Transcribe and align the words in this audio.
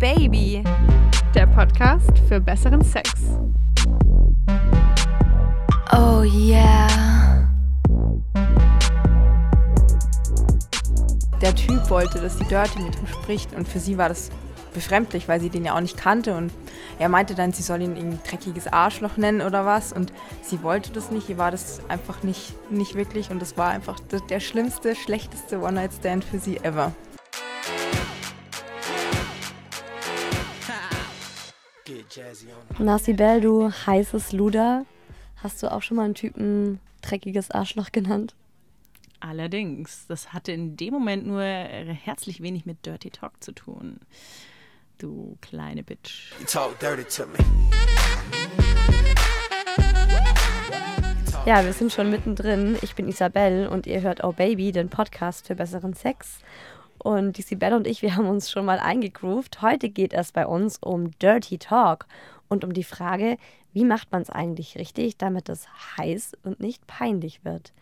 Baby, 0.00 0.64
der 1.34 1.46
Podcast 1.46 2.18
für 2.26 2.40
besseren 2.40 2.82
Sex. 2.82 3.12
Oh 5.92 6.22
yeah. 6.22 6.88
Der 11.42 11.54
Typ 11.54 11.90
wollte, 11.90 12.18
dass 12.18 12.38
die 12.38 12.44
Dirty 12.44 12.80
mit 12.80 12.96
ihm 12.96 13.06
spricht 13.08 13.54
und 13.54 13.68
für 13.68 13.78
sie 13.78 13.98
war 13.98 14.08
das 14.08 14.30
befremdlich, 14.72 15.28
weil 15.28 15.38
sie 15.38 15.50
den 15.50 15.66
ja 15.66 15.76
auch 15.76 15.82
nicht 15.82 15.98
kannte 15.98 16.34
und 16.34 16.50
er 16.98 17.10
meinte 17.10 17.34
dann, 17.34 17.52
sie 17.52 17.62
soll 17.62 17.82
ihn 17.82 17.94
ein 17.94 18.18
dreckiges 18.26 18.68
Arschloch 18.68 19.18
nennen 19.18 19.42
oder 19.42 19.66
was 19.66 19.92
und 19.92 20.14
sie 20.40 20.62
wollte 20.62 20.92
das 20.92 21.10
nicht, 21.10 21.28
ihr 21.28 21.36
war 21.36 21.50
das 21.50 21.82
einfach 21.88 22.22
nicht, 22.22 22.54
nicht 22.70 22.94
wirklich 22.94 23.30
und 23.30 23.42
das 23.42 23.58
war 23.58 23.68
einfach 23.68 24.00
der 24.30 24.40
schlimmste, 24.40 24.96
schlechteste 24.96 25.60
One-Night-Stand 25.60 26.24
für 26.24 26.38
sie 26.38 26.56
ever. 26.56 26.94
Na, 32.78 32.98
Sibel, 32.98 33.40
du 33.40 33.70
heißes 33.70 34.32
Luder, 34.32 34.84
hast 35.36 35.62
du 35.62 35.70
auch 35.70 35.82
schon 35.82 35.96
mal 35.96 36.04
einen 36.04 36.14
Typen 36.14 36.80
dreckiges 37.02 37.50
Arschloch 37.50 37.92
genannt? 37.92 38.34
Allerdings, 39.20 40.06
das 40.08 40.32
hatte 40.32 40.50
in 40.50 40.76
dem 40.76 40.92
Moment 40.92 41.26
nur 41.26 41.42
herzlich 41.42 42.42
wenig 42.42 42.66
mit 42.66 42.84
Dirty 42.84 43.10
Talk 43.10 43.32
zu 43.42 43.52
tun. 43.52 44.00
Du 44.98 45.36
kleine 45.40 45.82
Bitch. 45.82 46.32
You 46.40 46.46
talk 46.46 46.78
dirty 46.80 47.04
to 47.04 47.26
me. 47.26 47.38
Ja, 51.46 51.64
wir 51.64 51.72
sind 51.72 51.92
schon 51.92 52.10
mittendrin. 52.10 52.76
Ich 52.82 52.94
bin 52.94 53.08
Isabel 53.08 53.66
und 53.66 53.86
ihr 53.86 54.02
hört 54.02 54.22
Oh 54.24 54.32
Baby, 54.32 54.72
den 54.72 54.88
Podcast 54.88 55.46
für 55.46 55.54
besseren 55.54 55.94
Sex. 55.94 56.40
Und 57.02 57.38
die 57.38 57.42
Sibel 57.42 57.72
und 57.72 57.86
ich, 57.86 58.02
wir 58.02 58.14
haben 58.16 58.28
uns 58.28 58.50
schon 58.50 58.66
mal 58.66 58.78
eingegroovt. 58.78 59.62
Heute 59.62 59.88
geht 59.88 60.12
es 60.12 60.32
bei 60.32 60.46
uns 60.46 60.76
um 60.78 61.12
Dirty 61.18 61.56
Talk 61.56 62.06
und 62.48 62.62
um 62.62 62.74
die 62.74 62.84
Frage, 62.84 63.38
wie 63.72 63.84
macht 63.84 64.12
man 64.12 64.20
es 64.20 64.28
eigentlich 64.28 64.76
richtig, 64.76 65.16
damit 65.16 65.48
es 65.48 65.66
heiß 65.96 66.32
und 66.42 66.60
nicht 66.60 66.86
peinlich 66.86 67.44
wird. 67.44 67.72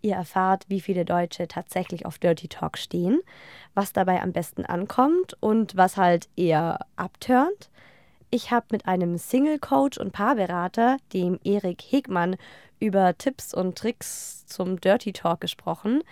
Ihr 0.00 0.14
erfahrt, 0.14 0.64
wie 0.68 0.80
viele 0.80 1.04
Deutsche 1.04 1.46
tatsächlich 1.48 2.06
auf 2.06 2.18
Dirty 2.18 2.48
Talk 2.48 2.78
stehen, 2.78 3.20
was 3.74 3.92
dabei 3.92 4.22
am 4.22 4.32
besten 4.32 4.64
ankommt 4.64 5.36
und 5.40 5.76
was 5.76 5.96
halt 5.96 6.28
eher 6.34 6.80
abturnt. 6.96 7.70
Ich 8.30 8.50
habe 8.50 8.66
mit 8.70 8.86
einem 8.86 9.18
Single-Coach 9.18 9.98
und 9.98 10.12
Paarberater, 10.12 10.96
dem 11.12 11.38
Erik 11.44 11.82
Hegmann, 11.82 12.36
über 12.80 13.16
Tipps 13.18 13.52
und 13.52 13.76
Tricks 13.76 14.46
zum 14.46 14.80
Dirty 14.80 15.12
Talk 15.12 15.42
gesprochen. 15.42 16.02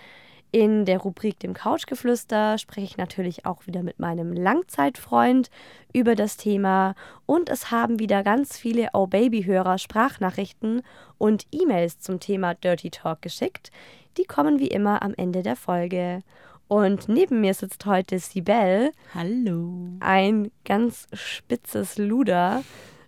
In 0.52 0.84
der 0.84 0.98
Rubrik 0.98 1.38
dem 1.38 1.54
Couchgeflüster 1.54 2.58
spreche 2.58 2.84
ich 2.84 2.96
natürlich 2.96 3.46
auch 3.46 3.68
wieder 3.68 3.84
mit 3.84 4.00
meinem 4.00 4.32
Langzeitfreund 4.32 5.48
über 5.92 6.16
das 6.16 6.36
Thema 6.36 6.96
und 7.24 7.48
es 7.48 7.70
haben 7.70 8.00
wieder 8.00 8.24
ganz 8.24 8.58
viele 8.58 8.88
Oh 8.92 9.06
Baby 9.06 9.44
Hörer 9.44 9.78
Sprachnachrichten 9.78 10.82
und 11.18 11.46
E-Mails 11.52 12.00
zum 12.00 12.18
Thema 12.18 12.54
Dirty 12.54 12.90
Talk 12.90 13.22
geschickt. 13.22 13.70
Die 14.16 14.24
kommen 14.24 14.58
wie 14.58 14.66
immer 14.66 15.02
am 15.02 15.14
Ende 15.16 15.42
der 15.42 15.54
Folge. 15.54 16.20
Und 16.66 17.08
neben 17.08 17.40
mir 17.40 17.54
sitzt 17.54 17.86
heute 17.86 18.18
Sibel. 18.18 18.90
Hallo. 19.14 19.88
Ein 20.00 20.50
ganz 20.64 21.06
spitzes 21.12 21.96
Luder 21.96 22.64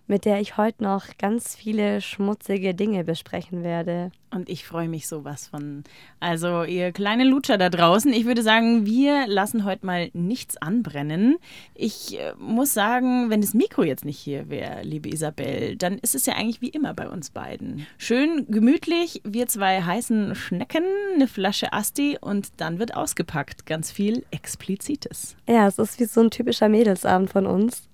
mit 0.07 0.25
der 0.25 0.41
ich 0.41 0.57
heute 0.57 0.83
noch 0.83 1.05
ganz 1.17 1.55
viele 1.55 2.01
schmutzige 2.01 2.73
Dinge 2.73 3.03
besprechen 3.03 3.63
werde. 3.63 4.11
Und 4.31 4.49
ich 4.49 4.65
freue 4.65 4.89
mich 4.89 5.07
sowas 5.07 5.47
von. 5.47 5.83
Also, 6.19 6.63
ihr 6.63 6.91
kleine 6.91 7.23
Lutscher 7.23 7.57
da 7.59 7.69
draußen, 7.69 8.11
ich 8.11 8.25
würde 8.25 8.41
sagen, 8.41 8.85
wir 8.85 9.27
lassen 9.27 9.63
heute 9.63 9.85
mal 9.85 10.09
nichts 10.13 10.57
anbrennen. 10.57 11.37
Ich 11.75 12.19
äh, 12.19 12.33
muss 12.39 12.73
sagen, 12.73 13.29
wenn 13.29 13.41
das 13.41 13.53
Mikro 13.53 13.83
jetzt 13.83 14.05
nicht 14.05 14.17
hier 14.17 14.49
wäre, 14.49 14.81
liebe 14.81 15.09
Isabel, 15.09 15.75
dann 15.75 15.99
ist 15.99 16.15
es 16.15 16.25
ja 16.25 16.33
eigentlich 16.33 16.61
wie 16.61 16.69
immer 16.69 16.95
bei 16.95 17.07
uns 17.07 17.29
beiden. 17.29 17.85
Schön 17.97 18.47
gemütlich, 18.49 19.21
wir 19.23 19.47
zwei 19.47 19.83
heißen 19.83 20.33
Schnecken, 20.33 20.83
eine 21.13 21.27
Flasche 21.27 21.71
Asti 21.71 22.17
und 22.19 22.49
dann 22.57 22.79
wird 22.79 22.95
ausgepackt. 22.95 23.67
Ganz 23.67 23.91
viel 23.91 24.25
Explizites. 24.31 25.35
Ja, 25.47 25.67
es 25.67 25.77
ist 25.77 25.99
wie 25.99 26.05
so 26.05 26.21
ein 26.21 26.31
typischer 26.31 26.69
Mädelsabend 26.69 27.29
von 27.29 27.45
uns. 27.45 27.87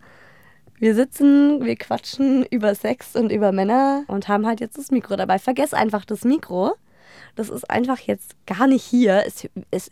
Wir 0.80 0.96
sitzen, 0.96 1.64
wir 1.66 1.76
quatschen 1.76 2.46
über 2.46 2.74
Sex 2.74 3.18
und 3.18 3.32
über 3.32 3.52
Männer 3.52 4.06
und 4.08 4.30
haben 4.30 4.48
halt 4.48 4.62
jetzt 4.62 4.78
das 4.78 4.92
Mikro 4.92 5.18
dabei. 5.18 5.38
Vergess 5.38 5.74
einfach 5.74 6.06
das 6.06 6.24
Mikro. 6.24 6.74
Das 7.36 7.50
ist 7.50 7.70
einfach 7.70 8.00
jetzt 8.00 8.36
gar 8.46 8.66
nicht 8.66 8.84
hier. 8.84 9.24
Es, 9.26 9.48
es, 9.72 9.92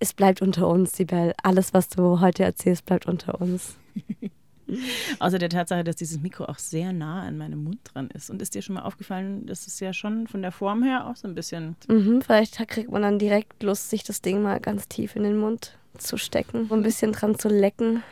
es 0.00 0.14
bleibt 0.14 0.40
unter 0.40 0.68
uns, 0.68 0.92
Sibel. 0.92 1.34
Alles, 1.42 1.74
was 1.74 1.88
du 1.88 2.20
heute 2.20 2.44
erzählst, 2.44 2.86
bleibt 2.86 3.06
unter 3.06 3.42
uns. 3.42 3.76
Außer 5.18 5.38
der 5.38 5.50
Tatsache, 5.50 5.84
dass 5.84 5.96
dieses 5.96 6.22
Mikro 6.22 6.46
auch 6.46 6.58
sehr 6.58 6.94
nah 6.94 7.22
an 7.24 7.36
meinem 7.36 7.62
Mund 7.62 7.80
dran 7.84 8.08
ist. 8.08 8.30
Und 8.30 8.40
ist 8.40 8.54
dir 8.54 8.62
schon 8.62 8.76
mal 8.76 8.82
aufgefallen, 8.82 9.44
dass 9.44 9.66
es 9.66 9.80
ja 9.80 9.92
schon 9.92 10.26
von 10.28 10.40
der 10.40 10.52
Form 10.52 10.82
her 10.82 11.08
auch 11.08 11.16
so 11.16 11.28
ein 11.28 11.34
bisschen. 11.34 11.76
Mhm, 11.88 12.22
vielleicht 12.22 12.56
kriegt 12.68 12.90
man 12.90 13.02
dann 13.02 13.18
direkt 13.18 13.62
Lust, 13.62 13.90
sich 13.90 14.02
das 14.02 14.22
Ding 14.22 14.40
mal 14.40 14.60
ganz 14.60 14.88
tief 14.88 15.14
in 15.14 15.24
den 15.24 15.36
Mund 15.36 15.76
zu 15.98 16.16
stecken, 16.16 16.68
so 16.68 16.74
ein 16.74 16.82
bisschen 16.82 17.12
dran 17.12 17.38
zu 17.38 17.48
lecken. 17.48 18.02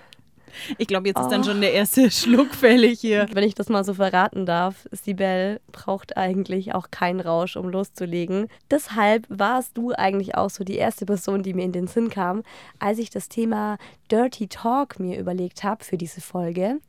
Ich 0.78 0.86
glaube, 0.86 1.08
jetzt 1.08 1.18
oh. 1.18 1.22
ist 1.22 1.30
dann 1.30 1.44
schon 1.44 1.60
der 1.60 1.72
erste 1.72 2.10
Schluck 2.10 2.54
fällig 2.54 3.00
hier. 3.00 3.26
Wenn 3.32 3.44
ich 3.44 3.54
das 3.54 3.68
mal 3.68 3.84
so 3.84 3.94
verraten 3.94 4.46
darf, 4.46 4.88
Sibel 4.92 5.60
braucht 5.72 6.16
eigentlich 6.16 6.74
auch 6.74 6.90
keinen 6.90 7.20
Rausch, 7.20 7.56
um 7.56 7.68
loszulegen. 7.68 8.48
Deshalb 8.70 9.26
warst 9.28 9.76
du 9.76 9.92
eigentlich 9.92 10.34
auch 10.34 10.50
so 10.50 10.64
die 10.64 10.76
erste 10.76 11.06
Person, 11.06 11.42
die 11.42 11.54
mir 11.54 11.64
in 11.64 11.72
den 11.72 11.86
Sinn 11.86 12.10
kam, 12.10 12.42
als 12.78 12.98
ich 12.98 13.10
das 13.10 13.28
Thema 13.28 13.78
Dirty 14.10 14.48
Talk 14.48 14.98
mir 14.98 15.18
überlegt 15.18 15.64
habe 15.64 15.84
für 15.84 15.96
diese 15.96 16.20
Folge 16.20 16.80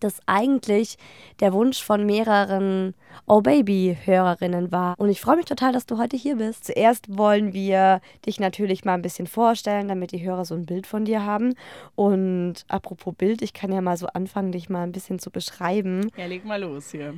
das 0.00 0.20
eigentlich 0.26 0.96
der 1.40 1.52
Wunsch 1.52 1.82
von 1.82 2.06
mehreren 2.06 2.94
Oh 3.26 3.40
Baby-Hörerinnen 3.40 4.72
war. 4.72 4.94
Und 4.98 5.08
ich 5.08 5.20
freue 5.20 5.36
mich 5.36 5.46
total, 5.46 5.72
dass 5.72 5.86
du 5.86 5.98
heute 5.98 6.16
hier 6.16 6.36
bist. 6.36 6.64
Zuerst 6.64 7.16
wollen 7.16 7.52
wir 7.52 8.00
dich 8.26 8.40
natürlich 8.40 8.84
mal 8.84 8.94
ein 8.94 9.02
bisschen 9.02 9.26
vorstellen, 9.26 9.88
damit 9.88 10.12
die 10.12 10.24
Hörer 10.24 10.44
so 10.44 10.54
ein 10.54 10.66
Bild 10.66 10.86
von 10.86 11.04
dir 11.04 11.24
haben. 11.24 11.54
Und 11.94 12.64
apropos 12.68 13.14
Bild, 13.14 13.42
ich 13.42 13.52
kann 13.52 13.72
ja 13.72 13.80
mal 13.80 13.96
so 13.96 14.06
anfangen, 14.08 14.52
dich 14.52 14.68
mal 14.68 14.82
ein 14.82 14.92
bisschen 14.92 15.18
zu 15.18 15.30
beschreiben. 15.30 16.10
Ja, 16.16 16.26
leg 16.26 16.44
mal 16.44 16.60
los 16.60 16.90
hier. 16.90 17.14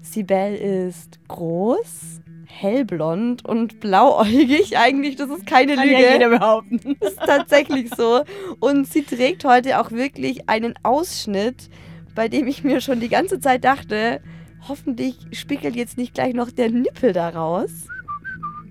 Sibel 0.00 0.54
ist 0.54 1.18
groß, 1.28 2.20
hellblond 2.46 3.44
und 3.44 3.80
blauäugig. 3.80 4.78
Eigentlich, 4.78 5.16
das 5.16 5.30
ist 5.30 5.46
keine 5.46 5.74
Kann 5.74 5.86
Lüge. 5.86 6.02
Ja 6.02 6.12
jeder 6.12 6.28
behaupten. 6.30 6.96
Das 7.00 7.12
ist 7.12 7.20
tatsächlich 7.20 7.90
so. 7.94 8.22
Und 8.60 8.86
sie 8.86 9.02
trägt 9.02 9.44
heute 9.44 9.80
auch 9.80 9.90
wirklich 9.90 10.48
einen 10.48 10.74
Ausschnitt, 10.82 11.68
bei 12.18 12.26
dem 12.26 12.48
ich 12.48 12.64
mir 12.64 12.80
schon 12.80 12.98
die 12.98 13.08
ganze 13.08 13.38
Zeit 13.38 13.62
dachte, 13.62 14.20
hoffentlich 14.66 15.14
spiegelt 15.30 15.76
jetzt 15.76 15.96
nicht 15.96 16.14
gleich 16.14 16.34
noch 16.34 16.50
der 16.50 16.68
Nippel 16.68 17.12
da 17.12 17.28
raus. 17.28 17.86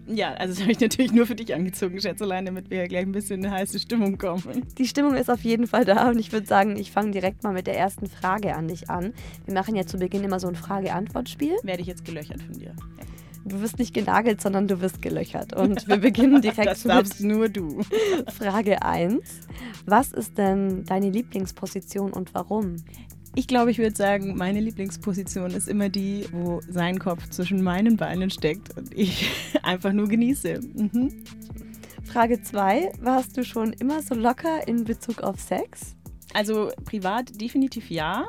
Ja, 0.05 0.33
also 0.33 0.53
das 0.53 0.63
habe 0.63 0.73
ich 0.73 0.81
natürlich 0.81 1.13
nur 1.13 1.25
für 1.25 1.35
dich 1.35 1.55
angezogen, 1.55 1.97
Schätzelein, 2.01 2.45
damit 2.45 2.69
wir 2.69 2.85
gleich 2.89 3.03
ein 3.03 3.13
bisschen 3.13 3.39
in 3.39 3.45
eine 3.45 3.55
heiße 3.55 3.79
Stimmung 3.79 4.17
kommen. 4.17 4.65
Die 4.77 4.85
Stimmung 4.85 5.15
ist 5.15 5.29
auf 5.29 5.45
jeden 5.45 5.65
Fall 5.65 5.85
da 5.85 6.09
und 6.09 6.19
ich 6.19 6.33
würde 6.33 6.45
sagen, 6.45 6.75
ich 6.75 6.91
fange 6.91 7.11
direkt 7.11 7.43
mal 7.43 7.53
mit 7.53 7.67
der 7.67 7.77
ersten 7.77 8.07
Frage 8.07 8.53
an 8.53 8.67
dich 8.67 8.89
an. 8.89 9.13
Wir 9.45 9.53
machen 9.53 9.77
ja 9.77 9.85
zu 9.85 9.97
Beginn 9.97 10.25
immer 10.25 10.41
so 10.41 10.49
ein 10.49 10.55
Frage-Antwort-Spiel. 10.55 11.55
Werde 11.63 11.79
ich 11.79 11.87
jetzt 11.87 12.03
gelöchert 12.03 12.41
von 12.41 12.59
dir. 12.59 12.75
Ja. 12.77 13.05
Du 13.47 13.61
wirst 13.61 13.79
nicht 13.79 13.93
genagelt, 13.93 14.41
sondern 14.41 14.67
du 14.67 14.81
wirst 14.81 15.01
gelöchert. 15.01 15.55
Und 15.55 15.87
wir 15.87 15.97
beginnen 15.97 16.41
direkt 16.41 16.67
das 16.67 16.83
darfst 16.83 17.21
mit 17.21 17.31
nur 17.31 17.47
du. 17.47 17.81
Frage 18.37 18.81
1. 18.81 19.21
Was 19.85 20.11
ist 20.11 20.37
denn 20.37 20.83
deine 20.83 21.09
Lieblingsposition 21.09 22.11
und 22.11 22.33
warum? 22.33 22.75
Ich 23.37 23.45
glaube, 23.45 23.69
ich 23.69 23.77
würde 23.77 23.95
sagen, 23.95 24.35
meine 24.35 24.59
Lieblingsposition 24.59 25.51
ist 25.51 25.67
immer 25.69 25.89
die, 25.89 26.25
wo 26.31 26.59
sein 26.67 26.97
Kopf 26.97 27.29
zwischen 27.29 27.61
meinen 27.61 27.95
Beinen 27.95 28.31
steckt 28.31 28.75
und 28.75 28.91
ich 28.97 29.29
einfach 29.61 29.93
nur 29.93 30.07
genieße. 30.07 30.59
Mhm. 30.59 31.23
Frage 32.03 32.41
2. 32.41 32.93
Warst 32.99 33.37
du 33.37 33.45
schon 33.45 33.73
immer 33.73 34.01
so 34.01 34.15
locker 34.15 34.67
in 34.67 34.85
Bezug 34.85 35.21
auf 35.21 35.39
Sex? 35.39 35.95
Also 36.33 36.71
privat 36.83 37.39
definitiv 37.39 37.91
ja. 37.91 38.27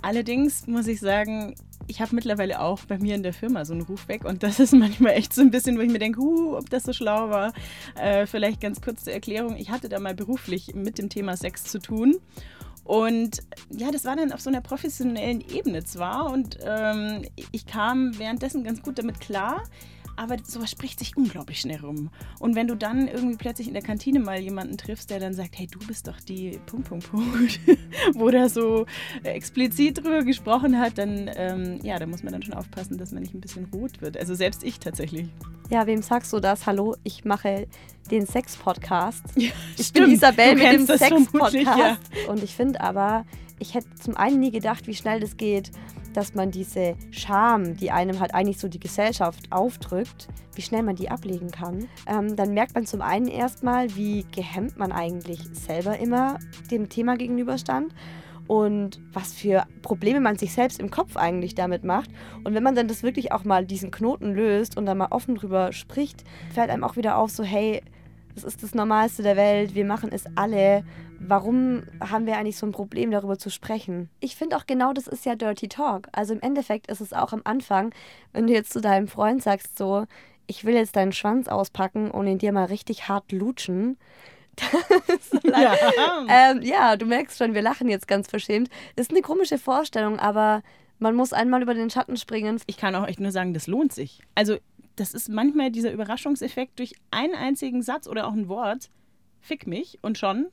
Allerdings 0.00 0.66
muss 0.66 0.86
ich 0.86 1.00
sagen, 1.00 1.54
ich 1.86 2.00
habe 2.00 2.14
mittlerweile 2.14 2.60
auch 2.62 2.80
bei 2.86 2.98
mir 2.98 3.14
in 3.14 3.22
der 3.22 3.34
Firma 3.34 3.66
so 3.66 3.74
einen 3.74 3.82
Ruf 3.82 4.08
weg 4.08 4.24
und 4.24 4.42
das 4.42 4.58
ist 4.58 4.72
manchmal 4.72 5.12
echt 5.12 5.34
so 5.34 5.42
ein 5.42 5.50
bisschen, 5.50 5.76
wo 5.76 5.82
ich 5.82 5.92
mir 5.92 5.98
denke, 5.98 6.18
huh, 6.18 6.56
ob 6.56 6.70
das 6.70 6.84
so 6.84 6.94
schlau 6.94 7.28
war. 7.28 7.52
Äh, 7.94 8.24
vielleicht 8.24 8.62
ganz 8.62 8.80
kurz 8.80 9.04
zur 9.04 9.12
Erklärung. 9.12 9.54
Ich 9.58 9.68
hatte 9.68 9.90
da 9.90 10.00
mal 10.00 10.14
beruflich 10.14 10.74
mit 10.74 10.96
dem 10.96 11.10
Thema 11.10 11.36
Sex 11.36 11.64
zu 11.64 11.78
tun 11.78 12.16
und 12.86 13.42
ja, 13.70 13.90
das 13.90 14.04
war 14.04 14.16
dann 14.16 14.32
auf 14.32 14.40
so 14.40 14.48
einer 14.48 14.60
professionellen 14.60 15.40
Ebene 15.40 15.84
zwar 15.84 16.32
und 16.32 16.58
ähm, 16.62 17.24
ich 17.52 17.66
kam 17.66 18.18
währenddessen 18.18 18.62
ganz 18.62 18.82
gut 18.82 18.98
damit 18.98 19.20
klar, 19.20 19.64
aber 20.16 20.36
sowas 20.44 20.70
spricht 20.70 20.98
sich 20.98 21.16
unglaublich 21.16 21.60
schnell 21.60 21.80
rum. 21.80 22.10
Und 22.38 22.54
wenn 22.54 22.66
du 22.66 22.74
dann 22.74 23.06
irgendwie 23.06 23.36
plötzlich 23.36 23.68
in 23.68 23.74
der 23.74 23.82
Kantine 23.82 24.18
mal 24.18 24.38
jemanden 24.38 24.76
triffst, 24.76 25.10
der 25.10 25.20
dann 25.20 25.34
sagt, 25.34 25.58
hey, 25.58 25.66
du 25.66 25.78
bist 25.86 26.08
doch 26.08 26.20
die 26.20 26.58
Punkt, 26.66 26.88
Punkt, 26.88 27.10
Punkt, 27.10 27.60
wo 28.14 28.30
der 28.30 28.48
so 28.48 28.86
explizit 29.22 29.98
drüber 29.98 30.24
gesprochen 30.24 30.78
hat, 30.78 30.98
dann, 30.98 31.30
ähm, 31.36 31.80
ja, 31.82 31.98
da 31.98 32.06
muss 32.06 32.22
man 32.22 32.32
dann 32.32 32.42
schon 32.42 32.54
aufpassen, 32.54 32.98
dass 32.98 33.12
man 33.12 33.22
nicht 33.22 33.34
ein 33.34 33.40
bisschen 33.40 33.66
rot 33.66 34.00
wird. 34.00 34.16
Also 34.16 34.34
selbst 34.34 34.64
ich 34.64 34.80
tatsächlich. 34.80 35.28
Ja, 35.70 35.86
wem 35.86 36.00
sagst 36.00 36.32
du 36.32 36.40
das? 36.40 36.66
Hallo, 36.66 36.96
ich 37.02 37.24
mache 37.24 37.66
den 38.10 38.26
Sex-Podcast. 38.26 39.24
Ja, 39.36 39.50
ich 39.76 39.88
stimmt. 39.88 40.06
bin 40.06 40.14
Isabel 40.14 40.54
mit 40.54 40.72
dem 40.72 40.86
Sex-Podcast. 40.86 41.66
ja. 41.66 41.98
Und 42.28 42.42
ich 42.42 42.54
finde 42.54 42.80
aber, 42.80 43.24
ich 43.58 43.74
hätte 43.74 43.88
zum 44.00 44.16
einen 44.16 44.40
nie 44.40 44.50
gedacht, 44.50 44.86
wie 44.86 44.94
schnell 44.94 45.20
das 45.20 45.36
geht, 45.36 45.70
dass 46.16 46.34
man 46.34 46.50
diese 46.50 46.96
Scham, 47.10 47.76
die 47.76 47.90
einem 47.90 48.20
halt 48.20 48.34
eigentlich 48.34 48.58
so 48.58 48.68
die 48.68 48.80
Gesellschaft 48.80 49.52
aufdrückt, 49.52 50.28
wie 50.54 50.62
schnell 50.62 50.82
man 50.82 50.96
die 50.96 51.10
ablegen 51.10 51.50
kann. 51.50 51.88
Ähm, 52.06 52.36
dann 52.36 52.54
merkt 52.54 52.74
man 52.74 52.86
zum 52.86 53.02
einen 53.02 53.28
erstmal, 53.28 53.94
wie 53.96 54.24
gehemmt 54.34 54.78
man 54.78 54.92
eigentlich 54.92 55.40
selber 55.52 55.98
immer 55.98 56.38
dem 56.70 56.88
Thema 56.88 57.16
gegenüberstand 57.16 57.94
und 58.46 59.00
was 59.12 59.34
für 59.34 59.66
Probleme 59.82 60.20
man 60.20 60.38
sich 60.38 60.52
selbst 60.52 60.80
im 60.80 60.90
Kopf 60.90 61.16
eigentlich 61.16 61.54
damit 61.54 61.84
macht. 61.84 62.10
Und 62.44 62.54
wenn 62.54 62.62
man 62.62 62.74
dann 62.74 62.88
das 62.88 63.02
wirklich 63.02 63.32
auch 63.32 63.44
mal 63.44 63.66
diesen 63.66 63.90
Knoten 63.90 64.34
löst 64.34 64.76
und 64.76 64.86
dann 64.86 64.98
mal 64.98 65.08
offen 65.10 65.34
drüber 65.34 65.72
spricht, 65.72 66.24
fällt 66.54 66.70
einem 66.70 66.84
auch 66.84 66.96
wieder 66.96 67.18
auf, 67.18 67.30
so 67.30 67.42
hey, 67.42 67.82
das 68.34 68.44
ist 68.44 68.62
das 68.62 68.74
Normalste 68.74 69.22
der 69.22 69.36
Welt, 69.36 69.74
wir 69.74 69.84
machen 69.84 70.10
es 70.12 70.24
alle. 70.36 70.84
Warum 71.18 71.82
haben 72.00 72.26
wir 72.26 72.36
eigentlich 72.36 72.58
so 72.58 72.66
ein 72.66 72.72
Problem, 72.72 73.10
darüber 73.10 73.38
zu 73.38 73.50
sprechen? 73.50 74.10
Ich 74.20 74.36
finde 74.36 74.56
auch 74.56 74.66
genau 74.66 74.92
das 74.92 75.06
ist 75.06 75.24
ja 75.24 75.34
Dirty 75.34 75.68
Talk. 75.68 76.08
Also 76.12 76.34
im 76.34 76.40
Endeffekt 76.40 76.88
ist 76.88 77.00
es 77.00 77.12
auch 77.12 77.32
am 77.32 77.42
Anfang, 77.44 77.92
wenn 78.32 78.46
du 78.46 78.52
jetzt 78.52 78.72
zu 78.72 78.80
deinem 78.80 79.08
Freund 79.08 79.42
sagst, 79.42 79.78
so, 79.78 80.06
ich 80.46 80.64
will 80.64 80.74
jetzt 80.74 80.96
deinen 80.96 81.12
Schwanz 81.12 81.48
auspacken 81.48 82.10
und 82.10 82.26
ihn 82.26 82.38
dir 82.38 82.52
mal 82.52 82.66
richtig 82.66 83.08
hart 83.08 83.32
lutschen. 83.32 83.98
Ja. 85.44 85.74
Ähm, 86.28 86.62
ja, 86.62 86.96
du 86.96 87.06
merkst 87.06 87.38
schon, 87.38 87.54
wir 87.54 87.62
lachen 87.62 87.88
jetzt 87.88 88.08
ganz 88.08 88.28
verschämt. 88.28 88.68
Ist 88.94 89.10
eine 89.10 89.22
komische 89.22 89.58
Vorstellung, 89.58 90.18
aber 90.18 90.62
man 90.98 91.14
muss 91.14 91.32
einmal 91.32 91.62
über 91.62 91.74
den 91.74 91.90
Schatten 91.90 92.16
springen. 92.16 92.60
Ich 92.66 92.76
kann 92.76 92.94
auch 92.94 93.06
echt 93.06 93.20
nur 93.20 93.32
sagen, 93.32 93.54
das 93.54 93.66
lohnt 93.66 93.92
sich. 93.92 94.20
Also, 94.34 94.56
das 94.96 95.12
ist 95.12 95.28
manchmal 95.28 95.70
dieser 95.70 95.92
Überraschungseffekt 95.92 96.78
durch 96.78 96.94
einen 97.10 97.34
einzigen 97.34 97.82
Satz 97.82 98.06
oder 98.08 98.26
auch 98.26 98.32
ein 98.32 98.48
Wort. 98.48 98.90
Fick 99.40 99.66
mich 99.66 99.98
und 100.02 100.18
schon 100.18 100.46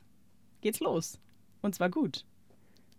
geht's 0.63 0.79
los. 0.79 1.19
Und 1.61 1.75
zwar 1.75 1.89
gut. 1.89 2.25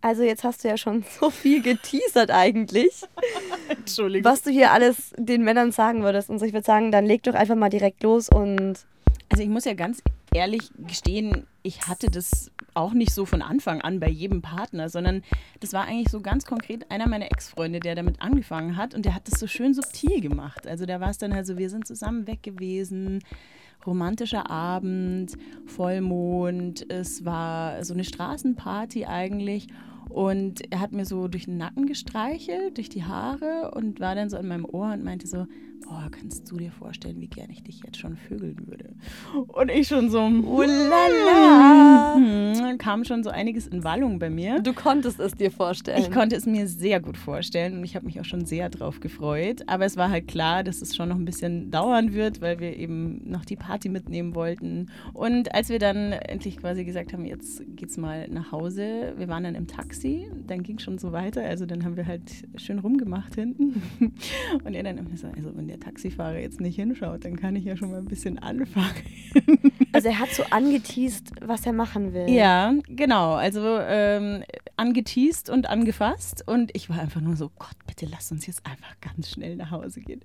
Also 0.01 0.23
jetzt 0.23 0.45
hast 0.45 0.63
du 0.63 0.69
ja 0.69 0.77
schon 0.77 1.03
so 1.21 1.31
viel 1.31 1.63
geteasert 1.63 2.31
eigentlich, 2.31 3.03
Entschuldigung. 3.69 4.31
was 4.31 4.43
du 4.43 4.51
hier 4.51 4.71
alles 4.71 5.13
den 5.17 5.43
Männern 5.43 5.73
sagen 5.73 6.03
würdest. 6.03 6.31
Und 6.31 6.39
so, 6.39 6.45
ich 6.45 6.53
würde 6.53 6.67
sagen, 6.67 6.93
dann 6.93 7.07
leg 7.07 7.23
doch 7.23 7.35
einfach 7.35 7.57
mal 7.57 7.71
direkt 7.71 8.03
los 8.03 8.29
und 8.29 8.87
Also 9.29 9.43
ich 9.43 9.49
muss 9.49 9.65
ja 9.65 9.75
ganz 9.75 10.03
ehrlich 10.33 10.71
gestehen, 10.87 11.47
ich 11.63 11.89
hatte 11.89 12.11
das 12.11 12.51
auch 12.75 12.93
nicht 12.93 13.15
so 13.15 13.25
von 13.25 13.41
Anfang 13.41 13.81
an 13.81 14.01
bei 14.01 14.09
jedem 14.09 14.43
Partner, 14.43 14.89
sondern 14.89 15.23
das 15.61 15.73
war 15.73 15.87
eigentlich 15.87 16.11
so 16.11 16.21
ganz 16.21 16.45
konkret 16.45 16.91
einer 16.91 17.09
meiner 17.09 17.27
Ex-Freunde, 17.27 17.81
der 17.81 17.95
damit 17.95 18.21
angefangen 18.21 18.77
hat 18.77 18.95
und 18.95 19.05
der 19.05 19.15
hat 19.15 19.29
das 19.29 19.41
so 19.41 19.47
schön 19.47 19.75
subtil 19.75 20.21
gemacht. 20.21 20.67
Also 20.67 20.87
da 20.87 21.01
war 21.01 21.11
es 21.11 21.19
dann 21.19 21.35
halt 21.35 21.47
so, 21.47 21.57
wir 21.57 21.71
sind 21.71 21.87
zusammen 21.87 22.27
weg 22.27 22.43
gewesen, 22.43 23.21
romantischer 23.87 24.51
Abend, 24.51 25.37
Vollmond, 25.67 26.91
es 26.91 27.25
war 27.25 27.85
so 27.85 27.95
eine 27.95 28.05
Straßenparty 28.05 29.07
eigentlich 29.07 29.69
und 30.09 30.71
er 30.73 30.81
hat 30.81 30.93
mir 30.93 31.07
so 31.07 31.29
durch 31.29 31.47
den 31.47 31.57
Nacken 31.57 31.87
gestreichelt, 31.87 32.77
durch 32.77 32.89
die 32.89 33.05
Haare 33.05 33.73
und 33.75 34.01
war 34.01 34.15
dann 34.15 34.31
so 34.31 34.37
in 34.37 34.49
meinem 34.49 34.65
Ohr 34.65 34.93
und 34.93 35.05
meinte 35.05 35.27
so, 35.27 35.47
boah, 35.85 36.09
kannst 36.11 36.51
du 36.51 36.57
dir 36.57 36.73
vorstellen, 36.73 37.21
wie 37.21 37.29
gern 37.29 37.51
ich 37.51 37.63
dich 37.63 37.83
jetzt 37.85 37.99
schon 37.99 38.17
vögeln 38.17 38.67
würde? 38.67 38.95
Und 39.49 39.71
ich 39.71 39.89
schon 39.89 40.11
so, 40.11 40.21
Ulala. 40.21 41.84
Hm, 41.95 42.79
kam 42.79 43.05
schon 43.05 43.23
so 43.23 43.31
einiges 43.31 43.67
in 43.67 43.85
Wallung 43.85 44.19
bei 44.19 44.31
mir. 44.31 44.61
du 44.61 44.73
konntest 44.73 45.21
es 45.21 45.35
dir 45.35 45.51
vorstellen. 45.51 46.01
Ich 46.01 46.11
konnte 46.11 46.37
es 46.37 46.47
mir 46.47 46.67
sehr 46.69 47.01
gut 47.01 47.17
vorstellen 47.17 47.79
und 47.79 47.85
ich 47.85 47.97
habe 47.97 48.07
mich 48.07 48.21
auch 48.21 48.25
schon 48.25 48.45
sehr 48.45 48.69
drauf 48.69 49.01
gefreut. 49.01 49.63
Aber 49.67 49.85
es 49.85 49.97
war 49.97 50.11
halt 50.11 50.29
klar, 50.29 50.63
dass 50.63 50.83
es 50.83 50.95
schon 50.97 51.09
noch 51.09 51.17
ein 51.17 51.25
bisschen 51.25 51.71
dauern 51.71 52.15
wird, 52.15 52.41
weil 52.41 52.61
wir 52.61 52.77
eben 52.77 53.23
noch 53.29 53.45
die 53.45 53.57
Party 53.57 53.89
mitnehmen 53.89 54.35
wollten. 54.35 54.91
Und 55.13 55.55
als 55.55 55.69
wir 55.69 55.79
dann 55.79 56.13
endlich 56.13 56.59
quasi 56.59 56.85
gesagt 56.85 57.13
haben, 57.13 57.25
jetzt 57.25 57.63
geht's 57.77 57.97
mal 57.97 58.29
nach 58.29 58.53
Hause, 58.53 59.15
wir 59.17 59.29
waren 59.29 59.45
dann 59.45 59.55
im 59.55 59.67
Taxi, 59.67 60.31
dann 60.47 60.63
ging 60.63 60.79
schon 60.79 60.99
so 60.99 61.13
weiter. 61.13 61.43
Also 61.45 61.67
dann 61.67 61.85
haben 61.85 61.97
wir 61.97 62.07
halt 62.07 62.23
schön 62.57 62.79
rumgemacht 62.79 63.35
hinten. 63.35 63.83
Und 64.65 64.75
er 64.75 64.83
dann 64.83 64.99
immer 64.99 65.17
so, 65.17 65.29
also 65.29 65.57
wenn 65.57 65.69
der 65.69 65.81
Taxifahrer 65.81 66.39
jetzt 66.39 66.61
nicht 66.61 66.77
hinschaut, 66.77 67.25
dann 67.25 67.37
kann 67.37 67.57
ich 67.57 67.65
ja 67.65 67.77
schon 67.77 67.91
mal 67.91 67.99
ein 67.99 68.07
bisschen 68.07 68.39
anfangen. 68.39 68.95
also 69.93 70.09
er 70.09 70.19
hat 70.19 70.31
so 70.31 70.45
angeteased, 70.51 71.33
was 71.41 71.67
er 71.67 71.73
machen 71.85 72.15
will. 72.15 72.31
Ja, 72.31 72.73
genau. 72.89 73.35
Also 73.35 73.79
ähm, 73.79 74.43
angeteased 74.77 75.51
und 75.51 75.69
angefasst. 75.69 76.43
Und 76.47 76.75
ich 76.75 76.89
war 76.89 76.99
einfach 76.99 77.21
nur 77.21 77.37
so, 77.37 77.51
Gott, 77.59 77.77
bitte 77.87 78.07
lass 78.11 78.33
uns 78.33 78.47
jetzt 78.47 78.65
einfach 78.67 78.95
ganz 79.01 79.31
schnell 79.31 79.57
nach 79.57 79.71
Hause 79.71 80.01
gehen. 80.01 80.21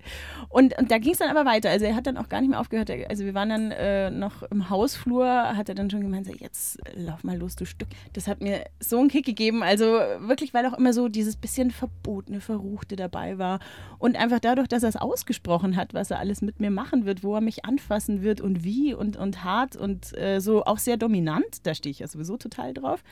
Und, 0.48 0.78
und 0.78 0.90
da 0.90 0.98
ging 0.98 1.12
es 1.12 1.20
dann 1.20 1.36
aber 1.36 1.50
weiter. 1.50 1.70
Also 1.70 1.86
er 1.86 1.96
hat 1.96 2.08
dann 2.08 2.18
auch 2.18 2.30
gar 2.30 2.42
nicht 2.42 2.50
mehr 2.50 2.60
aufgehört. 2.60 2.90
Also 3.10 3.26
wir 3.26 3.34
waren 3.34 3.50
dann 3.50 3.72
äh, 3.72 4.10
noch 4.10 4.44
im 4.44 4.70
Hausflur, 4.70 5.28
hat 5.28 5.70
er 5.70 5.76
dann 5.76 5.90
schon 5.90 6.02
gemeint, 6.02 6.26
so, 6.28 6.34
jetzt 6.34 6.80
lauf 6.96 7.24
mal 7.24 7.38
los, 7.38 7.56
du 7.56 7.66
Stück. 7.66 7.90
Das 8.14 8.28
hat 8.28 8.42
mir 8.42 8.64
so 8.80 9.00
einen 9.00 9.10
Kick 9.10 9.26
gegeben. 9.26 9.62
Also 9.62 9.86
wirklich, 9.86 10.54
weil 10.54 10.66
auch 10.66 10.78
immer 10.78 10.94
so 10.94 11.10
dieses 11.10 11.36
bisschen 11.36 11.72
verbotene, 11.72 12.40
verruchte 12.40 12.96
dabei 12.96 13.38
war. 13.38 13.60
Und 13.98 14.16
einfach 14.16 14.40
dadurch, 14.40 14.68
dass 14.68 14.84
er 14.84 14.90
es 14.90 14.96
ausgesprochen 14.96 15.76
hat, 15.76 15.94
was 15.94 16.10
er 16.10 16.20
alles 16.20 16.42
mit 16.42 16.60
mir 16.60 16.72
machen 16.72 17.06
wird, 17.06 17.24
wo 17.24 17.36
er 17.36 17.42
mich 17.42 17.66
anfassen 17.66 18.22
wird 18.22 18.40
und 18.40 18.64
wie 18.64 18.94
und, 18.94 19.18
und 19.18 19.44
hart 19.44 19.76
und 19.76 20.18
äh, 20.18 20.40
so 20.40 20.64
auch 20.64 20.78
sehr 20.78 20.98
dominant, 20.98 21.49
da 21.66 21.74
stehe 21.74 21.92
ich 21.92 22.00
ja 22.00 22.08
sowieso 22.08 22.38
total 22.38 22.74
drauf. 22.74 23.04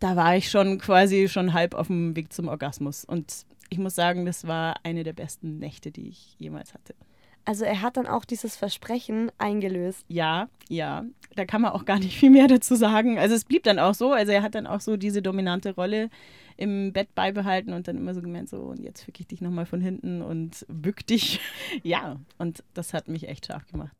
Da 0.00 0.16
war 0.16 0.36
ich 0.36 0.50
schon 0.50 0.78
quasi 0.78 1.28
schon 1.28 1.52
halb 1.52 1.74
auf 1.74 1.86
dem 1.86 2.16
Weg 2.16 2.32
zum 2.32 2.48
Orgasmus. 2.48 3.04
Und 3.04 3.46
ich 3.70 3.78
muss 3.78 3.94
sagen, 3.94 4.26
das 4.26 4.46
war 4.46 4.76
eine 4.82 5.04
der 5.04 5.12
besten 5.12 5.58
Nächte, 5.58 5.90
die 5.90 6.08
ich 6.08 6.34
jemals 6.38 6.74
hatte. 6.74 6.94
Also 7.44 7.64
er 7.64 7.82
hat 7.82 7.96
dann 7.96 8.06
auch 8.06 8.24
dieses 8.24 8.56
Versprechen 8.56 9.32
eingelöst. 9.38 10.04
Ja, 10.08 10.48
ja. 10.68 11.04
Da 11.34 11.44
kann 11.44 11.62
man 11.62 11.72
auch 11.72 11.84
gar 11.84 11.98
nicht 11.98 12.16
viel 12.16 12.30
mehr 12.30 12.46
dazu 12.46 12.76
sagen. 12.76 13.18
Also 13.18 13.34
es 13.34 13.44
blieb 13.44 13.64
dann 13.64 13.78
auch 13.78 13.94
so. 13.94 14.12
Also 14.12 14.32
er 14.32 14.42
hat 14.42 14.54
dann 14.54 14.66
auch 14.66 14.80
so 14.80 14.96
diese 14.96 15.22
dominante 15.22 15.74
Rolle 15.74 16.08
im 16.56 16.92
Bett 16.92 17.14
beibehalten 17.14 17.72
und 17.72 17.88
dann 17.88 17.96
immer 17.96 18.14
so 18.14 18.22
gemeint, 18.22 18.48
so 18.48 18.58
und 18.58 18.80
jetzt 18.80 19.02
fick 19.02 19.18
ich 19.20 19.26
dich 19.26 19.40
nochmal 19.40 19.66
von 19.66 19.80
hinten 19.80 20.22
und 20.22 20.64
bück 20.68 21.06
dich. 21.06 21.40
ja, 21.82 22.16
und 22.38 22.62
das 22.74 22.94
hat 22.94 23.08
mich 23.08 23.28
echt 23.28 23.46
scharf 23.46 23.66
gemacht. 23.66 23.96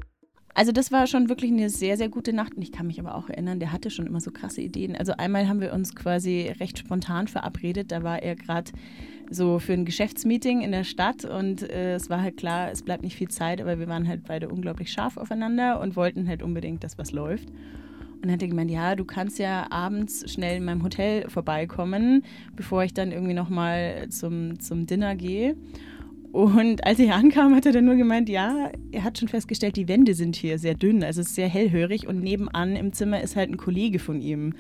Also 0.54 0.70
das 0.70 0.92
war 0.92 1.06
schon 1.06 1.30
wirklich 1.30 1.50
eine 1.50 1.70
sehr, 1.70 1.96
sehr 1.96 2.08
gute 2.08 2.32
Nacht. 2.32 2.54
Und 2.56 2.62
ich 2.62 2.72
kann 2.72 2.86
mich 2.86 3.00
aber 3.00 3.14
auch 3.14 3.28
erinnern, 3.28 3.58
der 3.58 3.72
hatte 3.72 3.90
schon 3.90 4.06
immer 4.06 4.20
so 4.20 4.30
krasse 4.30 4.60
Ideen. 4.60 4.96
Also 4.96 5.12
einmal 5.16 5.48
haben 5.48 5.60
wir 5.60 5.72
uns 5.72 5.94
quasi 5.94 6.52
recht 6.60 6.78
spontan 6.78 7.26
verabredet. 7.26 7.90
Da 7.90 8.02
war 8.02 8.22
er 8.22 8.36
gerade 8.36 8.70
so 9.30 9.58
für 9.58 9.72
ein 9.72 9.86
Geschäftsmeeting 9.86 10.60
in 10.60 10.72
der 10.72 10.84
Stadt 10.84 11.24
und 11.24 11.62
äh, 11.62 11.94
es 11.94 12.10
war 12.10 12.20
halt 12.20 12.36
klar, 12.36 12.70
es 12.70 12.82
bleibt 12.82 13.02
nicht 13.02 13.16
viel 13.16 13.28
Zeit, 13.28 13.62
aber 13.62 13.78
wir 13.78 13.88
waren 13.88 14.06
halt 14.06 14.24
beide 14.24 14.50
unglaublich 14.50 14.92
scharf 14.92 15.16
aufeinander 15.16 15.80
und 15.80 15.96
wollten 15.96 16.28
halt 16.28 16.42
unbedingt, 16.42 16.84
dass 16.84 16.98
was 16.98 17.12
läuft. 17.12 17.48
Und 17.48 18.26
dann 18.26 18.32
hat 18.32 18.42
er 18.42 18.48
gemeint, 18.48 18.70
ja, 18.70 18.94
du 18.94 19.04
kannst 19.04 19.38
ja 19.38 19.66
abends 19.70 20.30
schnell 20.30 20.58
in 20.58 20.64
meinem 20.64 20.82
Hotel 20.82 21.28
vorbeikommen, 21.28 22.24
bevor 22.54 22.84
ich 22.84 22.94
dann 22.94 23.10
irgendwie 23.10 23.34
nochmal 23.34 24.08
zum, 24.10 24.60
zum 24.60 24.86
Dinner 24.86 25.16
gehe. 25.16 25.56
Und 26.32 26.86
als 26.86 26.98
ich 26.98 27.12
ankam, 27.12 27.54
hat 27.54 27.66
er 27.66 27.72
dann 27.72 27.84
nur 27.84 27.96
gemeint, 27.96 28.30
ja, 28.30 28.70
er 28.90 29.04
hat 29.04 29.18
schon 29.18 29.28
festgestellt, 29.28 29.76
die 29.76 29.86
Wände 29.86 30.14
sind 30.14 30.34
hier 30.34 30.58
sehr 30.58 30.74
dünn, 30.74 31.04
also 31.04 31.20
es 31.20 31.28
ist 31.28 31.34
sehr 31.34 31.48
hellhörig 31.48 32.06
und 32.06 32.20
nebenan 32.20 32.74
im 32.74 32.94
Zimmer 32.94 33.20
ist 33.20 33.36
halt 33.36 33.50
ein 33.50 33.58
Kollege 33.58 33.98
von 33.98 34.22
ihm. 34.22 34.54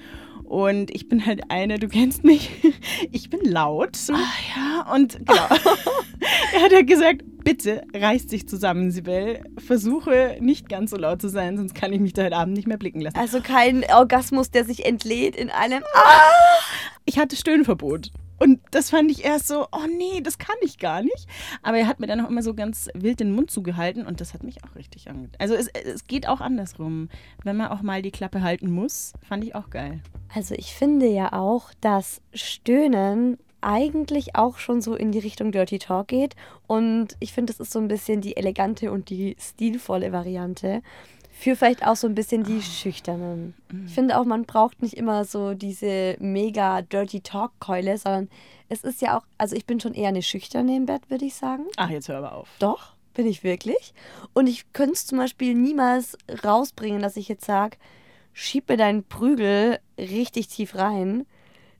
Und 0.44 0.94
ich 0.94 1.08
bin 1.08 1.24
halt 1.24 1.50
eine, 1.50 1.78
du 1.78 1.88
kennst 1.88 2.24
mich, 2.24 2.50
ich 3.10 3.30
bin 3.30 3.40
laut. 3.50 3.96
Ah 4.12 4.18
ja, 4.54 4.94
und 4.94 5.18
genau. 5.20 5.32
er 6.54 6.62
hat 6.62 6.72
ja 6.72 6.82
gesagt, 6.82 7.22
bitte 7.42 7.82
reiß 7.94 8.26
dich 8.26 8.46
zusammen, 8.46 8.90
Sibel. 8.90 9.40
Versuche 9.56 10.36
nicht 10.40 10.68
ganz 10.68 10.90
so 10.90 10.98
laut 10.98 11.22
zu 11.22 11.28
sein, 11.28 11.56
sonst 11.56 11.74
kann 11.74 11.90
ich 11.94 12.00
mich 12.00 12.12
da 12.12 12.24
heute 12.24 12.36
Abend 12.36 12.54
nicht 12.54 12.68
mehr 12.68 12.76
blicken 12.76 13.00
lassen. 13.00 13.16
Also 13.16 13.40
kein 13.40 13.82
Orgasmus, 13.90 14.50
der 14.50 14.66
sich 14.66 14.84
entlädt 14.84 15.36
in 15.36 15.48
einem. 15.48 15.82
Ich 17.06 17.18
hatte 17.18 17.34
Stöhnverbot. 17.34 18.10
Und 18.42 18.58
das 18.72 18.90
fand 18.90 19.08
ich 19.08 19.24
erst 19.24 19.46
so, 19.46 19.68
oh 19.70 19.86
nee, 19.86 20.20
das 20.20 20.36
kann 20.36 20.56
ich 20.62 20.78
gar 20.78 21.02
nicht. 21.02 21.28
Aber 21.62 21.78
er 21.78 21.86
hat 21.86 22.00
mir 22.00 22.08
dann 22.08 22.20
auch 22.20 22.28
immer 22.28 22.42
so 22.42 22.54
ganz 22.54 22.88
wild 22.92 23.20
den 23.20 23.32
Mund 23.32 23.52
zugehalten 23.52 24.04
und 24.04 24.20
das 24.20 24.34
hat 24.34 24.42
mich 24.42 24.64
auch 24.64 24.74
richtig 24.74 25.08
angetan. 25.08 25.36
Also 25.38 25.54
es, 25.54 25.68
es 25.68 26.08
geht 26.08 26.26
auch 26.26 26.40
andersrum. 26.40 27.08
Wenn 27.44 27.56
man 27.56 27.68
auch 27.68 27.82
mal 27.82 28.02
die 28.02 28.10
Klappe 28.10 28.42
halten 28.42 28.72
muss, 28.72 29.12
fand 29.22 29.44
ich 29.44 29.54
auch 29.54 29.70
geil. 29.70 30.00
Also 30.34 30.56
ich 30.56 30.74
finde 30.74 31.06
ja 31.06 31.32
auch, 31.32 31.70
dass 31.80 32.20
Stöhnen 32.34 33.38
eigentlich 33.60 34.34
auch 34.34 34.58
schon 34.58 34.80
so 34.80 34.96
in 34.96 35.12
die 35.12 35.20
Richtung 35.20 35.52
Dirty 35.52 35.78
Talk 35.78 36.08
geht. 36.08 36.34
Und 36.66 37.16
ich 37.20 37.32
finde, 37.32 37.52
das 37.52 37.60
ist 37.60 37.72
so 37.72 37.78
ein 37.78 37.86
bisschen 37.86 38.22
die 38.22 38.36
elegante 38.36 38.90
und 38.90 39.08
die 39.08 39.36
stilvolle 39.38 40.10
Variante. 40.10 40.82
Für 41.42 41.56
vielleicht 41.56 41.84
auch 41.84 41.96
so 41.96 42.06
ein 42.06 42.14
bisschen 42.14 42.44
die 42.44 42.62
Schüchternen. 42.62 43.54
Ich 43.84 43.94
finde 43.94 44.16
auch, 44.16 44.24
man 44.24 44.44
braucht 44.44 44.80
nicht 44.80 44.96
immer 44.96 45.24
so 45.24 45.54
diese 45.54 46.14
mega 46.20 46.82
Dirty 46.82 47.20
Talk-Keule, 47.20 47.98
sondern 47.98 48.28
es 48.68 48.84
ist 48.84 49.02
ja 49.02 49.18
auch, 49.18 49.24
also 49.38 49.56
ich 49.56 49.66
bin 49.66 49.80
schon 49.80 49.92
eher 49.92 50.10
eine 50.10 50.22
Schüchterne 50.22 50.76
im 50.76 50.86
Bett, 50.86 51.10
würde 51.10 51.24
ich 51.24 51.34
sagen. 51.34 51.64
Ach, 51.76 51.90
jetzt 51.90 52.06
hör 52.06 52.18
aber 52.18 52.36
auf. 52.36 52.48
Doch. 52.60 52.92
Bin 53.12 53.26
ich 53.26 53.42
wirklich. 53.42 53.92
Und 54.34 54.46
ich 54.46 54.72
könnte 54.72 54.92
es 54.92 55.04
zum 55.04 55.18
Beispiel 55.18 55.54
niemals 55.54 56.16
rausbringen, 56.44 57.02
dass 57.02 57.16
ich 57.16 57.26
jetzt 57.26 57.44
sage, 57.44 57.76
schieb 58.32 58.68
mir 58.68 58.76
deinen 58.76 59.02
Prügel 59.02 59.80
richtig 59.98 60.46
tief 60.46 60.76
rein. 60.76 61.26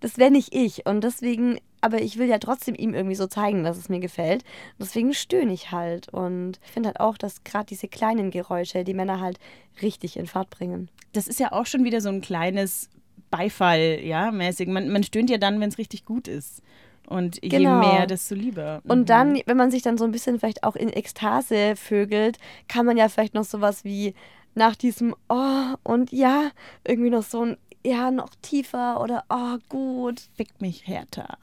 Das 0.03 0.19
wäre 0.19 0.31
nicht 0.31 0.55
ich. 0.55 0.85
Und 0.85 1.03
deswegen, 1.03 1.59
aber 1.81 2.03
ich 2.03 2.19
will 2.19 2.29
ja 2.29 2.39
trotzdem 2.39 2.75
ihm 2.75 2.93
irgendwie 2.93 3.15
so 3.15 3.27
zeigen, 3.27 3.65
dass 3.65 3.79
es 3.79 3.89
mir 3.89 4.01
gefällt. 4.01 4.45
Deswegen 4.79 5.15
stöhne 5.15 5.53
ich 5.55 5.71
halt. 5.73 6.09
Und 6.11 6.61
ich 6.65 6.73
finde 6.73 6.89
halt 6.89 7.01
auch, 7.01 7.17
dass 7.17 7.43
gerade 7.45 7.67
diese 7.67 7.89
kleinen 7.89 8.31
Geräusche 8.31 8.85
die 8.85 8.95
Männer 8.95 9.21
halt 9.21 9.39
richtig 9.81 10.17
in 10.19 10.27
Fahrt 10.27 10.51
bringen. 10.51 10.91
Das 11.13 11.27
ist 11.29 11.41
ja 11.41 11.53
auch 11.53 11.67
schon 11.67 11.85
wieder 11.85 12.01
so 12.01 12.09
ein 12.11 12.21
kleines 12.21 12.91
Beifall, 13.31 14.01
ja, 14.03 14.31
mäßig. 14.31 14.69
Man, 14.69 14.91
man 14.91 15.03
stöhnt 15.03 15.31
ja 15.31 15.39
dann, 15.39 15.59
wenn 15.61 15.71
es 15.71 15.79
richtig 15.79 16.05
gut 16.05 16.29
ist. 16.29 16.63
Und 17.09 17.37
je 17.43 17.49
Genau. 17.49 17.79
mehr, 17.79 18.07
desto 18.07 18.35
lieber. 18.35 18.83
Und 18.87 19.01
Mhm. 19.01 19.07
dann, 19.07 19.41
wenn 19.47 19.57
man 19.57 19.71
sich 19.71 19.83
dann 19.83 19.99
so 19.99 20.05
ein 20.05 20.13
bisschen 20.13 20.39
vielleicht 20.39 20.65
auch 20.65 20.77
in 20.77 20.89
Ekstase 20.91 21.75
vögelt, 21.77 22.39
kann 22.69 22.87
man 22.87 22.97
ja 22.97 23.09
vielleicht 23.09 23.35
noch 23.35 23.45
sowas 23.45 23.85
wie 23.85 24.15
nach 24.55 24.77
diesem 24.77 25.15
Oh 25.29 25.75
und 25.83 26.13
ja, 26.13 26.51
irgendwie 26.87 27.11
noch 27.11 27.23
so 27.23 27.43
ein 27.45 27.57
Ja, 27.85 28.11
noch 28.11 28.31
tiefer 28.43 29.01
oder 29.01 29.25
Oh, 29.29 29.59
gut. 29.69 30.23
Fickt 30.35 30.61
mich 30.61 30.87
härter. 30.87 31.39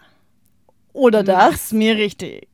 Oder 0.93 1.23
das. 1.23 1.71
Mir 1.71 1.95
richtig. 1.95 2.47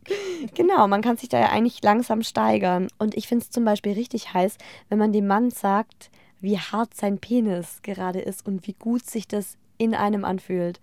Genau, 0.56 0.88
man 0.88 1.02
kann 1.02 1.18
sich 1.18 1.30
da 1.30 1.40
ja 1.40 1.50
eigentlich 1.50 1.82
langsam 1.84 2.24
steigern. 2.24 2.88
Und 2.98 3.16
ich 3.16 3.28
finde 3.28 3.44
es 3.44 3.52
zum 3.52 3.64
Beispiel 3.64 3.94
richtig 3.94 4.34
heiß, 4.34 4.58
wenn 4.90 5.00
man 5.00 5.14
dem 5.14 5.28
Mann 5.28 5.52
sagt, 5.52 6.12
wie 6.42 6.60
hart 6.60 6.94
sein 6.94 7.20
Penis 7.20 7.80
gerade 7.82 8.20
ist 8.20 8.46
und 8.46 8.68
wie 8.68 8.74
gut 8.74 9.06
sich 9.06 9.28
das 9.28 9.58
in 9.78 9.96
einem 9.96 10.26
anfühlt. 10.26 10.80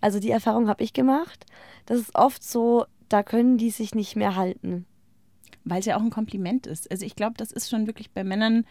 Also 0.00 0.18
die 0.18 0.30
Erfahrung 0.30 0.68
habe 0.68 0.82
ich 0.82 0.92
gemacht. 0.92 1.46
Das 1.86 1.98
ist 1.98 2.14
oft 2.14 2.42
so, 2.42 2.86
da 3.08 3.22
können 3.22 3.58
die 3.58 3.70
sich 3.70 3.94
nicht 3.94 4.16
mehr 4.16 4.36
halten. 4.36 4.86
Weil 5.64 5.80
es 5.80 5.86
ja 5.86 5.96
auch 5.96 6.02
ein 6.02 6.10
Kompliment 6.10 6.66
ist. 6.66 6.90
Also 6.90 7.06
ich 7.06 7.16
glaube, 7.16 7.34
das 7.36 7.52
ist 7.52 7.70
schon 7.70 7.86
wirklich 7.86 8.10
bei 8.10 8.24
Männern, 8.24 8.66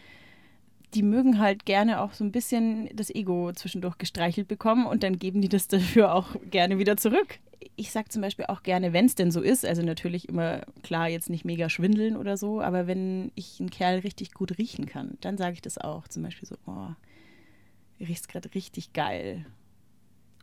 die 0.94 1.02
mögen 1.02 1.38
halt 1.38 1.66
gerne 1.66 2.00
auch 2.00 2.12
so 2.12 2.24
ein 2.24 2.32
bisschen 2.32 2.88
das 2.94 3.10
Ego 3.14 3.52
zwischendurch 3.52 3.98
gestreichelt 3.98 4.48
bekommen 4.48 4.86
und 4.86 5.02
dann 5.02 5.18
geben 5.18 5.40
die 5.40 5.48
das 5.48 5.68
dafür 5.68 6.14
auch 6.14 6.36
gerne 6.50 6.78
wieder 6.78 6.96
zurück. 6.96 7.38
Ich 7.76 7.90
sage 7.90 8.08
zum 8.08 8.22
Beispiel 8.22 8.44
auch 8.46 8.62
gerne, 8.62 8.92
wenn 8.92 9.06
es 9.06 9.14
denn 9.14 9.30
so 9.30 9.40
ist, 9.40 9.64
also 9.64 9.82
natürlich 9.82 10.28
immer 10.28 10.60
klar 10.82 11.08
jetzt 11.08 11.30
nicht 11.30 11.44
mega 11.44 11.68
schwindeln 11.68 12.16
oder 12.16 12.36
so, 12.36 12.60
aber 12.60 12.86
wenn 12.86 13.32
ich 13.34 13.58
einen 13.58 13.70
Kerl 13.70 14.00
richtig 14.00 14.32
gut 14.32 14.58
riechen 14.58 14.86
kann, 14.86 15.16
dann 15.20 15.36
sage 15.38 15.54
ich 15.54 15.62
das 15.62 15.78
auch. 15.78 16.06
Zum 16.08 16.22
Beispiel 16.22 16.48
so, 16.48 16.56
oh, 16.66 16.88
riechst 18.00 18.28
gerade 18.28 18.54
richtig 18.54 18.92
geil. 18.92 19.46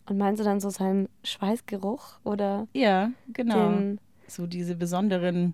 Und 0.08 0.18
meinst 0.18 0.40
du 0.40 0.44
dann 0.44 0.60
so 0.60 0.70
seinen 0.70 1.08
Schweißgeruch 1.24 2.20
oder 2.24 2.68
Ja, 2.74 3.12
genau. 3.32 3.70
den. 3.70 4.00
So 4.32 4.48
diese 4.48 4.76
besonderen, 4.76 5.54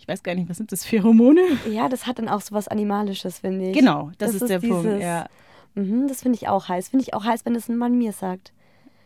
ich 0.00 0.06
weiß 0.06 0.22
gar 0.22 0.34
nicht, 0.34 0.48
was 0.50 0.58
sind 0.58 0.70
das, 0.70 0.84
Pheromone? 0.84 1.40
Ja, 1.70 1.88
das 1.88 2.06
hat 2.06 2.18
dann 2.18 2.28
auch 2.28 2.40
so 2.42 2.54
was 2.54 2.68
Animalisches, 2.68 3.38
finde 3.38 3.70
ich. 3.70 3.76
Genau, 3.76 4.10
das, 4.18 4.32
Das 4.32 4.34
ist, 4.36 4.42
ist 4.42 4.48
der 4.50 4.58
Punkt. 4.60 4.84
dieses- 4.84 5.02
Ja. 5.02 5.26
Mhm, 5.74 6.08
das 6.08 6.22
finde 6.22 6.36
ich 6.36 6.48
auch 6.48 6.68
heiß. 6.68 6.88
Finde 6.88 7.04
ich 7.04 7.14
auch 7.14 7.24
heiß, 7.24 7.44
wenn 7.46 7.54
es 7.54 7.68
ein 7.68 7.76
Mann 7.76 7.96
mir 7.96 8.12
sagt, 8.12 8.52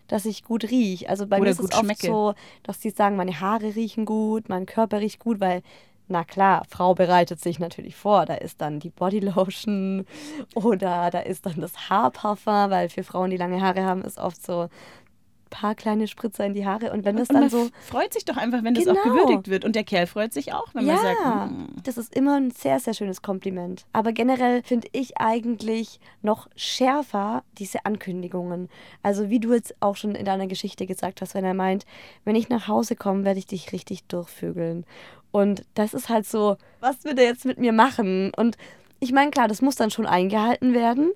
dass 0.09 0.25
ich 0.25 0.43
gut 0.43 0.65
rieche. 0.71 1.09
Also 1.09 1.27
bei 1.27 1.37
Oder 1.37 1.45
mir 1.45 1.51
ist 1.51 1.61
es 1.61 1.67
oft 1.73 1.85
schmecke. 1.85 2.07
so, 2.07 2.35
dass 2.65 2.79
die 2.81 2.91
sagen, 2.91 3.15
meine 3.17 3.39
Haare 3.41 3.75
riechen 3.77 4.05
gut, 4.07 4.49
mein 4.49 4.67
Körper 4.67 5.01
riecht 5.01 5.19
gut, 5.21 5.39
weil, 5.41 5.63
na 6.09 6.25
klar, 6.25 6.65
Frau 6.69 6.95
bereitet 6.95 7.41
sich 7.41 7.59
natürlich 7.59 7.95
vor. 7.95 8.27
Da 8.27 8.35
ist 8.35 8.61
dann 8.61 8.81
die 8.81 8.91
Bodylotion 8.91 10.05
oder 10.55 11.11
da 11.11 11.21
ist 11.21 11.47
dann 11.47 11.61
das 11.61 11.91
Haarparfum, 11.91 12.71
weil 12.71 12.89
für 12.89 13.05
Frauen, 13.05 13.31
die 13.31 13.37
lange 13.37 13.61
Haare 13.61 13.85
haben, 13.85 14.03
ist 14.03 14.19
oft 14.19 14.45
so 14.45 14.69
paar 15.53 15.75
kleine 15.77 16.09
Spritzer 16.09 16.45
in 16.47 16.55
die 16.55 16.67
Haare. 16.67 16.91
Und 16.93 17.05
wenn 17.05 17.17
das 17.17 17.29
Und 17.29 17.37
dann 17.37 17.51
so. 17.51 17.69
freut 17.87 18.13
sich 18.13 18.25
doch 18.25 18.37
einfach, 18.37 18.65
wenn 18.65 18.75
das 18.75 18.89
auch 18.89 18.95
Genau. 19.03 19.15
gewürdigt 19.15 19.49
wird. 19.49 19.65
Und 19.65 19.77
der 19.77 19.85
Kerl 19.85 20.07
freut 20.09 20.33
sich 20.33 20.53
auch, 20.53 20.67
wenn 20.75 20.87
man 20.87 20.97
sagt, 20.97 21.19
Ja, 21.23 21.47
"Mm, 21.47 21.69
das 21.85 21.99
ist 21.99 22.15
immer 22.17 22.37
ein 22.37 22.51
sehr, 22.51 22.81
sehr 22.81 22.95
schönes 22.95 23.23
Kompliment. 23.23 23.85
Aber 23.93 24.13
generell 24.13 24.63
finde 24.65 24.89
ich 24.93 25.19
eigentlich 25.19 26.01
noch 26.23 26.49
schärfer 26.57 27.45
diese 27.59 27.85
Ankündigungen. 27.85 28.69
Also 29.03 29.31
wie 29.31 29.39
du 29.41 29.53
jetzt 29.53 29.75
auch 29.81 29.97
schon 29.97 30.15
in 30.15 30.25
deiner 30.25 30.47
Geschichte 30.47 30.87
gesagt 30.87 31.21
hast, 31.21 31.35
wenn 31.35 31.45
er 31.45 31.55
meint, 31.55 31.85
wenn 32.25 32.35
ich 32.35 32.49
nach 32.49 32.67
Hause 32.67 32.97
komme, 32.97 33.25
werde 33.25 33.39
ich 33.39 33.47
dich 33.47 33.73
richtig 33.73 34.05
durchvögeln. 34.05 34.85
Und 35.31 35.65
das 35.75 35.95
ist 35.95 36.09
halt 36.09 36.27
so, 36.27 36.57
was 36.81 37.05
wird 37.05 37.19
er 37.19 37.25
jetzt 37.27 37.45
mit 37.45 37.59
mir 37.59 37.73
machen? 37.73 38.33
Und 38.37 38.57
ich 39.01 39.13
meine, 39.13 39.31
klar, 39.31 39.49
das 39.49 39.63
muss 39.63 39.77
dann 39.77 39.91
schon 39.91 40.07
eingehalten 40.07 40.75
werden. 40.75 41.13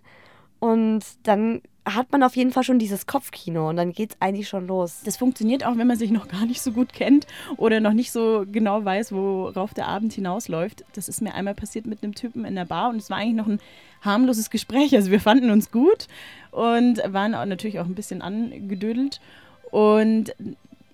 Und 0.58 1.02
dann 1.24 1.62
hat 1.86 2.10
man 2.10 2.24
auf 2.24 2.34
jeden 2.34 2.50
Fall 2.50 2.64
schon 2.64 2.80
dieses 2.80 3.06
Kopfkino 3.06 3.68
und 3.70 3.76
dann 3.76 3.92
geht 3.92 4.10
es 4.10 4.16
eigentlich 4.20 4.48
schon 4.48 4.66
los. 4.66 5.02
das 5.04 5.16
funktioniert 5.16 5.64
auch, 5.64 5.78
wenn 5.78 5.86
man 5.86 5.96
sich 5.96 6.10
noch 6.10 6.26
gar 6.26 6.44
nicht 6.44 6.60
so 6.60 6.72
gut 6.72 6.92
kennt 6.92 7.26
oder 7.56 7.78
noch 7.78 7.92
nicht 7.92 8.10
so 8.10 8.44
genau 8.50 8.84
weiß, 8.84 9.12
worauf 9.12 9.72
der 9.72 9.86
Abend 9.86 10.12
hinausläuft. 10.12 10.84
Das 10.94 11.08
ist 11.08 11.22
mir 11.22 11.34
einmal 11.34 11.54
passiert 11.54 11.86
mit 11.86 12.02
einem 12.02 12.14
Typen 12.14 12.44
in 12.44 12.56
der 12.56 12.64
Bar 12.64 12.90
und 12.90 12.96
es 12.96 13.08
war 13.08 13.18
eigentlich 13.18 13.36
noch 13.36 13.46
ein 13.46 13.60
harmloses 14.02 14.50
Gespräch. 14.50 14.94
Also 14.96 15.12
wir 15.12 15.20
fanden 15.20 15.50
uns 15.50 15.70
gut 15.70 16.08
und 16.50 17.00
waren 17.06 17.34
auch 17.34 17.46
natürlich 17.46 17.78
auch 17.78 17.86
ein 17.86 17.94
bisschen 17.94 18.20
angedödelt. 18.20 19.20
Und 19.70 20.34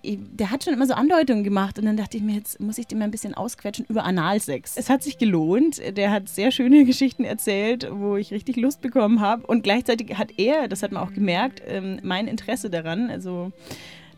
der 0.03 0.51
hat 0.51 0.63
schon 0.63 0.73
immer 0.73 0.85
so 0.85 0.93
Andeutungen 0.93 1.43
gemacht 1.43 1.79
und 1.79 1.85
dann 1.85 1.95
dachte 1.95 2.17
ich 2.17 2.23
mir, 2.23 2.35
jetzt 2.35 2.59
muss 2.59 2.77
ich 2.77 2.87
dem 2.87 2.99
mal 2.99 3.05
ein 3.05 3.11
bisschen 3.11 3.33
ausquetschen 3.33 3.85
über 3.87 4.03
Analsex. 4.03 4.75
Es 4.75 4.89
hat 4.89 5.01
sich 5.01 5.17
gelohnt. 5.17 5.81
Der 5.97 6.11
hat 6.11 6.27
sehr 6.27 6.51
schöne 6.51 6.83
Geschichten 6.85 7.23
erzählt, 7.23 7.87
wo 7.89 8.17
ich 8.17 8.31
richtig 8.31 8.57
Lust 8.57 8.81
bekommen 8.81 9.21
habe. 9.21 9.47
Und 9.47 9.63
gleichzeitig 9.63 10.17
hat 10.17 10.37
er, 10.37 10.67
das 10.67 10.83
hat 10.83 10.91
man 10.91 11.03
auch 11.03 11.13
gemerkt, 11.13 11.61
ähm, 11.65 11.99
mein 12.03 12.27
Interesse 12.27 12.69
daran. 12.69 13.09
Also 13.09 13.53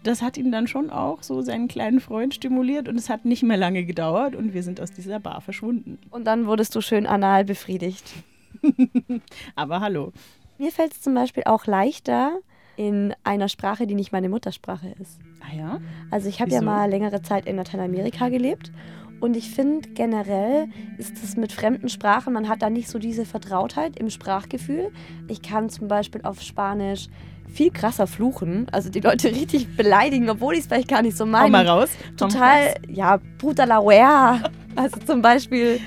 das 0.01 0.22
hat 0.22 0.38
ihn 0.38 0.51
dann 0.51 0.68
schon 0.68 0.89
auch 0.89 1.24
so 1.24 1.42
seinen 1.42 1.68
kleinen 1.68 2.00
Freund 2.00 2.34
stimuliert 2.34 2.88
und 2.88 2.98
es 2.98 3.10
hat 3.10 3.25
nicht 3.25 3.44
mehr 3.44 3.58
lange 3.58 3.86
gedauert 3.86 4.36
und 4.36 4.54
wir 4.54 4.63
sind 4.63 4.82
aus 4.82 4.92
dieser 4.92 5.20
Bar 5.20 5.42
verschwunden. 5.42 6.00
Und 6.10 6.25
dann 6.25 6.48
wurdest 6.48 6.75
du 6.75 6.82
schön 6.82 7.06
anal 7.06 7.46
befriedigt. 7.46 8.13
Aber 9.56 9.82
hallo. 9.82 10.13
Mir 10.58 10.72
fällt 10.72 10.94
es 10.94 11.01
zum 11.01 11.13
Beispiel 11.13 11.44
auch 11.46 11.65
leichter 11.65 12.39
in 12.77 13.13
einer 13.24 13.50
Sprache, 13.50 13.88
die 13.88 13.96
nicht 13.96 14.12
meine 14.12 14.29
Muttersprache 14.29 14.94
ist. 15.00 15.20
Ah 15.41 15.55
ja? 15.55 15.79
Also 16.12 16.29
ich 16.29 16.41
habe 16.41 16.51
ja 16.51 16.62
mal 16.62 16.89
längere 16.89 17.22
Zeit 17.22 17.46
in 17.46 17.55
Lateinamerika 17.55 18.29
gelebt 18.29 18.72
und 19.20 19.36
ich 19.38 19.50
finde 19.50 19.89
generell 19.89 20.67
ist 20.98 21.24
es 21.24 21.38
mit 21.38 21.51
fremden 21.51 21.89
Sprachen, 21.89 22.34
man 22.34 22.50
hat 22.50 22.62
da 22.62 22.70
nicht 22.70 22.89
so 22.89 23.00
diese 23.00 23.25
Vertrautheit 23.25 23.98
im 23.98 24.10
Sprachgefühl. 24.10 24.91
Ich 25.27 25.41
kann 25.41 25.70
zum 25.70 25.88
Beispiel 25.88 26.22
auf 26.24 26.41
Spanisch 26.41 27.08
viel 27.48 27.72
krasser 27.72 28.08
fluchen, 28.08 28.67
also 28.72 28.89
die 28.89 29.00
Leute 29.00 29.29
richtig 29.36 29.75
beleidigen, 29.77 30.29
obwohl 30.29 30.55
ich 30.55 30.62
es 30.62 30.67
vielleicht 30.67 30.89
gar 30.89 31.01
nicht 31.01 31.15
so 31.15 31.25
meine. 31.25 31.50
mal 31.50 31.67
raus. 31.67 31.89
Mal 32.12 32.15
total, 32.17 32.67
raus. 32.67 32.75
ja, 32.89 33.20
puta 33.38 33.63
la 33.63 33.79
wea. 33.79 34.44
Also 34.75 35.00
zum 35.00 35.22
Beispiel, 35.22 35.79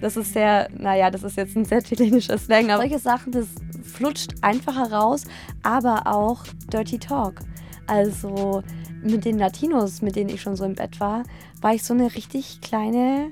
das 0.00 0.16
ist 0.16 0.32
sehr, 0.32 0.68
naja, 0.76 1.10
das 1.10 1.22
ist 1.22 1.36
jetzt 1.36 1.56
ein 1.56 1.66
sehr 1.66 1.82
chilenischer 1.82 2.38
Slang, 2.38 2.70
aber 2.70 2.82
solche 2.82 2.98
Sachen, 2.98 3.32
das 3.32 3.46
flutscht 3.90 4.34
einfacher 4.42 4.92
raus, 4.92 5.24
aber 5.62 6.06
auch 6.06 6.44
Dirty 6.72 6.98
Talk. 6.98 7.40
Also 7.86 8.62
mit 9.02 9.24
den 9.24 9.38
Latinos, 9.38 10.02
mit 10.02 10.16
denen 10.16 10.30
ich 10.30 10.40
schon 10.40 10.56
so 10.56 10.64
im 10.64 10.74
Bett 10.74 11.00
war, 11.00 11.24
war 11.60 11.74
ich 11.74 11.82
so 11.82 11.94
eine 11.94 12.14
richtig 12.14 12.60
kleine 12.60 13.30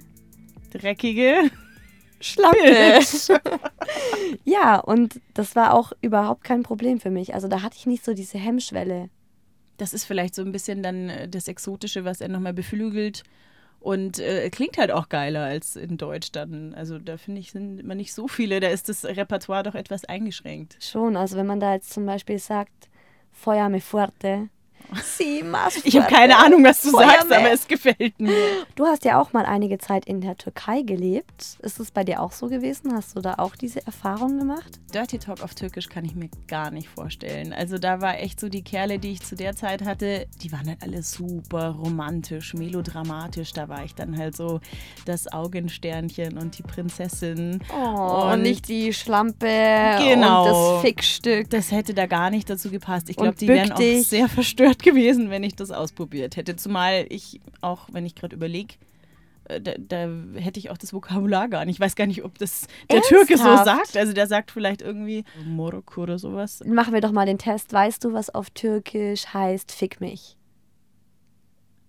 Dreckige. 0.71 1.51
Schlampe. 2.21 2.99
ja, 4.45 4.81
und 4.81 5.21
das 5.35 5.55
war 5.55 5.73
auch 5.75 5.93
überhaupt 6.01 6.43
kein 6.43 6.65
Problem 6.65 6.99
für 6.99 7.11
mich. 7.11 7.35
Also 7.35 7.47
da 7.47 7.63
hatte 7.63 7.77
ich 7.79 7.87
nicht 7.87 8.05
so 8.05 8.13
diese 8.13 8.39
Hemmschwelle. 8.39 9.09
Das 9.77 9.93
ist 9.93 10.05
vielleicht 10.05 10.35
so 10.35 10.43
ein 10.43 10.51
bisschen 10.51 10.83
dann 10.83 11.09
äh, 11.09 11.29
das 11.29 11.47
Exotische, 11.47 12.05
was 12.05 12.21
er 12.21 12.29
nochmal 12.29 12.55
beflügelt. 12.55 13.23
Und 13.81 14.19
äh, 14.19 14.51
klingt 14.51 14.77
halt 14.77 14.91
auch 14.91 15.09
geiler 15.09 15.45
als 15.45 15.77
in 15.77 15.99
Deutsch 15.99 16.33
dann. 16.33 16.75
Also 16.75 16.99
da 16.99 17.17
finde 17.17 17.41
ich, 17.41 17.53
sind 17.53 17.79
immer 17.79 17.95
nicht 17.95 18.13
so 18.13 18.27
viele. 18.27 18.61
Da 18.61 18.69
ist 18.69 18.89
das 18.89 19.05
Repertoire 19.05 19.63
doch 19.63 19.75
etwas 19.75 20.05
eingeschränkt. 20.05 20.77
Schon, 20.81 21.17
also 21.17 21.37
wenn 21.37 21.47
man 21.47 21.61
da 21.61 21.75
jetzt 21.75 21.93
zum 21.93 22.05
Beispiel 22.05 22.39
sagt, 22.39 22.89
Feuerme 23.33 23.81
fuerte. 23.81 24.49
Ich 25.85 25.97
habe 25.97 26.07
keine 26.13 26.37
Ahnung, 26.37 26.65
was 26.65 26.83
du 26.83 26.91
Feuerme. 26.91 27.13
sagst, 27.13 27.33
aber 27.33 27.51
es 27.53 27.67
gefällt 27.69 28.19
mir. 28.19 28.33
Du 28.75 28.87
hast 28.87 29.05
ja 29.05 29.21
auch 29.21 29.33
mal 29.33 29.45
einige 29.45 29.79
Zeit 29.79 30.05
in 30.07 30.21
der 30.21 30.37
Türkei 30.37 30.83
gelebt. 30.83 31.59
Ist 31.61 31.79
es 31.81 31.91
bei 31.91 32.05
dir 32.05 32.21
auch 32.23 32.33
so 32.33 32.49
gewesen? 32.49 32.93
Hast 32.95 33.17
du 33.17 33.21
da 33.21 33.35
auch 33.39 33.55
diese 33.57 33.85
Erfahrung 33.87 34.39
gemacht? 34.39 34.81
Dirty 34.95 35.19
Talk 35.19 35.43
auf 35.43 35.55
Türkisch 35.55 35.89
kann 35.89 36.05
ich 36.05 36.15
mir 36.15 36.29
gar 36.47 36.71
nicht 36.71 36.89
vorstellen. 36.89 37.53
Also 37.53 37.79
da 37.79 38.01
war 38.01 38.19
echt 38.19 38.41
so 38.41 38.49
die 38.49 38.63
Kerle, 38.63 38.99
die 38.99 39.13
ich 39.13 39.21
zu 39.23 39.35
der 39.37 39.55
Zeit 39.57 39.85
hatte, 39.85 40.27
die 40.43 40.51
waren 40.53 40.67
halt 40.67 40.83
alle 40.83 41.03
super 41.03 41.71
romantisch, 41.71 42.55
melodramatisch. 42.55 43.53
Da 43.53 43.69
war 43.69 43.85
ich 43.85 43.95
dann 43.95 44.17
halt 44.17 44.37
so 44.37 44.61
das 45.05 45.31
Augensternchen 45.33 46.39
und 46.39 46.59
die 46.59 46.63
Prinzessin. 46.63 47.61
Oh, 47.75 48.31
Und- 48.33 48.43
nicht 48.43 48.69
die 48.69 48.93
Schlampe 48.93 49.47
Genau. 49.99 50.45
und 50.45 50.49
das 50.75 50.81
Fickstück. 50.83 51.51
Das 51.51 51.71
hätte 51.73 51.95
da 51.95 52.07
gar 52.07 52.31
nicht 52.31 52.49
dazu 52.49 52.71
gepasst. 52.71 53.09
Ich 53.11 53.17
glaube, 53.17 53.35
die 53.37 53.49
wären 53.49 53.73
auch 53.73 53.79
sehr 53.79 54.29
verstört 54.29 54.78
gewesen, 54.83 55.31
wenn 55.31 55.43
ich 55.43 55.55
das 55.57 55.71
ausprobiert 55.71 56.37
hätte. 56.37 56.57
Zumal 56.57 57.07
ich 57.09 57.41
auch, 57.61 57.89
wenn 57.93 58.07
ich 58.07 58.15
gerade 58.15 58.35
überlege, 58.37 58.75
da, 59.49 59.73
da 59.79 60.09
hätte 60.35 60.61
ich 60.61 60.71
auch 60.71 60.77
das 60.77 60.93
Vokabular 60.93 61.49
gar 61.49 61.65
nicht. 61.65 61.77
Ich 61.77 61.81
weiß 61.81 61.97
gar 61.97 62.07
nicht, 62.07 62.23
ob 62.25 62.39
das 62.39 62.67
der 62.91 63.01
Türke 63.03 63.39
so 63.39 63.45
Ernsthaft? 63.45 63.87
sagt. 63.87 63.97
Also 63.97 64.13
der 64.13 64.27
sagt 64.27 64.51
vielleicht 64.51 64.83
irgendwie 64.83 65.25
Moroko 65.47 66.03
oder 66.03 66.19
sowas. 66.19 66.63
Machen 66.67 66.93
wir 66.93 67.01
doch 67.01 67.13
mal 67.13 67.27
den 67.27 67.39
Test. 67.39 67.73
Weißt 67.73 68.05
du, 68.05 68.13
was 68.13 68.29
auf 68.31 68.51
Türkisch 68.51 69.27
heißt 69.33 69.73
Fick 69.73 70.01
mich? 70.01 70.37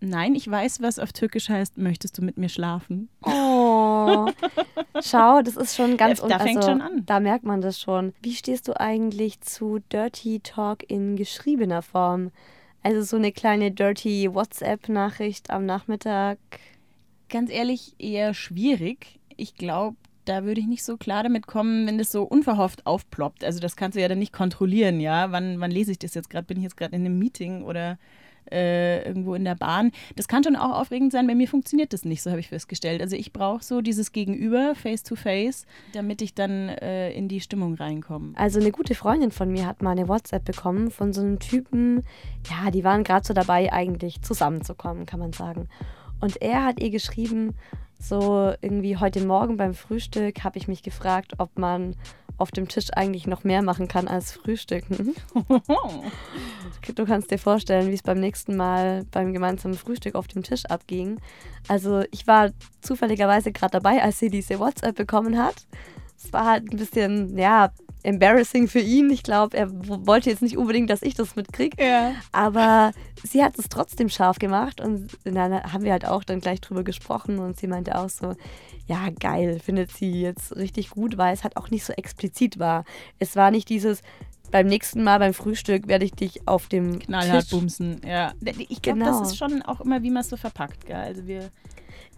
Nein, 0.01 0.33
ich 0.33 0.49
weiß, 0.49 0.81
was 0.81 0.97
auf 0.97 1.11
Türkisch 1.11 1.49
heißt, 1.49 1.77
möchtest 1.77 2.17
du 2.17 2.21
mit 2.21 2.37
mir 2.37 2.47
schlafen? 2.47 3.09
Oh, 3.21 4.27
schau, 5.03 5.41
das 5.41 5.57
ist 5.57 5.75
schon 5.75 5.97
ganz... 5.97 6.21
Da- 6.21 6.27
da 6.29 6.39
fängt 6.39 6.59
also, 6.59 6.69
schon 6.69 6.81
an. 6.81 7.05
Da 7.05 7.19
merkt 7.19 7.43
man 7.43 7.59
das 7.59 7.81
schon. 7.81 8.13
Wie 8.21 8.33
stehst 8.33 8.69
du 8.69 8.79
eigentlich 8.79 9.41
zu 9.41 9.79
Dirty 9.91 10.39
Talk 10.39 10.89
in 10.89 11.17
geschriebener 11.17 11.81
Form? 11.81 12.31
Also 12.81 13.01
so 13.01 13.17
eine 13.17 13.31
kleine 13.31 13.71
Dirty 13.71 14.33
WhatsApp-Nachricht 14.33 15.49
am 15.49 15.65
Nachmittag. 15.65 16.37
Ganz 17.29 17.51
ehrlich, 17.51 17.95
eher 17.99 18.33
schwierig. 18.33 19.19
Ich 19.35 19.55
glaube, 19.55 19.97
da 20.25 20.43
würde 20.43 20.61
ich 20.61 20.67
nicht 20.67 20.83
so 20.83 20.95
klar 20.95 21.23
damit 21.23 21.47
kommen, 21.47 21.87
wenn 21.87 21.97
das 21.97 22.11
so 22.11 22.23
unverhofft 22.23 22.85
aufploppt. 22.85 23.43
Also 23.43 23.59
das 23.59 23.75
kannst 23.75 23.97
du 23.97 24.01
ja 24.01 24.07
dann 24.07 24.19
nicht 24.19 24.33
kontrollieren, 24.33 24.99
ja. 24.99 25.31
Wann, 25.31 25.59
wann 25.59 25.71
lese 25.71 25.91
ich 25.91 25.99
das 25.99 26.13
jetzt 26.13 26.29
gerade? 26.29 26.47
Bin 26.47 26.57
ich 26.57 26.63
jetzt 26.63 26.77
gerade 26.77 26.95
in 26.95 27.05
einem 27.05 27.19
Meeting 27.19 27.63
oder 27.63 27.97
äh, 28.51 29.03
irgendwo 29.05 29.35
in 29.35 29.45
der 29.45 29.55
Bahn? 29.55 29.91
Das 30.15 30.27
kann 30.27 30.43
schon 30.43 30.55
auch 30.55 30.79
aufregend 30.79 31.11
sein. 31.11 31.27
Bei 31.27 31.35
mir 31.35 31.47
funktioniert 31.47 31.93
das 31.93 32.05
nicht, 32.05 32.21
so 32.21 32.29
habe 32.29 32.39
ich 32.39 32.49
festgestellt. 32.49 33.01
Also 33.01 33.15
ich 33.15 33.33
brauche 33.33 33.63
so 33.63 33.81
dieses 33.81 34.11
Gegenüber, 34.11 34.75
face 34.75 35.03
to 35.03 35.15
face, 35.15 35.65
damit 35.93 36.21
ich 36.21 36.33
dann 36.33 36.69
äh, 36.69 37.11
in 37.11 37.27
die 37.27 37.41
Stimmung 37.41 37.75
reinkomme. 37.75 38.33
Also 38.35 38.59
eine 38.59 38.71
gute 38.71 38.95
Freundin 38.95 39.31
von 39.31 39.51
mir 39.51 39.65
hat 39.65 39.81
mal 39.81 39.91
eine 39.91 40.07
WhatsApp 40.07 40.45
bekommen 40.45 40.91
von 40.91 41.13
so 41.13 41.21
einem 41.21 41.39
Typen, 41.39 42.03
ja, 42.49 42.71
die 42.71 42.83
waren 42.83 43.03
gerade 43.03 43.25
so 43.25 43.33
dabei, 43.33 43.71
eigentlich 43.71 44.21
zusammenzukommen, 44.21 45.05
kann 45.05 45.19
man 45.19 45.33
sagen. 45.33 45.67
Und 46.19 46.41
er 46.41 46.65
hat 46.65 46.81
ihr 46.81 46.89
geschrieben, 46.89 47.55
so 47.99 48.53
irgendwie 48.61 48.97
heute 48.97 49.25
Morgen 49.25 49.57
beim 49.57 49.73
Frühstück 49.73 50.43
habe 50.43 50.57
ich 50.57 50.67
mich 50.67 50.83
gefragt, 50.83 51.33
ob 51.37 51.57
man 51.57 51.95
auf 52.39 52.51
dem 52.51 52.67
Tisch 52.67 52.87
eigentlich 52.93 53.27
noch 53.27 53.43
mehr 53.43 53.61
machen 53.61 53.87
kann 53.87 54.07
als 54.07 54.31
frühstücken. 54.31 55.15
Du 56.95 57.05
kannst 57.05 57.29
dir 57.29 57.37
vorstellen, 57.37 57.89
wie 57.89 57.93
es 57.93 58.01
beim 58.01 58.19
nächsten 58.19 58.55
Mal 58.55 59.05
beim 59.11 59.33
gemeinsamen 59.33 59.75
Frühstück 59.75 60.15
auf 60.15 60.27
dem 60.27 60.43
Tisch 60.43 60.65
abging. 60.65 61.19
Also 61.67 62.03
ich 62.11 62.25
war 62.25 62.51
zufälligerweise 62.81 63.51
gerade 63.51 63.73
dabei, 63.73 64.01
als 64.01 64.17
sie 64.19 64.29
diese 64.29 64.59
WhatsApp 64.59 64.95
bekommen 64.95 65.37
hat. 65.37 65.67
Es 66.17 66.31
war 66.33 66.45
halt 66.45 66.71
ein 66.71 66.77
bisschen, 66.77 67.37
ja, 67.37 67.71
embarrassing 68.03 68.67
für 68.67 68.79
ihn. 68.79 69.09
Ich 69.09 69.23
glaube, 69.23 69.57
er 69.57 69.69
wollte 69.71 70.29
jetzt 70.29 70.41
nicht 70.41 70.57
unbedingt, 70.57 70.89
dass 70.89 71.01
ich 71.01 71.13
das 71.15 71.35
mitkriege. 71.35 71.83
Ja. 71.83 72.13
Aber 72.31 72.91
sie 73.23 73.43
hat 73.43 73.57
es 73.59 73.69
trotzdem 73.69 74.09
scharf 74.09 74.39
gemacht 74.39 74.79
und 74.81 75.09
dann 75.23 75.61
haben 75.63 75.83
wir 75.83 75.91
halt 75.91 76.05
auch 76.05 76.23
dann 76.23 76.39
gleich 76.39 76.61
drüber 76.61 76.83
gesprochen 76.83 77.39
und 77.39 77.57
sie 77.57 77.67
meinte 77.67 77.97
auch 77.97 78.09
so, 78.09 78.35
ja 78.87 79.09
geil, 79.19 79.59
findet 79.63 79.91
sie 79.91 80.21
jetzt 80.21 80.55
richtig 80.55 80.91
gut, 80.91 81.17
weil 81.17 81.33
es 81.33 81.43
halt 81.43 81.57
auch 81.57 81.69
nicht 81.69 81.83
so 81.85 81.93
explizit 81.93 82.57
war. 82.57 82.85
Es 83.19 83.35
war 83.35 83.51
nicht 83.51 83.69
dieses, 83.69 84.01
beim 84.51 84.65
nächsten 84.67 85.03
Mal 85.03 85.19
beim 85.19 85.33
Frühstück 85.33 85.87
werde 85.87 86.05
ich 86.05 86.13
dich 86.13 86.47
auf 86.47 86.67
dem 86.69 86.97
Knallhart 86.99 87.41
Tisch 87.43 87.51
bumsen, 87.51 88.01
ja. 88.07 88.31
Ich 88.69 88.81
glaube, 88.81 88.99
Genau. 88.99 89.19
das 89.19 89.29
ist 89.29 89.37
schon 89.37 89.61
auch 89.61 89.81
immer, 89.81 90.01
wie 90.01 90.09
man 90.09 90.21
es 90.21 90.29
so 90.29 90.37
verpackt, 90.37 90.85
gell? 90.87 90.95
Also 90.95 91.27
wir 91.27 91.51